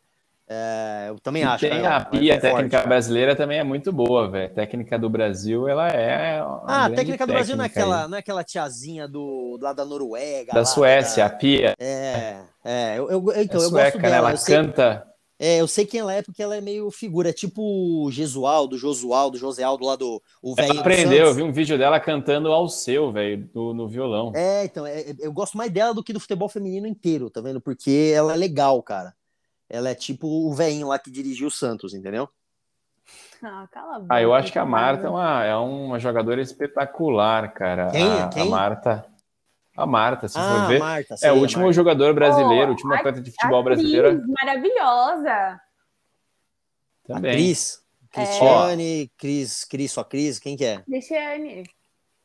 É, 0.52 1.06
eu 1.10 1.20
também 1.20 1.42
e 1.42 1.46
acho. 1.46 1.60
Tem 1.60 1.80
cara, 1.80 1.96
a 1.96 2.04
Pia, 2.04 2.34
a 2.34 2.40
técnica 2.40 2.78
forte. 2.78 2.88
brasileira 2.88 3.36
também 3.36 3.60
é 3.60 3.62
muito 3.62 3.92
boa, 3.92 4.28
velho. 4.28 4.52
Técnica 4.52 4.98
do 4.98 5.08
Brasil, 5.08 5.68
ela 5.68 5.86
é. 5.86 6.40
Ah, 6.66 6.86
a 6.86 6.90
técnica 6.90 7.24
do 7.24 7.32
Brasil 7.32 7.56
não 7.56 7.62
é 7.62 7.68
aquela, 7.68 8.08
não 8.08 8.16
é 8.16 8.18
aquela 8.18 8.42
tiazinha 8.42 9.06
do, 9.06 9.56
lado 9.62 9.76
da 9.76 9.84
Noruega. 9.84 10.52
Da 10.52 10.58
lá, 10.58 10.64
Suécia, 10.64 11.22
da... 11.24 11.32
a 11.32 11.38
Pia. 11.38 11.74
É, 11.78 12.38
é. 12.64 12.98
Eu, 12.98 13.08
eu, 13.08 13.42
então, 13.42 13.60
é 13.60 13.64
eu 13.64 13.68
sueca, 13.68 13.90
gosto 13.90 14.02
né? 14.02 14.10
dela. 14.10 14.30
Ela 14.30 14.38
canta. 14.44 15.06
É, 15.38 15.58
eu 15.60 15.68
sei 15.68 15.86
quem 15.86 16.00
ela 16.00 16.12
é 16.12 16.20
porque 16.20 16.42
ela 16.42 16.56
é 16.56 16.60
meio 16.60 16.90
figura, 16.90 17.30
é 17.30 17.32
tipo 17.32 17.62
o 17.62 18.10
Gesualdo, 18.10 18.76
Josualdo, 18.76 19.38
Josealdo 19.38 19.86
lá 19.86 19.94
do 19.94 20.20
o. 20.42 20.54
Ela 20.58 20.80
aprendeu, 20.80 21.28
eu 21.28 21.34
vi 21.34 21.42
um 21.42 21.52
vídeo 21.52 21.78
dela 21.78 22.00
cantando 22.00 22.48
ao 22.52 22.68
seu, 22.68 23.12
velho, 23.12 23.48
no, 23.54 23.72
no, 23.72 23.88
violão. 23.88 24.32
É, 24.34 24.64
então, 24.64 24.84
é, 24.84 25.14
eu 25.20 25.32
gosto 25.32 25.56
mais 25.56 25.70
dela 25.70 25.94
do 25.94 26.02
que 26.02 26.12
do 26.12 26.20
futebol 26.20 26.48
feminino 26.48 26.88
inteiro, 26.88 27.30
tá 27.30 27.40
vendo? 27.40 27.60
Porque 27.60 28.12
ela 28.14 28.34
é 28.34 28.36
legal, 28.36 28.82
cara. 28.82 29.14
Ela 29.70 29.90
é 29.90 29.94
tipo 29.94 30.26
o 30.26 30.52
velhinho 30.52 30.88
lá 30.88 30.98
que 30.98 31.10
dirigiu 31.10 31.46
o 31.46 31.50
Santos, 31.50 31.94
entendeu? 31.94 32.28
Ah, 33.42 33.66
cala 33.70 33.96
a 33.96 33.98
boca. 34.00 34.14
Ah, 34.14 34.20
eu 34.20 34.34
acho 34.34 34.52
que 34.52 34.58
a 34.58 34.64
Marta 34.64 35.06
é 35.06 35.10
uma, 35.10 35.44
é 35.44 35.56
uma 35.56 35.98
jogadora 35.98 36.42
espetacular, 36.42 37.52
cara. 37.54 37.90
Quem? 37.90 38.20
A, 38.20 38.28
Quem? 38.28 38.42
a 38.42 38.46
Marta. 38.46 39.06
A 39.76 39.86
Marta, 39.86 40.28
se 40.28 40.36
ah, 40.38 40.42
for 40.42 40.68
ver. 40.68 40.80
Marta, 40.80 41.14
é 41.22 41.32
o 41.32 41.36
último 41.36 41.62
Marta. 41.62 41.72
jogador 41.74 42.12
brasileiro, 42.12 42.64
o 42.66 42.68
Oh, 42.68 42.70
último 42.72 42.92
atleta 42.92 43.20
de 43.20 43.30
futebol 43.30 43.62
brasileiro. 43.62 44.20
Maravilhosa. 44.28 45.60
Também. 47.04 47.30
A 47.30 47.34
Cris. 47.34 47.80
Cristiane, 48.10 49.10
Cris, 49.16 49.64
Cris, 49.64 49.92
só 49.92 50.02
Cris, 50.02 50.40
quem 50.40 50.56
que 50.56 50.64
é? 50.64 50.80
Cristiane. 50.82 51.62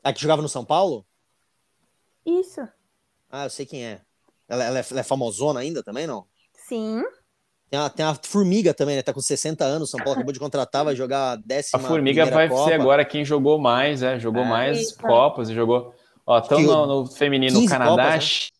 A 0.03 0.11
que 0.11 0.19
jogava 0.19 0.41
no 0.41 0.49
São 0.49 0.65
Paulo? 0.65 1.05
Isso. 2.25 2.67
Ah, 3.31 3.43
eu 3.45 3.49
sei 3.51 3.67
quem 3.67 3.85
é. 3.85 4.01
Ela, 4.49 4.63
ela 4.63 4.79
é, 4.79 4.85
ela 4.89 4.99
é 4.99 5.03
famosona 5.03 5.59
ainda 5.59 5.83
também, 5.83 6.07
não? 6.07 6.25
Sim. 6.53 7.03
Tem 7.69 7.79
a, 7.79 7.89
tem 7.89 8.05
a 8.05 8.13
Formiga 8.13 8.73
também, 8.73 8.95
né? 8.95 9.01
Tá 9.01 9.11
com 9.13 9.19
60 9.21 9.63
anos, 9.65 9.89
São 9.89 9.99
Paulo 9.99 10.13
acabou 10.13 10.31
de 10.31 10.39
contratar, 10.39 10.85
vai 10.85 10.95
jogar 10.95 11.19
a 11.19 11.33
A 11.33 11.35
décima 11.35 11.79
Formiga 11.81 12.23
primeira 12.23 12.35
vai 12.35 12.47
Copa. 12.47 12.69
ser 12.69 12.73
agora 12.75 13.03
quem 13.03 13.25
jogou 13.25 13.57
mais, 13.57 14.03
é, 14.03 14.19
jogou 14.19 14.43
É. 14.43 14.47
mais 14.47 14.79
Isso. 14.81 14.97
Copas 14.99 15.49
e 15.49 15.55
jogou. 15.55 15.93
Ó, 16.25 16.39
tão 16.41 16.61
no, 16.61 16.85
no 16.85 17.05
feminino 17.07 17.55
15 17.59 17.67
Canadá, 17.67 18.03
Copas, 18.13 18.51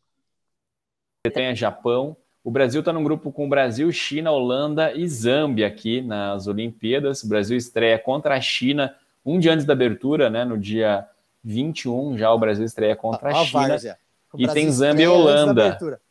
né? 1.35 1.49
A 1.49 1.53
Japão. 1.53 2.15
O 2.43 2.51
Brasil 2.51 2.79
está 2.81 2.93
num 2.93 3.03
grupo 3.03 3.31
com 3.31 3.49
Brasil, 3.49 3.91
China, 3.91 4.31
Holanda 4.31 4.93
e 4.93 5.07
Zâmbia 5.07 5.65
aqui 5.65 6.01
nas 6.01 6.45
Olimpíadas. 6.45 7.23
O 7.23 7.27
Brasil 7.27 7.57
estreia 7.57 7.97
contra 7.97 8.35
a 8.35 8.41
China 8.41 8.95
um 9.25 9.39
dia 9.39 9.51
antes 9.53 9.65
da 9.65 9.73
abertura, 9.73 10.29
né? 10.29 10.45
No 10.45 10.55
dia 10.57 11.07
21, 11.43 12.17
já 12.17 12.31
o 12.31 12.37
Brasil 12.37 12.63
estreia 12.65 12.95
contra 12.95 13.31
a 13.31 13.41
Ó, 13.41 13.45
China. 13.45 13.67
Várzea. 13.69 13.97
O 14.31 14.37
E 14.39 14.43
Brasil 14.43 14.61
tem 14.61 14.71
Zâmbia 14.71 15.05
e 15.05 15.07
estreia 15.07 15.27
antes 15.39 15.55
da 15.55 15.63
Holanda. 15.63 16.01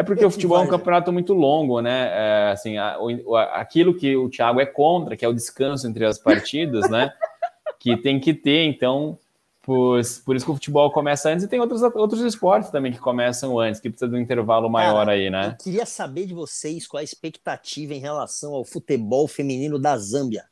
É 0.00 0.02
porque 0.02 0.24
o 0.24 0.28
Que 0.28 0.34
futebol 0.34 0.56
é 0.56 0.60
um 0.60 0.62
várzea. 0.64 0.78
campeonato 0.78 1.12
muito 1.12 1.34
longo, 1.34 1.80
né? 1.82 2.08
É, 2.12 2.50
assim, 2.52 2.78
a- 2.78 2.96
o- 2.98 3.36
a- 3.36 3.60
aquilo 3.60 3.94
que 3.94 4.16
o 4.16 4.30
Thiago 4.30 4.58
é 4.60 4.64
contra, 4.66 5.14
que 5.16 5.24
é 5.24 5.28
o 5.28 5.34
descanso 5.34 5.86
entre 5.86 6.04
as 6.06 6.18
partidas, 6.18 6.88
né? 6.88 7.12
Que 7.78 7.96
tem 7.96 8.18
que 8.20 8.32
ter, 8.34 8.64
então, 8.64 9.18
por, 9.62 10.00
por 10.24 10.36
isso 10.36 10.44
que 10.44 10.50
o 10.50 10.54
futebol 10.54 10.90
começa 10.90 11.30
antes 11.30 11.44
e 11.44 11.48
tem 11.48 11.60
outros, 11.60 11.82
outros 11.82 12.20
esportes 12.22 12.70
também 12.70 12.92
que 12.92 12.98
começam 12.98 13.58
antes, 13.58 13.80
que 13.80 13.88
precisa 13.88 14.10
de 14.10 14.16
um 14.16 14.20
intervalo 14.20 14.68
maior 14.68 15.00
Cara, 15.06 15.12
aí, 15.12 15.30
né? 15.30 15.48
Eu 15.58 15.64
queria 15.64 15.86
saber 15.86 16.26
de 16.26 16.34
vocês 16.34 16.86
qual 16.86 17.00
a 17.00 17.04
expectativa 17.04 17.94
em 17.94 17.98
relação 17.98 18.54
ao 18.54 18.64
futebol 18.64 19.26
feminino 19.28 19.78
da 19.78 19.96
Zâmbia. 19.96 20.44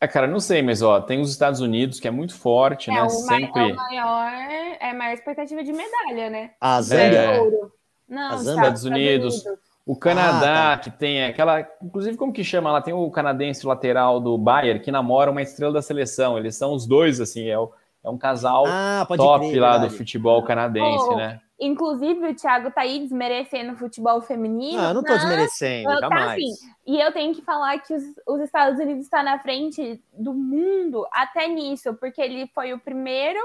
É, 0.00 0.06
cara, 0.08 0.26
não 0.26 0.40
sei, 0.40 0.60
mas 0.62 0.82
ó, 0.82 1.00
tem 1.00 1.20
os 1.20 1.30
Estados 1.30 1.60
Unidos, 1.60 1.98
que 1.98 2.06
é 2.06 2.10
muito 2.10 2.34
forte, 2.36 2.90
É, 2.90 2.94
né? 2.94 3.00
o, 3.02 3.04
ma- 3.04 3.10
Sempre. 3.10 3.70
é 3.70 3.72
o 3.72 3.76
maior, 3.76 4.32
é 4.80 4.90
a 4.90 4.94
maior 4.94 5.14
expectativa 5.14 5.62
de 5.64 5.72
medalha, 5.72 6.30
né? 6.30 6.50
A 6.60 6.78
É. 6.78 6.82
Zâmbia? 6.82 7.42
Ouro. 7.42 7.72
Não, 8.08 8.30
A 8.30 8.34
os 8.36 8.42
Zâmbia, 8.42 8.60
Estados 8.62 8.84
Unidos. 8.84 9.44
O 9.84 9.94
Canadá, 9.96 10.76
que 10.82 10.90
tem 10.90 11.24
aquela. 11.24 11.60
Inclusive, 11.80 12.16
como 12.16 12.32
que 12.32 12.42
chama? 12.42 12.72
Lá 12.72 12.82
tem 12.82 12.92
o 12.92 13.08
canadense 13.10 13.64
lateral 13.64 14.18
do 14.18 14.36
Bayern, 14.36 14.80
que 14.80 14.90
namora 14.90 15.30
uma 15.30 15.42
estrela 15.42 15.72
da 15.72 15.82
seleção. 15.82 16.36
Eles 16.36 16.56
são 16.56 16.72
os 16.74 16.86
dois, 16.86 17.20
assim, 17.20 17.48
é, 17.48 17.56
o- 17.56 17.72
é 18.02 18.10
um 18.10 18.18
casal 18.18 18.64
Ah, 18.66 19.06
top 19.16 19.48
crer, 19.48 19.60
lá 19.60 19.72
verdade. 19.72 19.92
do 19.92 19.96
futebol 19.96 20.42
canadense, 20.42 21.08
Oh, 21.08 21.16
né? 21.16 21.40
Inclusive, 21.58 22.28
o 22.28 22.34
Thiago 22.34 22.70
tá 22.70 22.82
aí 22.82 22.98
desmerecendo 22.98 23.72
o 23.72 23.76
futebol 23.76 24.20
feminino. 24.20 24.78
Ah, 24.82 24.88
eu 24.88 24.94
não 24.94 25.02
tô 25.04 25.14
desmerecendo, 25.14 25.90
eu- 25.90 26.00
tá 26.00 26.08
jamais. 26.08 26.32
assim, 26.42 26.66
E 26.86 27.00
eu 27.00 27.12
tenho 27.12 27.34
que 27.34 27.42
falar 27.42 27.78
que 27.78 27.94
os, 27.94 28.02
os 28.26 28.40
Estados 28.40 28.78
Unidos 28.78 29.04
está 29.04 29.22
na 29.22 29.38
frente 29.38 30.02
do 30.12 30.34
mundo 30.34 31.06
até 31.12 31.46
nisso, 31.48 31.94
porque 31.94 32.20
ele 32.20 32.46
foi 32.54 32.72
o 32.74 32.78
primeiro 32.78 33.38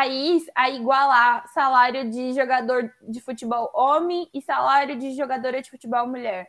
país 0.00 0.44
a 0.54 0.68
igualar 0.68 1.46
salário 1.54 2.10
de 2.10 2.34
jogador 2.34 2.90
de 3.08 3.18
futebol 3.18 3.70
homem 3.74 4.28
e 4.34 4.42
salário 4.42 4.98
de 4.98 5.16
jogadora 5.16 5.62
de 5.62 5.70
futebol 5.70 6.06
mulher. 6.06 6.48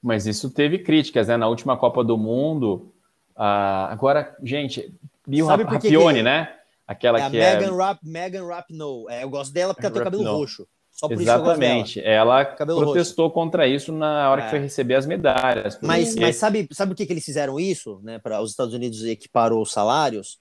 Mas 0.00 0.24
isso 0.24 0.48
teve 0.50 0.78
críticas, 0.78 1.26
né? 1.26 1.36
Na 1.36 1.48
última 1.48 1.76
Copa 1.76 2.04
do 2.04 2.16
Mundo. 2.16 2.92
ah, 3.34 3.88
agora, 3.90 4.36
gente, 4.42 4.94
Bill 5.26 5.46
Rapione, 5.46 6.18
que- 6.18 6.22
né? 6.22 6.54
Aquela 6.86 7.18
É 7.18 7.22
a 7.22 7.30
que 7.30 7.38
é. 7.38 7.56
Megan, 7.58 7.76
Rap, 7.76 7.98
Megan 8.04 8.46
Rapinoe. 8.46 9.06
É, 9.08 9.24
eu 9.24 9.30
gosto 9.30 9.52
dela 9.52 9.72
porque 9.74 9.86
ela 9.86 9.94
tem 9.94 10.04
cabelo 10.04 10.22
Rapinoe. 10.22 10.40
roxo. 10.40 10.66
Só 10.92 11.08
por 11.08 11.14
isso 11.14 11.24
que 11.24 11.30
eu 11.30 11.34
gosto 11.42 11.44
dela. 11.58 11.64
Exatamente. 11.74 12.00
Ela 12.04 12.44
Cabelo 12.44 12.80
protestou 12.80 13.30
contra 13.30 13.66
isso 13.66 13.90
na 13.92 14.30
hora 14.30 14.42
É. 14.42 14.44
que 14.44 14.50
foi 14.50 14.58
receber 14.60 14.94
as 14.94 15.06
medalhas. 15.06 15.78
Mas, 15.82 16.08
porque- 16.10 16.20
mas 16.20 16.36
sabe, 16.36 16.68
sabe 16.72 16.90
por 16.92 16.96
que, 16.96 17.06
que 17.06 17.12
eles 17.12 17.24
fizeram 17.24 17.58
isso? 17.58 18.00
Né, 18.02 18.18
para 18.18 18.40
os 18.40 18.50
Estados 18.50 18.74
Unidos 18.74 19.02
equiparou 19.04 19.62
os 19.62 19.72
salários? 19.72 20.38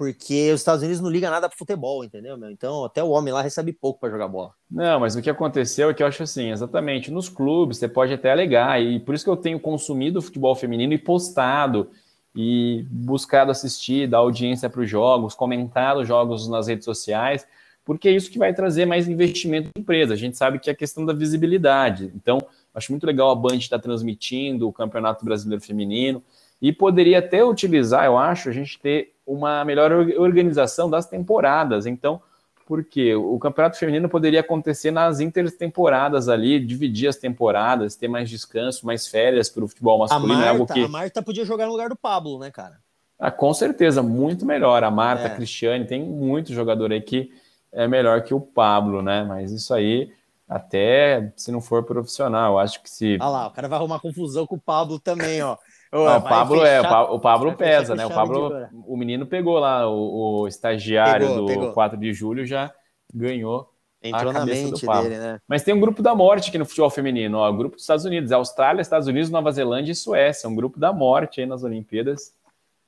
Porque 0.00 0.50
os 0.50 0.62
Estados 0.62 0.80
Unidos 0.80 1.02
não 1.02 1.10
ligam 1.10 1.30
nada 1.30 1.46
pro 1.46 1.58
futebol, 1.58 2.02
entendeu? 2.02 2.34
Meu? 2.34 2.50
Então, 2.50 2.86
até 2.86 3.04
o 3.04 3.10
homem 3.10 3.34
lá 3.34 3.42
recebe 3.42 3.70
pouco 3.70 4.00
para 4.00 4.08
jogar 4.08 4.28
bola. 4.28 4.54
Não, 4.70 4.98
mas 4.98 5.14
o 5.14 5.20
que 5.20 5.28
aconteceu 5.28 5.90
é 5.90 5.92
que 5.92 6.02
eu 6.02 6.06
acho 6.06 6.22
assim, 6.22 6.50
exatamente, 6.50 7.10
nos 7.10 7.28
clubes 7.28 7.76
você 7.76 7.86
pode 7.86 8.10
até 8.14 8.32
alegar, 8.32 8.80
e 8.80 8.98
por 8.98 9.14
isso 9.14 9.22
que 9.22 9.30
eu 9.30 9.36
tenho 9.36 9.60
consumido 9.60 10.18
o 10.18 10.22
futebol 10.22 10.56
feminino 10.56 10.94
e 10.94 10.98
postado, 10.98 11.90
e 12.34 12.86
buscado 12.90 13.50
assistir, 13.50 14.08
dar 14.08 14.20
audiência 14.20 14.70
para 14.70 14.80
os 14.80 14.88
jogos, 14.88 15.34
comentar 15.34 15.98
os 15.98 16.08
jogos 16.08 16.48
nas 16.48 16.66
redes 16.66 16.86
sociais, 16.86 17.46
porque 17.84 18.08
é 18.08 18.12
isso 18.12 18.30
que 18.30 18.38
vai 18.38 18.54
trazer 18.54 18.86
mais 18.86 19.06
investimento 19.06 19.68
na 19.76 19.82
empresa. 19.82 20.14
A 20.14 20.16
gente 20.16 20.34
sabe 20.34 20.58
que 20.58 20.70
é 20.70 20.72
a 20.72 20.76
questão 20.76 21.04
da 21.04 21.12
visibilidade. 21.12 22.10
Então, 22.16 22.38
acho 22.74 22.90
muito 22.90 23.06
legal 23.06 23.30
a 23.30 23.34
Band 23.34 23.56
estar 23.56 23.78
transmitindo 23.78 24.66
o 24.66 24.72
Campeonato 24.72 25.26
Brasileiro 25.26 25.62
Feminino, 25.62 26.22
e 26.62 26.72
poderia 26.72 27.18
até 27.18 27.44
utilizar, 27.44 28.04
eu 28.04 28.18
acho, 28.18 28.48
a 28.48 28.52
gente 28.52 28.78
ter 28.78 29.14
uma 29.34 29.64
melhor 29.64 29.92
or- 29.92 30.14
organização 30.18 30.88
das 30.90 31.06
temporadas. 31.06 31.86
Então, 31.86 32.20
porque 32.66 33.14
o 33.14 33.38
campeonato 33.38 33.76
feminino 33.78 34.08
poderia 34.08 34.40
acontecer 34.40 34.90
nas 34.92 35.18
intertemporadas 35.20 36.28
ali, 36.28 36.64
dividir 36.64 37.08
as 37.08 37.16
temporadas, 37.16 37.96
ter 37.96 38.06
mais 38.08 38.30
descanso, 38.30 38.86
mais 38.86 39.06
férias 39.08 39.48
para 39.48 39.64
o 39.64 39.68
futebol 39.68 39.96
A 39.96 39.98
masculino, 40.00 40.42
é 40.42 40.48
algo 40.48 40.60
Marta, 40.60 40.74
que, 40.74 40.84
a 40.84 40.88
Marta 40.88 41.22
podia 41.22 41.44
jogar 41.44 41.66
no 41.66 41.72
lugar 41.72 41.88
do 41.88 41.96
Pablo, 41.96 42.38
né, 42.38 42.50
cara? 42.50 42.78
ah, 43.18 43.30
com 43.30 43.52
certeza, 43.52 44.02
muito 44.02 44.46
melhor. 44.46 44.82
A 44.84 44.90
Marta, 44.90 45.24
É. 45.24 45.26
a 45.26 45.34
Cristiane, 45.34 45.84
tem 45.86 46.02
muito 46.02 46.52
jogador 46.52 46.92
aí 46.92 47.00
que 47.00 47.30
é 47.72 47.86
melhor 47.88 48.22
que 48.22 48.32
o 48.34 48.40
Pablo, 48.40 49.02
né? 49.02 49.22
Mas 49.24 49.52
isso 49.52 49.74
aí, 49.74 50.12
até 50.48 51.32
se 51.36 51.52
não 51.52 51.60
for 51.60 51.84
profissional, 51.84 52.58
acho 52.58 52.82
que 52.82 52.88
se. 52.90 53.16
Olha 53.20 53.28
lá, 53.28 53.46
o 53.48 53.50
cara 53.50 53.68
vai 53.68 53.78
arrumar 53.78 54.00
confusão 54.00 54.46
com 54.46 54.56
o 54.56 54.60
Pablo 54.60 54.98
também, 54.98 55.42
ó. 55.42 55.56
Ah, 55.92 56.16
o 56.18 56.22
Pablo 56.22 56.64
é, 56.64 56.80
o 56.80 57.18
Pablo 57.18 57.54
pesa, 57.56 57.94
né? 57.96 58.06
O 58.06 58.10
Pablo, 58.10 58.52
o 58.86 58.96
menino 58.96 59.26
pegou 59.26 59.58
lá, 59.58 59.88
o, 59.88 60.42
o 60.42 60.48
estagiário 60.48 61.26
Pegou, 61.26 61.40
do 61.42 61.46
pegou. 61.46 61.72
4 61.72 61.98
de 61.98 62.12
julho 62.12 62.46
já 62.46 62.72
ganhou 63.12 63.68
Entrou 64.02 64.30
a 64.30 64.32
na 64.32 64.40
cabeça 64.40 64.70
do 64.70 64.80
Pablo. 64.80 65.02
dele, 65.10 65.18
né? 65.18 65.40
Mas 65.48 65.62
tem 65.62 65.74
um 65.74 65.80
grupo 65.80 66.00
da 66.00 66.14
morte 66.14 66.48
aqui 66.48 66.58
no 66.58 66.64
futebol 66.64 66.90
feminino, 66.90 67.38
ó, 67.38 67.50
o 67.50 67.56
grupo 67.56 67.74
dos 67.74 67.82
Estados 67.82 68.04
Unidos, 68.04 68.30
Austrália, 68.32 68.80
Estados 68.80 69.08
Unidos, 69.08 69.30
Nova 69.30 69.50
Zelândia 69.50 69.92
e 69.92 69.96
Suécia, 69.96 70.48
um 70.48 70.54
grupo 70.54 70.78
da 70.78 70.92
morte 70.92 71.40
aí 71.40 71.46
nas 71.46 71.64
Olimpíadas. 71.64 72.32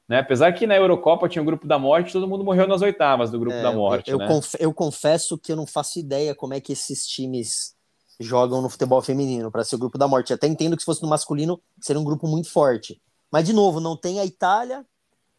Né? 0.08 0.18
Apesar 0.20 0.52
que 0.52 0.66
na 0.66 0.76
Eurocopa 0.76 1.28
tinha 1.28 1.42
o 1.42 1.44
grupo 1.44 1.66
da 1.66 1.78
morte, 1.78 2.12
todo 2.12 2.28
mundo 2.28 2.44
morreu 2.44 2.66
nas 2.68 2.82
oitavas 2.82 3.30
do 3.30 3.38
grupo 3.38 3.56
É, 3.56 3.62
da 3.62 3.72
morte. 3.72 4.10
eu, 4.10 4.18
né? 4.18 4.28
eu 4.58 4.72
confesso 4.72 5.36
que 5.36 5.50
eu 5.52 5.56
não 5.56 5.66
faço 5.66 5.98
ideia 5.98 6.34
como 6.34 6.54
é 6.54 6.60
que 6.60 6.72
esses 6.72 7.06
times 7.06 7.71
jogam 8.22 8.62
no 8.62 8.68
futebol 8.70 9.02
feminino 9.02 9.50
para 9.50 9.64
ser 9.64 9.74
o 9.76 9.78
grupo 9.78 9.98
da 9.98 10.08
morte. 10.08 10.32
Até 10.32 10.46
entendo 10.46 10.76
que 10.76 10.82
se 10.82 10.86
fosse 10.86 11.02
no 11.02 11.08
masculino, 11.08 11.60
seria 11.80 12.00
um 12.00 12.04
grupo 12.04 12.26
muito 12.26 12.50
forte. 12.50 13.00
Mas, 13.30 13.44
de 13.46 13.52
novo, 13.52 13.80
não 13.80 13.96
tem 13.96 14.20
a 14.20 14.24
Itália 14.24 14.84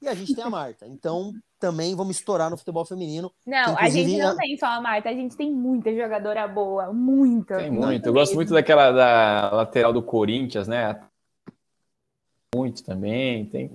e 0.01 0.07
a 0.07 0.13
gente 0.13 0.33
tem 0.35 0.43
a 0.43 0.49
Marta. 0.49 0.85
Então, 0.87 1.31
também 1.59 1.95
vamos 1.95 2.17
estourar 2.17 2.49
no 2.49 2.57
futebol 2.57 2.83
feminino. 2.85 3.31
Não, 3.47 3.77
a 3.77 3.87
gente 3.89 4.17
não 4.17 4.31
a- 4.31 4.35
tem 4.35 4.57
só 4.57 4.65
a 4.65 4.81
Marta, 4.81 5.09
a 5.09 5.13
gente 5.13 5.35
tem 5.37 5.51
muita 5.51 5.95
jogadora 5.95 6.47
boa, 6.47 6.91
muita. 6.91 7.57
Tem 7.57 7.71
muita 7.71 7.87
muito. 7.87 8.05
Eu 8.07 8.13
gosto 8.13 8.35
muito 8.35 8.53
daquela 8.53 8.91
da 8.91 9.49
lateral 9.53 9.93
do 9.93 10.01
Corinthians, 10.03 10.67
né? 10.67 10.99
Muito 12.55 12.83
também. 12.83 13.45
Tem, 13.45 13.71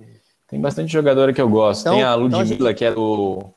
tem 0.47 0.61
bastante 0.61 0.91
jogadora 0.91 1.33
que 1.33 1.41
eu 1.41 1.49
gosto. 1.49 1.81
Então- 1.81 1.93
tem 1.93 2.03
a 2.03 2.07
então 2.15 2.39
a 2.39 2.41
Ludmilla, 2.41 2.73
que 2.73 2.85
é 2.85 2.91
do. 2.93 3.53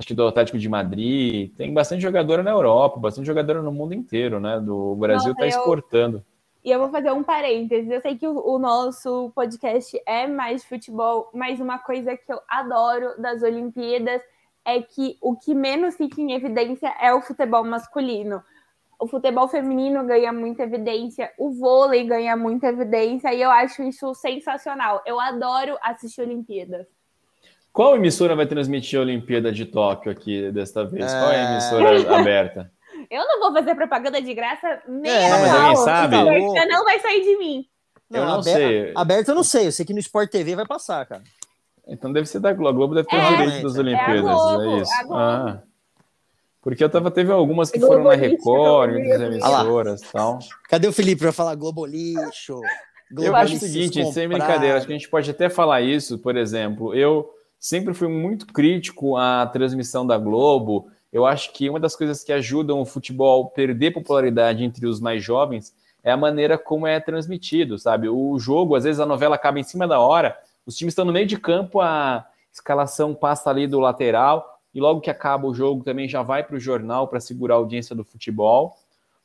Acho 0.00 0.08
que 0.08 0.14
do 0.14 0.26
Atlético 0.26 0.56
de 0.56 0.66
Madrid. 0.66 1.54
Tem 1.58 1.74
bastante 1.74 2.00
jogadora 2.00 2.42
na 2.42 2.50
Europa, 2.50 2.98
bastante 2.98 3.26
jogadora 3.26 3.60
no 3.60 3.70
mundo 3.70 3.92
inteiro, 3.92 4.40
né? 4.40 4.58
Do 4.58 4.92
o 4.92 4.96
Brasil 4.96 5.32
está 5.32 5.44
eu- 5.44 5.48
exportando. 5.50 6.24
E 6.64 6.70
eu 6.70 6.78
vou 6.78 6.88
fazer 6.88 7.10
um 7.10 7.22
parênteses. 7.22 7.90
Eu 7.90 8.00
sei 8.00 8.16
que 8.16 8.26
o, 8.26 8.34
o, 8.34 8.58
nosso 8.58 9.30
podcast 9.34 10.00
é 10.06 10.26
mais 10.26 10.62
de 10.62 10.68
futebol, 10.68 11.28
mas 11.34 11.60
uma 11.60 11.78
coisa 11.78 12.16
que 12.16 12.32
eu 12.32 12.40
adoro 12.48 13.20
das 13.20 13.42
Olimpíadas 13.42 14.22
é 14.64 14.80
que 14.80 15.18
o 15.20 15.36
que 15.36 15.54
menos 15.54 15.96
fica 15.96 16.18
em 16.18 16.32
evidência 16.32 16.88
é 16.98 17.12
o 17.12 17.20
futebol 17.20 17.62
masculino. 17.62 18.42
O 18.98 19.06
futebol 19.06 19.48
feminino 19.48 20.06
ganha 20.06 20.32
muita 20.32 20.62
evidência, 20.62 21.30
o 21.38 21.50
vôlei 21.50 22.04
ganha 22.04 22.34
muita 22.38 22.68
evidência, 22.68 23.34
e 23.34 23.42
eu 23.42 23.50
acho 23.50 23.82
isso 23.82 24.14
sensacional. 24.14 25.02
Eu 25.04 25.20
adoro 25.20 25.76
assistir 25.82 26.22
Olimpíadas. 26.22 26.86
Qual 27.72 27.96
emissora 27.96 28.34
vai 28.34 28.46
transmitir 28.46 28.98
a 28.98 29.02
Olimpíada 29.02 29.52
de 29.52 29.64
Tóquio 29.64 30.10
aqui 30.10 30.50
desta 30.50 30.84
vez? 30.84 31.12
É... 31.12 31.20
Qual 31.20 31.30
é 31.30 31.40
a 31.40 31.52
emissora 31.52 32.16
aberta? 32.16 32.72
Eu 33.10 33.26
não 33.26 33.40
vou 33.40 33.52
fazer 33.52 33.74
propaganda 33.74 34.20
de 34.22 34.32
graça 34.34 34.82
nem 34.86 35.10
é, 35.10 35.32
a 35.32 35.38
mas 35.38 35.54
alguém 35.54 35.76
sabe. 35.76 36.16
Então, 36.16 36.68
não 36.68 36.84
vai 36.84 37.00
sair 37.00 37.22
de 37.22 37.36
mim. 37.38 37.66
Não, 38.08 38.20
eu 38.20 38.26
não 38.26 38.40
aberto, 38.40 38.56
sei. 38.56 38.92
Aberto 38.94 39.28
eu 39.28 39.34
não 39.34 39.42
sei. 39.42 39.66
Eu 39.66 39.72
sei 39.72 39.84
que 39.84 39.92
no 39.92 39.98
Sport 39.98 40.30
TV 40.30 40.54
vai 40.54 40.66
passar, 40.66 41.06
cara. 41.06 41.22
Então 41.88 42.12
deve 42.12 42.26
ser 42.26 42.40
da 42.40 42.52
Globo. 42.52 42.68
A 42.68 42.72
Globo 42.72 42.94
deve 42.94 43.08
ter 43.08 43.16
é, 43.16 43.22
os 43.22 43.28
direitos 43.28 43.62
das 43.62 43.78
Olimpíadas. 43.78 44.16
É, 44.16 44.20
Globo, 44.20 44.62
é 44.62 44.80
isso. 44.80 44.92
Ah. 45.12 45.62
Porque 46.62 46.84
eu 46.84 46.90
tava, 46.90 47.10
teve 47.10 47.32
algumas 47.32 47.70
que 47.70 47.78
Globo 47.78 47.94
foram 47.94 48.10
na 48.10 48.14
Record, 48.14 48.92
muitas 48.92 49.20
emissoras 49.20 50.02
e 50.02 50.12
tal. 50.12 50.38
Cadê 50.68 50.86
o 50.86 50.92
Felipe 50.92 51.22
para 51.22 51.32
falar 51.32 51.54
Globo 51.54 51.86
Lixo? 51.86 52.60
Globo 53.10 53.28
eu 53.28 53.34
acho 53.34 53.54
o 53.54 53.58
seguinte, 53.58 54.12
sem 54.12 54.28
brincadeira, 54.28 54.76
acho 54.76 54.86
que 54.86 54.92
a 54.92 54.96
gente 54.96 55.08
pode 55.08 55.30
até 55.30 55.48
falar 55.48 55.80
isso, 55.80 56.18
por 56.18 56.36
exemplo, 56.36 56.94
eu 56.94 57.28
sempre 57.60 57.92
fui 57.92 58.08
muito 58.08 58.46
crítico 58.46 59.18
à 59.18 59.46
transmissão 59.46 60.06
da 60.06 60.16
Globo, 60.16 60.88
eu 61.12 61.26
acho 61.26 61.52
que 61.52 61.68
uma 61.68 61.78
das 61.78 61.94
coisas 61.94 62.24
que 62.24 62.32
ajudam 62.32 62.80
o 62.80 62.86
futebol 62.86 63.44
a 63.44 63.50
perder 63.50 63.90
popularidade 63.90 64.64
entre 64.64 64.86
os 64.86 64.98
mais 64.98 65.22
jovens 65.22 65.74
é 66.02 66.10
a 66.10 66.16
maneira 66.16 66.56
como 66.56 66.86
é 66.86 66.98
transmitido, 66.98 67.78
sabe? 67.78 68.08
O 68.08 68.38
jogo, 68.38 68.74
às 68.74 68.84
vezes 68.84 68.98
a 68.98 69.04
novela 69.06 69.34
acaba 69.34 69.60
em 69.60 69.62
cima 69.62 69.86
da 69.86 70.00
hora, 70.00 70.38
os 70.64 70.74
times 70.74 70.92
estão 70.92 71.04
no 71.04 71.12
meio 71.12 71.26
de 71.26 71.38
campo, 71.38 71.80
a 71.80 72.26
escalação 72.50 73.14
passa 73.14 73.50
ali 73.50 73.66
do 73.66 73.78
lateral, 73.78 74.58
e 74.72 74.80
logo 74.80 75.00
que 75.00 75.10
acaba 75.10 75.46
o 75.46 75.54
jogo 75.54 75.84
também 75.84 76.08
já 76.08 76.22
vai 76.22 76.42
para 76.42 76.56
o 76.56 76.60
jornal 76.60 77.08
para 77.08 77.20
segurar 77.20 77.56
a 77.56 77.58
audiência 77.58 77.94
do 77.94 78.04
futebol 78.04 78.76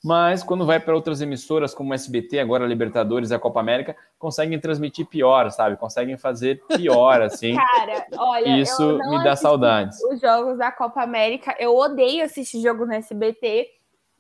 mas 0.06 0.44
quando 0.44 0.68
vai 0.68 0.80
para 0.80 0.94
outras 0.94 1.20
emissoras 1.20 1.74
como 1.74 1.90
o 1.90 1.94
SBT, 1.96 2.38
agora 2.38 2.64
a 2.64 2.68
Libertadores 2.68 3.32
e 3.32 3.34
a 3.34 3.40
Copa 3.40 3.60
América, 3.60 3.96
conseguem 4.20 4.60
transmitir 4.60 5.08
pior, 5.08 5.50
sabe? 5.50 5.78
Conseguem 5.78 6.16
fazer 6.16 6.62
pior, 6.68 7.24
assim. 7.26 7.56
Cara, 7.56 8.06
olha, 8.16 8.56
isso 8.56 9.00
me 9.10 9.24
dá 9.24 9.36
saudades. 9.36 10.00
Os 10.04 10.22
jogos 10.22 10.60
da 10.60 10.72
Copa 10.72 11.02
América, 11.02 11.56
eu 11.58 11.76
odeio 11.76 12.24
assistir 12.24 12.62
jogo 12.62 12.86
no 12.86 12.94
SBT, 12.94 13.68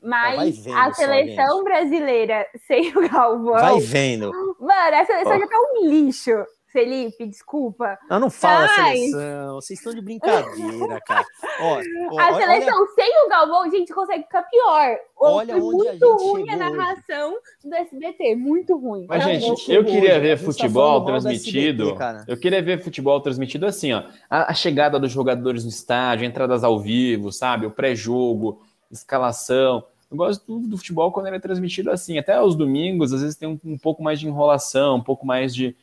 mas 0.01 0.65
vendo, 0.65 0.75
a 0.75 0.91
seleção 0.91 1.63
brasileira 1.63 2.47
sem 2.65 2.89
o 2.89 3.07
Galvão. 3.07 3.53
Vai 3.53 3.79
vendo. 3.79 4.31
Mano, 4.59 4.97
a 4.97 5.05
seleção 5.05 5.35
oh. 5.35 5.39
já 5.39 5.47
tá 5.47 5.55
um 5.55 5.87
lixo. 5.87 6.45
Felipe, 6.75 7.25
desculpa. 7.25 7.97
Eu 8.09 8.19
não 8.19 8.29
falo 8.29 8.67
Mas... 8.67 8.99
seleção, 8.99 9.55
vocês 9.55 9.79
estão 9.79 9.93
de 9.93 10.01
brincadeira, 10.01 10.99
cara. 11.07 11.25
Ó, 11.61 11.79
ó, 12.11 12.19
a 12.19 12.33
seleção 12.33 12.77
olha... 12.77 12.91
sem 12.95 13.25
o 13.25 13.29
Galvão, 13.29 13.61
a 13.61 13.69
gente 13.69 13.93
consegue 13.93 14.23
ficar 14.23 14.43
pior. 14.43 14.97
Olha 15.15 15.53
Foi 15.53 15.61
muito 15.61 16.17
ruim 16.17 16.49
a 16.49 16.57
narração 16.57 17.31
hoje. 17.31 17.41
do 17.63 17.75
SBT, 17.75 18.35
muito 18.35 18.77
ruim. 18.77 19.05
Mas, 19.07 19.23
gente, 19.23 19.71
eu 19.71 19.85
queria 19.85 20.15
hoje. 20.15 20.19
ver 20.19 20.37
futebol 20.37 20.99
tá 20.99 21.11
transmitido. 21.13 21.91
SBT, 21.91 22.25
eu 22.27 22.37
queria 22.37 22.61
ver 22.61 22.83
futebol 22.83 23.21
transmitido 23.21 23.65
assim, 23.65 23.93
ó. 23.93 24.03
A, 24.29 24.51
a 24.51 24.53
chegada 24.53 24.99
dos 24.99 25.13
jogadores 25.13 25.63
no 25.63 25.69
estádio, 25.69 26.25
entradas 26.25 26.61
ao 26.61 26.77
vivo, 26.77 27.31
sabe? 27.31 27.65
O 27.65 27.71
pré-jogo, 27.71 28.61
escalação. 28.91 29.85
Eu 30.11 30.17
gosto 30.17 30.45
do, 30.45 30.67
do, 30.67 30.77
futebol 30.77 31.09
quando 31.13 31.27
ele 31.27 31.37
é 31.37 31.39
transmitido 31.39 31.89
assim. 31.89 32.17
Até 32.17 32.33
aos 32.33 32.53
domingos, 32.53 33.13
às 33.13 33.21
vezes 33.21 33.37
tem 33.37 33.47
um, 33.47 33.57
um 33.63 33.77
pouco 33.77 34.03
mais 34.03 34.19
de 34.19 34.27
enrolação, 34.27 34.97
um 34.97 35.03
pouco 35.03 35.25
mais 35.25 35.55
de 35.55 35.73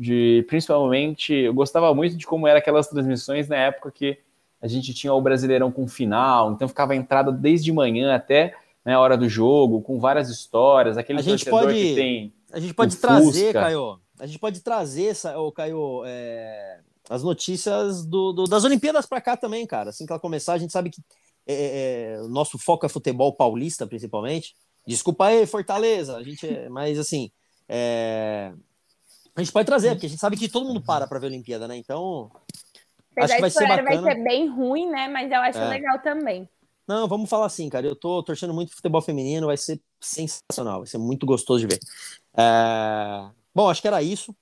de 0.00 0.46
principalmente, 0.48 1.34
eu 1.34 1.52
gostava 1.52 1.94
muito 1.94 2.16
de 2.16 2.26
como 2.26 2.48
eram 2.48 2.58
aquelas 2.58 2.88
transmissões 2.88 3.48
na 3.48 3.56
época 3.56 3.90
que 3.90 4.18
a 4.58 4.66
gente 4.66 4.94
tinha 4.94 5.12
o 5.12 5.20
Brasileirão 5.20 5.70
com 5.70 5.86
final, 5.86 6.52
então 6.52 6.66
ficava 6.66 6.94
a 6.94 6.96
entrada 6.96 7.30
desde 7.30 7.70
manhã 7.70 8.14
até 8.14 8.54
né, 8.82 8.94
a 8.94 9.00
hora 9.00 9.14
do 9.14 9.28
jogo, 9.28 9.82
com 9.82 10.00
várias 10.00 10.30
histórias, 10.30 10.96
aquele 10.96 11.18
a 11.18 11.22
gente 11.22 11.44
pode, 11.44 11.74
que 11.74 11.94
tem. 11.94 12.32
A 12.50 12.58
gente 12.58 12.72
pode 12.72 12.96
trazer, 12.96 13.24
Fusca. 13.24 13.60
Caio. 13.60 14.00
A 14.18 14.26
gente 14.26 14.38
pode 14.38 14.60
trazer 14.60 15.14
oh, 15.36 15.52
Caio, 15.52 16.02
é, 16.06 16.80
as 17.10 17.22
notícias 17.22 18.02
do, 18.06 18.32
do 18.32 18.44
das 18.44 18.64
Olimpíadas 18.64 19.04
para 19.04 19.20
cá 19.20 19.36
também, 19.36 19.66
cara. 19.66 19.90
Assim 19.90 20.06
que 20.06 20.12
ela 20.12 20.20
começar, 20.20 20.54
a 20.54 20.58
gente 20.58 20.72
sabe 20.72 20.88
que 20.88 21.02
é, 21.46 21.52
é, 21.52 22.14
é, 22.14 22.22
o 22.22 22.28
nosso 22.28 22.56
foco 22.56 22.86
é 22.86 22.88
futebol 22.88 23.34
paulista, 23.34 23.86
principalmente. 23.86 24.54
Desculpa 24.86 25.26
aí, 25.26 25.46
Fortaleza, 25.46 26.16
a 26.16 26.22
gente, 26.22 26.46
é, 26.46 26.70
mas 26.70 26.98
assim, 26.98 27.30
é, 27.68 28.52
a 29.36 29.40
gente 29.40 29.52
pode 29.52 29.66
trazer, 29.66 29.90
porque 29.90 30.06
a 30.06 30.08
gente 30.08 30.18
sabe 30.18 30.36
que 30.36 30.48
todo 30.48 30.66
mundo 30.66 30.80
para 30.80 31.06
para 31.06 31.18
ver 31.18 31.26
a 31.26 31.30
Olimpíada, 31.30 31.68
né? 31.68 31.76
Então. 31.76 32.30
Apesar 33.12 33.24
acho 33.24 33.34
que 33.34 33.40
vai 33.40 33.50
ser 33.50 33.68
bacana. 33.68 34.02
vai 34.02 34.14
ser 34.14 34.22
bem 34.22 34.48
ruim, 34.48 34.88
né? 34.88 35.08
Mas 35.08 35.30
eu 35.30 35.38
acho 35.40 35.58
é. 35.58 35.68
legal 35.68 35.98
também. 36.00 36.48
Não, 36.86 37.06
vamos 37.06 37.30
falar 37.30 37.46
assim, 37.46 37.68
cara. 37.68 37.86
Eu 37.86 37.94
tô 37.94 38.22
torcendo 38.22 38.52
muito 38.52 38.74
futebol 38.74 39.00
feminino, 39.00 39.46
vai 39.46 39.56
ser 39.56 39.80
sensacional, 40.00 40.78
vai 40.78 40.86
ser 40.86 40.98
muito 40.98 41.24
gostoso 41.24 41.60
de 41.60 41.74
ver. 41.74 41.80
É... 42.36 43.30
Bom, 43.54 43.68
acho 43.68 43.80
que 43.80 43.88
era 43.88 44.02
isso. 44.02 44.34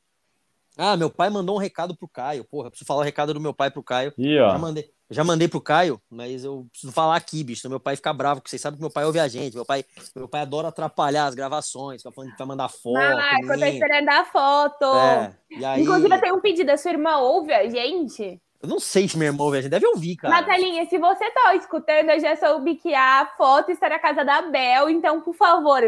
Ah, 0.76 0.96
meu 0.96 1.10
pai 1.10 1.28
mandou 1.28 1.56
um 1.56 1.58
recado 1.58 1.96
pro 1.96 2.08
Caio. 2.08 2.44
Porra, 2.44 2.70
preciso 2.70 2.86
falar 2.86 3.00
o 3.00 3.04
recado 3.04 3.34
do 3.34 3.40
meu 3.40 3.52
pai 3.52 3.70
pro 3.70 3.82
Caio. 3.82 4.14
Ih, 4.16 4.38
ó. 4.38 4.52
Já 4.52 4.58
mandei. 4.58 4.90
Já 5.10 5.24
mandei 5.24 5.48
pro 5.48 5.60
Caio, 5.60 6.00
mas 6.10 6.44
eu 6.44 6.66
preciso 6.70 6.92
falar 6.92 7.16
aqui, 7.16 7.42
bicho. 7.42 7.68
Meu 7.68 7.80
pai 7.80 7.96
fica 7.96 8.12
bravo, 8.12 8.40
porque 8.40 8.50
vocês 8.50 8.60
sabem 8.60 8.76
que 8.76 8.82
meu 8.82 8.90
pai 8.90 9.04
ouve 9.06 9.18
a 9.18 9.26
gente. 9.26 9.54
Meu 9.54 9.64
pai, 9.64 9.84
meu 10.14 10.28
pai 10.28 10.42
adora 10.42 10.68
atrapalhar 10.68 11.26
as 11.26 11.34
gravações, 11.34 12.02
fica 12.02 12.12
falando 12.12 12.32
que 12.32 12.38
vai 12.38 12.46
mandar 12.46 12.68
foto. 12.68 12.98
Ah, 12.98 13.38
quando 13.46 13.60
tá 13.60 13.68
esperando 13.68 14.08
a 14.08 14.24
foto. 14.24 14.84
É, 14.84 15.64
aí... 15.64 15.82
Inclusive, 15.82 16.14
eu 16.14 16.20
tenho 16.20 16.36
um 16.36 16.40
pedido: 16.40 16.70
a 16.70 16.76
sua 16.76 16.90
irmã 16.90 17.16
ouve 17.16 17.54
a 17.54 17.68
gente? 17.68 18.40
Eu 18.60 18.68
não 18.68 18.80
sei 18.80 19.08
se 19.08 19.16
minha 19.16 19.30
irmã 19.30 19.44
ouve 19.44 19.58
a 19.58 19.60
gente, 19.62 19.70
deve 19.70 19.86
ouvir, 19.86 20.16
cara. 20.16 20.34
Natalinha, 20.34 20.84
se 20.86 20.98
você 20.98 21.30
tá 21.30 21.54
escutando, 21.54 22.10
eu 22.10 22.20
já 22.20 22.36
soube 22.36 22.74
que 22.74 22.92
a 22.92 23.32
foto 23.38 23.70
está 23.70 23.88
na 23.88 24.00
casa 24.00 24.24
da 24.24 24.42
Bel, 24.42 24.90
então, 24.90 25.20
por 25.20 25.34
favor, 25.34 25.80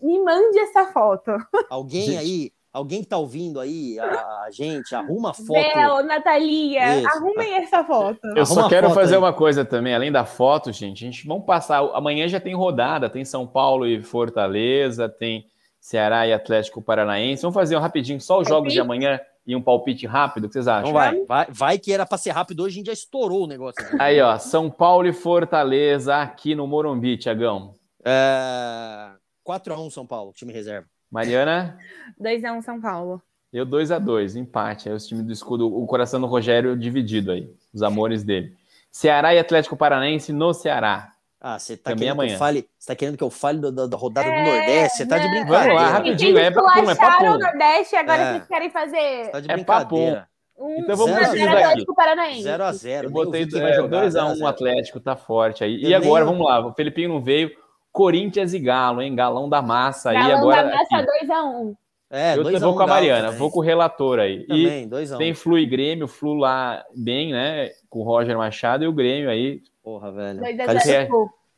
me 0.00 0.22
mande 0.22 0.58
essa 0.60 0.86
foto. 0.86 1.32
Alguém 1.68 2.16
aí 2.16 2.52
Alguém 2.72 3.02
que 3.02 3.08
tá 3.08 3.18
ouvindo 3.18 3.60
aí, 3.60 3.98
a, 3.98 4.04
a 4.44 4.48
gente, 4.50 4.94
arruma 4.94 5.30
a 5.30 5.34
foto. 5.34 5.52
Bel, 5.52 6.02
Natalia, 6.04 7.00
Isso. 7.00 7.08
arrumem 7.08 7.54
essa 7.56 7.84
foto. 7.84 8.26
Eu 8.34 8.46
só 8.46 8.66
quero 8.66 8.88
fazer 8.90 9.16
aí. 9.16 9.18
uma 9.18 9.32
coisa 9.32 9.62
também, 9.62 9.94
além 9.94 10.10
da 10.10 10.24
foto, 10.24 10.72
gente, 10.72 11.04
a 11.04 11.10
gente 11.10 11.26
vamos 11.26 11.44
passar. 11.44 11.80
Amanhã 11.92 12.26
já 12.28 12.40
tem 12.40 12.54
rodada, 12.54 13.10
tem 13.10 13.26
São 13.26 13.46
Paulo 13.46 13.86
e 13.86 14.02
Fortaleza, 14.02 15.06
tem 15.06 15.44
Ceará 15.78 16.26
e 16.26 16.32
Atlético 16.32 16.80
Paranaense. 16.80 17.42
Vamos 17.42 17.54
fazer 17.54 17.76
um 17.76 17.80
rapidinho, 17.80 18.18
só 18.18 18.40
os 18.40 18.48
jogos 18.48 18.72
de 18.72 18.80
amanhã 18.80 19.20
e 19.46 19.54
um 19.54 19.60
palpite 19.60 20.06
rápido, 20.06 20.44
o 20.44 20.48
que 20.48 20.54
vocês 20.54 20.68
acham? 20.68 20.88
Então 20.88 20.92
vai, 20.92 21.24
vai, 21.26 21.46
vai 21.50 21.78
que 21.78 21.92
era 21.92 22.06
para 22.06 22.16
ser 22.16 22.30
rápido, 22.30 22.62
hoje 22.62 22.76
a 22.76 22.78
gente 22.78 22.86
já 22.86 22.92
estourou 22.92 23.44
o 23.44 23.46
negócio. 23.46 23.84
Aí, 24.00 24.20
ó, 24.20 24.38
São 24.38 24.70
Paulo 24.70 25.06
e 25.06 25.12
Fortaleza 25.12 26.16
aqui 26.16 26.54
no 26.54 26.66
Morumbi, 26.66 27.18
Tiagão. 27.18 27.74
É... 28.02 29.10
4x1 29.46 29.90
São 29.90 30.06
Paulo, 30.06 30.32
time 30.32 30.52
reserva. 30.52 30.86
Mariana? 31.12 31.78
2x1 32.18 32.56
um 32.56 32.62
São 32.62 32.80
Paulo. 32.80 33.22
Eu 33.52 33.66
2x2, 33.66 34.36
empate. 34.36 34.88
Aí 34.88 34.94
os 34.94 35.06
times 35.06 35.24
do 35.24 35.32
escudo, 35.32 35.66
o 35.68 35.86
coração 35.86 36.18
do 36.18 36.26
Rogério 36.26 36.74
dividido 36.74 37.32
aí, 37.32 37.54
os 37.72 37.82
amores 37.82 38.24
dele. 38.24 38.56
Ceará 38.90 39.34
e 39.34 39.38
Atlético 39.38 39.76
Paranaense 39.76 40.32
no 40.32 40.54
Ceará. 40.54 41.12
Ah, 41.38 41.58
você 41.58 41.76
tá, 41.76 41.94
querendo 41.94 42.12
amanhã. 42.12 42.28
que 42.28 42.34
eu 42.34 42.38
fale, 42.38 42.68
você 42.78 42.86
tá 42.86 42.96
querendo 42.96 43.16
que 43.18 43.24
eu 43.24 43.30
fale 43.30 43.60
da, 43.60 43.70
da, 43.70 43.86
da 43.86 43.96
rodada 43.96 44.28
é, 44.28 44.44
do 44.44 44.50
Nordeste? 44.50 44.98
Você 44.98 45.06
tá 45.06 45.18
de 45.18 45.28
brincadeira. 45.28 45.64
Vamos 45.64 45.74
lá, 45.74 45.88
rapidinho. 45.90 46.38
É 46.38 46.50
papum, 46.50 46.90
é 46.90 46.94
papum. 46.94 47.30
o 47.30 47.38
Nordeste 47.38 47.96
agora 47.96 48.22
é. 48.22 48.32
vocês 48.32 48.46
querem 48.46 48.70
fazer... 48.70 49.30
Tá 49.30 49.40
de 49.40 49.50
é 49.50 49.64
papum. 49.64 50.22
Um, 50.56 50.78
então 50.78 50.96
vamos 50.96 51.12
para 51.12 51.28
o 51.28 51.58
Atlético 51.58 51.94
Paranaense. 51.94 52.48
0x0. 52.48 53.02
Eu 53.04 53.10
botei 53.10 53.44
2x1 53.44 54.38
um 54.38 54.46
Atlético, 54.46 55.00
tá 55.00 55.16
forte 55.16 55.64
aí. 55.64 55.82
Eu 55.82 55.90
e 55.90 55.94
agora, 55.94 56.24
nem... 56.24 56.32
vamos 56.32 56.48
lá, 56.48 56.64
o 56.64 56.72
Felipinho 56.72 57.08
não 57.08 57.20
veio. 57.20 57.50
Corinthians 57.92 58.54
e 58.54 58.58
Galo, 58.58 59.02
hein? 59.02 59.14
Galão 59.14 59.48
da 59.48 59.60
massa 59.60 60.12
Galão 60.12 60.26
aí 60.26 60.32
agora. 60.32 60.56
Galão 60.56 60.70
da 60.70 60.76
massa 60.78 61.06
2x1. 61.26 61.76
É, 62.14 62.36
eu 62.36 62.60
vou 62.60 62.74
com 62.74 62.82
a 62.82 62.86
Mariana, 62.86 63.30
vou 63.30 63.50
com 63.50 63.60
o 63.60 63.62
relator 63.62 64.18
aí. 64.18 64.46
Também, 64.46 64.86
e 64.86 65.16
tem 65.16 65.32
Flu 65.32 65.58
e 65.58 65.64
Grêmio, 65.64 66.06
Flu 66.06 66.34
lá 66.34 66.84
bem, 66.94 67.32
né? 67.32 67.70
Com 67.88 68.00
o 68.00 68.02
Roger 68.02 68.36
Machado 68.36 68.84
e 68.84 68.86
o 68.86 68.92
Grêmio 68.92 69.30
aí. 69.30 69.62
Porra, 69.82 70.12
velho. 70.12 70.40
2x0. 70.40 70.90
É, 70.90 71.08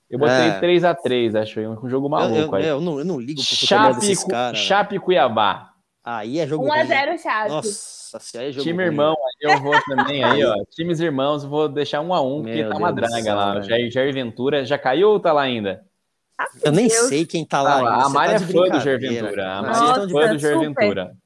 eu 0.09 0.18
botei 0.18 0.35
é. 0.35 0.61
3x3, 0.61 1.43
acho 1.43 1.59
aí, 1.59 1.66
um 1.66 1.89
jogo 1.89 2.09
maluco 2.09 2.37
eu, 2.37 2.47
eu, 2.47 2.55
aí. 2.55 2.66
Eu 2.66 2.80
não, 2.80 3.01
eu 3.01 3.05
não 3.05 3.18
ligo 3.18 3.43
pro 3.43 3.57
Chape, 3.66 3.95
desses 3.97 4.22
caras. 4.22 4.59
Chape 4.59 4.99
Cuiabá. 5.01 5.70
Aí 6.05 6.39
é 6.39 6.47
jogo 6.47 6.66
1x0 6.68 7.18
Chape. 7.18 7.51
Nossa, 7.51 8.18
se 8.20 8.39
aí 8.39 8.51
é 8.51 8.53
jogo 8.53 8.62
Time 8.62 8.85
ruim. 8.85 8.93
irmão, 8.93 9.16
aí 9.16 9.53
eu 9.53 9.61
vou 9.61 9.74
também 9.89 10.22
aí, 10.22 10.45
ó. 10.45 10.55
Times 10.70 11.01
irmãos, 11.01 11.45
vou 11.45 11.68
deixar 11.68 12.01
1x1, 12.01 12.43
porque 12.43 12.64
tá 12.64 12.76
uma 12.76 12.93
Deus 12.93 13.11
draga 13.11 13.35
lá. 13.35 13.61
Jair, 13.61 13.91
Jair 13.91 14.14
Ventura, 14.14 14.64
já 14.64 14.78
caiu 14.78 15.11
ou 15.11 15.18
tá 15.18 15.32
lá 15.32 15.43
ainda? 15.43 15.85
Eu 16.62 16.72
nem 16.72 16.89
Deus. 16.89 17.09
sei 17.09 17.24
quem 17.24 17.45
tá 17.45 17.62
lá. 17.62 17.80
Ah, 17.80 18.07
a 18.07 18.09
Mari 18.09 18.30
tá 18.30 18.37
é 18.37 18.39
fã 18.41 18.68
do 18.68 18.80
Jair 18.80 19.01
Ventura. 19.01 19.53
A 19.53 19.62
Mari 19.62 19.76
é 19.76 20.09
fã 20.09 20.32
do 20.32 20.39
Jair 20.39 20.59
Ventura. 20.59 21.16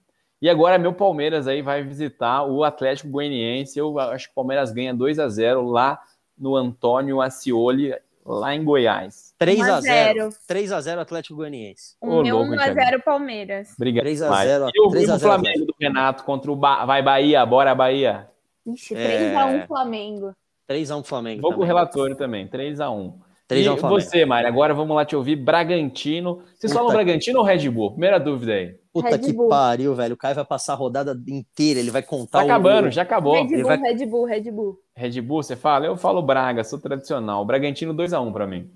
E 0.41 0.49
agora 0.49 0.79
meu 0.79 0.93
Palmeiras 0.93 1.49
aí 1.49 1.63
vai 1.63 1.83
visitar 1.83 2.45
o 2.45 2.63
Atlético 2.63 3.09
Goianiense. 3.09 3.79
Eu 3.79 3.99
acho 3.99 4.27
que 4.27 4.33
o 4.33 4.35
Palmeiras 4.35 4.71
ganha 4.71 4.95
2 4.95 5.19
a 5.19 5.29
0 5.29 5.69
lá 5.69 6.01
no 6.39 6.55
Antônio 6.55 7.21
Ascioli, 7.21 7.93
lá 8.25 8.55
em 8.55 8.63
Goiás. 8.63 9.35
3 9.39 9.59
1 9.59 9.63
a 9.63 9.67
a 9.77 9.81
0 9.81 10.21
0. 10.31 10.35
3 10.47 10.73
a 10.73 10.81
0 10.81 11.01
Atlético 11.01 11.37
Goianiense. 11.37 11.97
O 12.01 12.23
meu 12.23 12.39
louco, 12.39 12.53
1x0 12.53 12.75
Thiago. 12.75 13.03
Palmeiras. 13.03 13.73
Obrigado. 13.77 14.05
3 14.05 14.23
a 14.23 14.25
demais. 14.27 14.49
0, 14.49 14.71
E 14.73 14.81
o 14.81 14.91
3 14.91 15.11
a 15.11 15.17
vivo 15.17 15.19
0 15.19 15.33
Flamengo 15.33 15.65
do 15.67 15.75
Renato 15.81 16.25
contra 16.25 16.53
o 16.53 16.57
ba... 16.57 16.85
Vai 16.85 17.03
Bahia, 17.03 17.45
bora 17.45 17.75
Bahia. 17.75 18.29
Ixi, 18.67 18.95
É. 18.95 19.35
3x1 19.35 19.67
Flamengo. 19.67 20.35
3 20.67 20.91
a 20.91 20.97
1 20.97 21.03
Flamengo. 21.03 21.43
Vou 21.43 21.55
com 21.55 21.63
o 21.63 21.65
relatório 21.65 22.15
também, 22.15 22.47
3x1. 22.47 22.51
3 22.51 22.81
a 22.81 22.91
1 22.91 23.28
E 23.51 23.65
Flamengo. 23.65 23.89
você, 23.89 24.25
Mari, 24.27 24.47
agora 24.47 24.75
vamos 24.75 24.95
lá 24.95 25.05
te 25.07 25.17
ouvir. 25.17 25.35
Bragantino. 25.37 26.43
Vocês 26.59 26.71
Puta 26.71 26.75
falam 26.75 26.89
que- 26.91 26.95
Bragantino 26.97 27.39
ou 27.39 27.45
Red 27.45 27.71
Bull? 27.71 27.91
Primeira 27.93 28.19
dúvida 28.21 28.53
aí. 28.53 28.77
Puta 28.93 29.09
Red 29.11 29.19
que 29.21 29.33
Bull. 29.33 29.49
pariu, 29.49 29.95
velho. 29.95 30.15
O 30.15 30.17
Caio 30.19 30.35
vai 30.35 30.45
passar 30.45 30.75
a 30.75 30.77
rodada 30.77 31.19
inteira, 31.27 31.81
ele 31.81 31.91
vai 31.91 32.03
contar 32.03 32.41
Tá 32.41 32.45
o- 32.45 32.47
acabando, 32.47 32.91
já 32.91 33.03
acabou. 33.03 33.35
Red 33.35 33.45
Ele 33.53 33.63
Bull, 33.63 33.65
vai- 33.67 33.79
Red 33.79 34.07
Bull, 34.07 34.25
Red 34.27 34.51
Bull. 34.51 34.79
Red 34.95 35.21
Bull, 35.23 35.43
você 35.43 35.57
fala? 35.57 35.87
Eu 35.87 35.97
falo 35.97 36.21
Braga, 36.21 36.63
sou 36.63 36.79
tradicional. 36.79 37.45
Bragantino 37.45 37.95
2x1 37.95 38.33
pra 38.33 38.47
mim. 38.47 38.71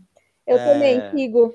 Eu 0.47 0.57
É. 0.57 0.73
também 0.73 1.11
sigo, 1.11 1.55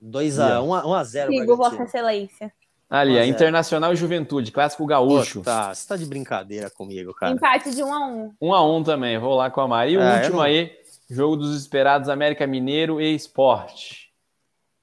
2 0.00 0.38
a 0.38 0.60
1 0.60 0.74
a 0.74 0.86
1 0.86 0.94
a 0.94 1.04
0 1.04 1.32
sigo 1.32 1.56
Vossa. 1.56 1.82
Excelência. 1.82 2.52
Ali, 2.90 3.12
Um 3.12 3.14
zero. 3.14 3.26
Internacional 3.28 3.92
e 3.92 3.96
Juventude, 3.96 4.52
clássico 4.52 4.84
gaúcho. 4.86 5.40
Tá, 5.40 5.74
você 5.74 5.88
tá 5.88 5.96
de 5.96 6.04
brincadeira 6.04 6.68
comigo, 6.70 7.14
cara. 7.14 7.32
Empate 7.32 7.70
de 7.74 7.82
1x1. 7.82 8.30
1x1 8.40 8.84
também, 8.84 9.18
vou 9.18 9.34
lá 9.34 9.50
com 9.50 9.62
a 9.62 9.66
Mari. 9.66 9.92
E 9.92 9.96
o 9.96 10.00
É, 10.02 10.16
último 10.18 10.36
não- 10.36 10.42
aí, 10.42 10.70
jogo 11.10 11.36
dos 11.36 11.56
esperados, 11.56 12.08
América 12.08 12.46
Mineiro 12.46 13.00
e 13.00 13.14
Esporte. 13.14 14.10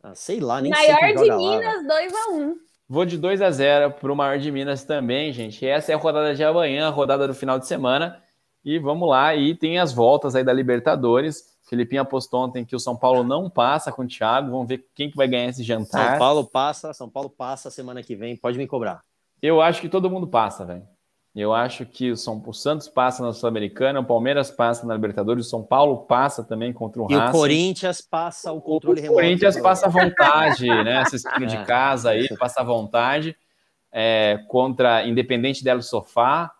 Ah, 0.03 0.15
sei 0.15 0.39
lá, 0.39 0.61
nem 0.61 0.73
sei 0.73 0.87
Maior 0.87 0.99
quem 0.99 1.15
de 1.15 1.21
velho. 1.21 1.37
Minas, 1.37 1.85
2x1. 1.85 2.53
Vou 2.89 3.05
de 3.05 3.17
2 3.17 3.41
a 3.41 3.51
0 3.51 3.91
para 3.91 4.11
o 4.11 4.15
maior 4.15 4.37
de 4.37 4.51
Minas 4.51 4.83
também, 4.83 5.31
gente. 5.31 5.65
Essa 5.65 5.91
é 5.91 5.95
a 5.95 5.97
rodada 5.97 6.35
de 6.35 6.43
amanhã, 6.43 6.87
a 6.87 6.89
rodada 6.89 7.27
do 7.27 7.33
final 7.33 7.57
de 7.57 7.67
semana. 7.67 8.21
E 8.65 8.77
vamos 8.77 9.07
lá, 9.07 9.35
e 9.35 9.55
tem 9.55 9.79
as 9.79 9.93
voltas 9.93 10.35
aí 10.35 10.43
da 10.43 10.53
Libertadores. 10.53 11.51
Felipinho 11.69 12.01
apostou 12.01 12.43
ontem 12.43 12.65
que 12.65 12.75
o 12.75 12.79
São 12.79 12.95
Paulo 12.95 13.23
não 13.23 13.49
passa 13.49 13.91
com 13.91 14.03
o 14.03 14.07
Thiago. 14.07 14.51
Vamos 14.51 14.67
ver 14.67 14.85
quem 14.93 15.09
que 15.09 15.15
vai 15.15 15.27
ganhar 15.27 15.49
esse 15.49 15.63
jantar. 15.63 16.09
São 16.11 16.19
Paulo 16.19 16.45
passa, 16.45 16.93
São 16.93 17.09
Paulo 17.09 17.29
passa 17.29 17.71
semana 17.71 18.03
que 18.03 18.15
vem, 18.15 18.35
pode 18.35 18.57
me 18.57 18.67
cobrar. 18.67 19.01
Eu 19.41 19.61
acho 19.61 19.79
que 19.79 19.87
todo 19.87 20.09
mundo 20.09 20.27
passa, 20.27 20.65
velho. 20.65 20.85
Eu 21.33 21.53
acho 21.53 21.85
que 21.85 22.11
o, 22.11 22.17
São, 22.17 22.43
o 22.45 22.53
Santos 22.53 22.89
passa 22.89 23.23
na 23.23 23.31
Sul-Americana, 23.31 24.01
o 24.01 24.03
Palmeiras 24.05 24.51
passa 24.51 24.85
na 24.85 24.93
Libertadores, 24.93 25.47
o 25.47 25.49
São 25.49 25.63
Paulo 25.63 25.99
passa 25.99 26.43
também 26.43 26.73
contra 26.73 27.01
o 27.01 27.07
E 27.09 27.15
o 27.15 27.19
Racing. 27.19 27.31
Corinthians 27.37 28.01
passa 28.01 28.51
o 28.51 28.57
O 28.57 28.61
controle 28.61 28.99
remoto. 28.99 29.15
Corinthians 29.21 29.57
passa 29.61 29.85
à 29.85 29.89
vontade, 29.89 30.65
né? 30.83 30.97
Assistindo 30.97 31.45
de 31.45 31.55
É. 31.55 31.63
casa 31.63 32.09
aí, 32.09 32.27
passa 32.37 32.59
à 32.59 32.63
vontade. 32.65 33.35
É, 33.93 34.39
contra 34.49 35.05
Independente 35.07 35.63
del 35.63 35.81
Sofá. 35.81 36.51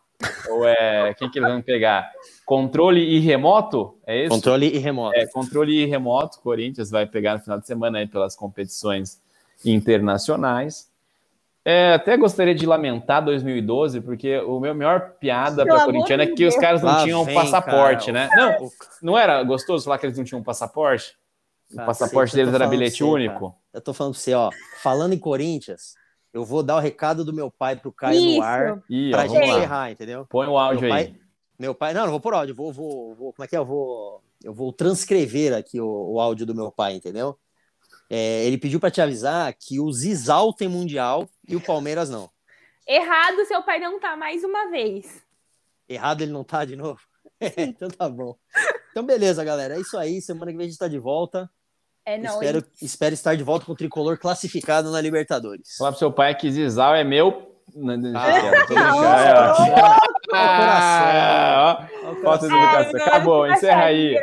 Ou 0.49 0.65
é. 0.67 1.13
Quem 1.15 1.29
que 1.29 1.39
eles 1.39 1.49
vão 1.51 1.61
pegar? 1.61 2.09
Controle 2.45 3.01
e 3.01 3.19
remoto? 3.19 3.97
É 4.05 4.21
isso? 4.21 4.29
Controle 4.29 4.67
e 4.67 4.77
remoto. 4.77 5.17
É, 5.17 5.25
controle 5.27 5.73
e 5.81 5.85
remoto. 5.85 6.39
Corinthians 6.41 6.89
vai 6.91 7.05
pegar 7.05 7.33
no 7.33 7.39
final 7.41 7.59
de 7.59 7.65
semana 7.67 7.97
aí 7.99 8.07
pelas 8.07 8.35
competições 8.35 9.19
internacionais. 9.65 10.90
É, 11.63 11.93
até 11.93 12.17
gostaria 12.17 12.55
de 12.55 12.65
lamentar 12.65 13.23
2012, 13.23 14.01
porque 14.01 14.39
o 14.39 14.59
meu 14.59 14.73
maior 14.73 15.11
piada 15.19 15.63
para 15.63 15.75
amor 15.75 15.85
corintiano 15.85 16.23
é 16.23 16.27
que 16.27 16.45
os 16.45 16.55
caras 16.55 16.81
não 16.81 16.89
Lá 16.89 17.03
tinham 17.03 17.23
vem, 17.23 17.35
passaporte, 17.35 18.11
cara. 18.11 18.27
né? 18.27 18.29
Não, 18.35 18.69
não 19.03 19.17
era 19.17 19.43
gostoso 19.43 19.83
falar 19.85 19.99
que 19.99 20.05
eles 20.07 20.17
não 20.17 20.23
tinham 20.25 20.41
passaporte? 20.41 21.15
O 21.71 21.75
Cacete, 21.75 21.85
passaporte 21.85 22.33
eu 22.33 22.37
deles 22.37 22.53
era 22.53 22.67
bilhete 22.67 22.97
você, 22.97 23.03
único. 23.03 23.39
cara. 23.51 23.53
Eu 23.73 23.81
tô 23.81 23.93
falando 23.93 24.13
pra 24.13 24.21
você, 24.21 24.33
ó. 24.33 24.49
Falando 24.81 25.13
em 25.13 25.19
Corinthians, 25.19 25.93
eu 26.33 26.43
vou 26.43 26.63
dar 26.63 26.77
o 26.77 26.79
recado 26.79 27.23
do 27.23 27.31
meu 27.31 27.51
pai 27.51 27.75
pro 27.75 27.91
Caio 27.93 28.19
Isso. 28.19 28.37
no 28.37 28.43
ar 28.43 28.81
Ih, 28.89 29.11
pra 29.11 29.27
gente 29.27 29.39
lá. 29.47 29.57
encerrar, 29.57 29.91
entendeu? 29.91 30.25
Põe 30.29 30.47
o 30.47 30.57
áudio 30.57 30.81
Meu 30.81 30.93
aí. 30.93 31.05
pai- 31.05 31.15
Meu 31.59 31.75
pai. 31.75 31.93
Não, 31.93 32.03
não 32.05 32.09
vou 32.11 32.19
por 32.19 32.33
áudio, 32.33 32.55
vou, 32.55 32.73
vou, 32.73 33.13
vou. 33.15 33.33
Como 33.33 33.45
é 33.45 33.47
que 33.47 33.55
é? 33.55 33.59
Eu 33.59 33.65
vou. 33.65 34.21
Eu 34.43 34.51
vou 34.53 34.73
transcrever 34.73 35.53
aqui 35.53 35.79
o, 35.79 36.13
o 36.13 36.19
áudio 36.19 36.45
do 36.47 36.55
meu 36.55 36.71
pai, 36.71 36.93
entendeu? 36.95 37.37
É, 38.13 38.43
ele 38.43 38.57
pediu 38.57 38.77
pra 38.77 38.91
te 38.91 38.99
avisar 39.01 39.53
que 39.57 39.79
o 39.79 39.89
Zizal 39.89 40.51
tem 40.51 40.67
Mundial 40.67 41.29
e 41.47 41.55
o 41.55 41.61
Palmeiras 41.61 42.09
não. 42.09 42.29
Errado, 42.85 43.45
seu 43.45 43.63
pai 43.63 43.79
não 43.79 44.01
tá 44.01 44.17
mais 44.17 44.43
uma 44.43 44.69
vez. 44.69 45.23
Errado 45.87 46.21
ele 46.21 46.31
não 46.33 46.43
tá 46.43 46.65
de 46.65 46.75
novo? 46.75 46.99
então 47.57 47.89
tá 47.89 48.09
bom. 48.09 48.35
Então 48.91 49.05
beleza, 49.05 49.43
galera. 49.45 49.75
É 49.75 49.79
isso 49.79 49.97
aí. 49.97 50.21
Semana 50.21 50.51
que 50.51 50.57
vem 50.57 50.65
a 50.65 50.69
gente 50.69 50.77
tá 50.79 50.89
de 50.89 50.99
volta. 50.99 51.49
É 52.05 52.17
nóis. 52.17 52.33
espero, 52.33 52.65
espero 52.81 53.13
estar 53.13 53.35
de 53.35 53.43
volta 53.43 53.65
com 53.65 53.71
o 53.71 53.75
tricolor 53.77 54.17
classificado 54.17 54.91
na 54.91 54.99
Libertadores. 54.99 55.77
Falar 55.77 55.91
pro 55.91 55.99
seu 55.99 56.11
pai 56.11 56.35
que 56.35 56.51
Zizal 56.51 56.93
é 56.95 57.05
meu. 57.05 57.55
Não, 57.73 57.95
não, 57.95 58.19
Ah, 58.19 58.29
é, 58.29 59.33
ó. 59.33 59.97
Ah, 60.33 60.33
Ah, 60.33 61.87
ó, 62.03 62.07
Ó, 62.07 62.11
o 62.11 62.15
Falta 62.21 62.47
de 62.47 62.53
coração. 62.53 62.81
educação. 62.81 63.07
Acabou, 63.07 63.47
encerra 63.47 63.85
aí. 63.85 64.19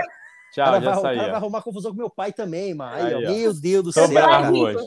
Tchau, 0.53 0.64
cara, 0.64 0.80
já 0.80 0.90
vai, 0.90 0.99
o 0.99 1.03
saí. 1.03 1.16
cara 1.16 1.28
vai 1.28 1.36
arrumar 1.36 1.62
confusão 1.62 1.90
com 1.92 1.99
meu 1.99 2.11
pai 2.11 2.32
também, 2.32 2.74
mano. 2.74 2.94
Aí, 2.94 3.14
Aí, 3.14 3.26
meu 3.26 3.55
Deus 3.55 3.84
do 3.84 3.92
Tô 3.92 4.01
céu. 4.07 4.09
bravo 4.09 4.57
hoje. 4.57 4.78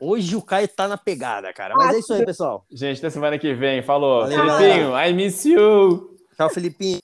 Hoje 0.00 0.36
o 0.36 0.42
Caio 0.42 0.68
tá 0.68 0.86
na 0.88 0.98
pegada, 0.98 1.52
cara. 1.52 1.74
Mas 1.74 1.94
é 1.94 1.98
isso 1.98 2.12
aí, 2.12 2.24
pessoal. 2.24 2.66
Gente, 2.70 2.98
até 2.98 3.10
semana 3.10 3.38
que 3.38 3.54
vem. 3.54 3.82
Falou. 3.82 4.22
Valeu, 4.22 4.56
Filipinho, 4.58 4.98
I 4.98 5.12
miss 5.12 5.44
you. 5.44 6.18
Tchau, 6.36 6.50
Felipinho. 6.50 6.98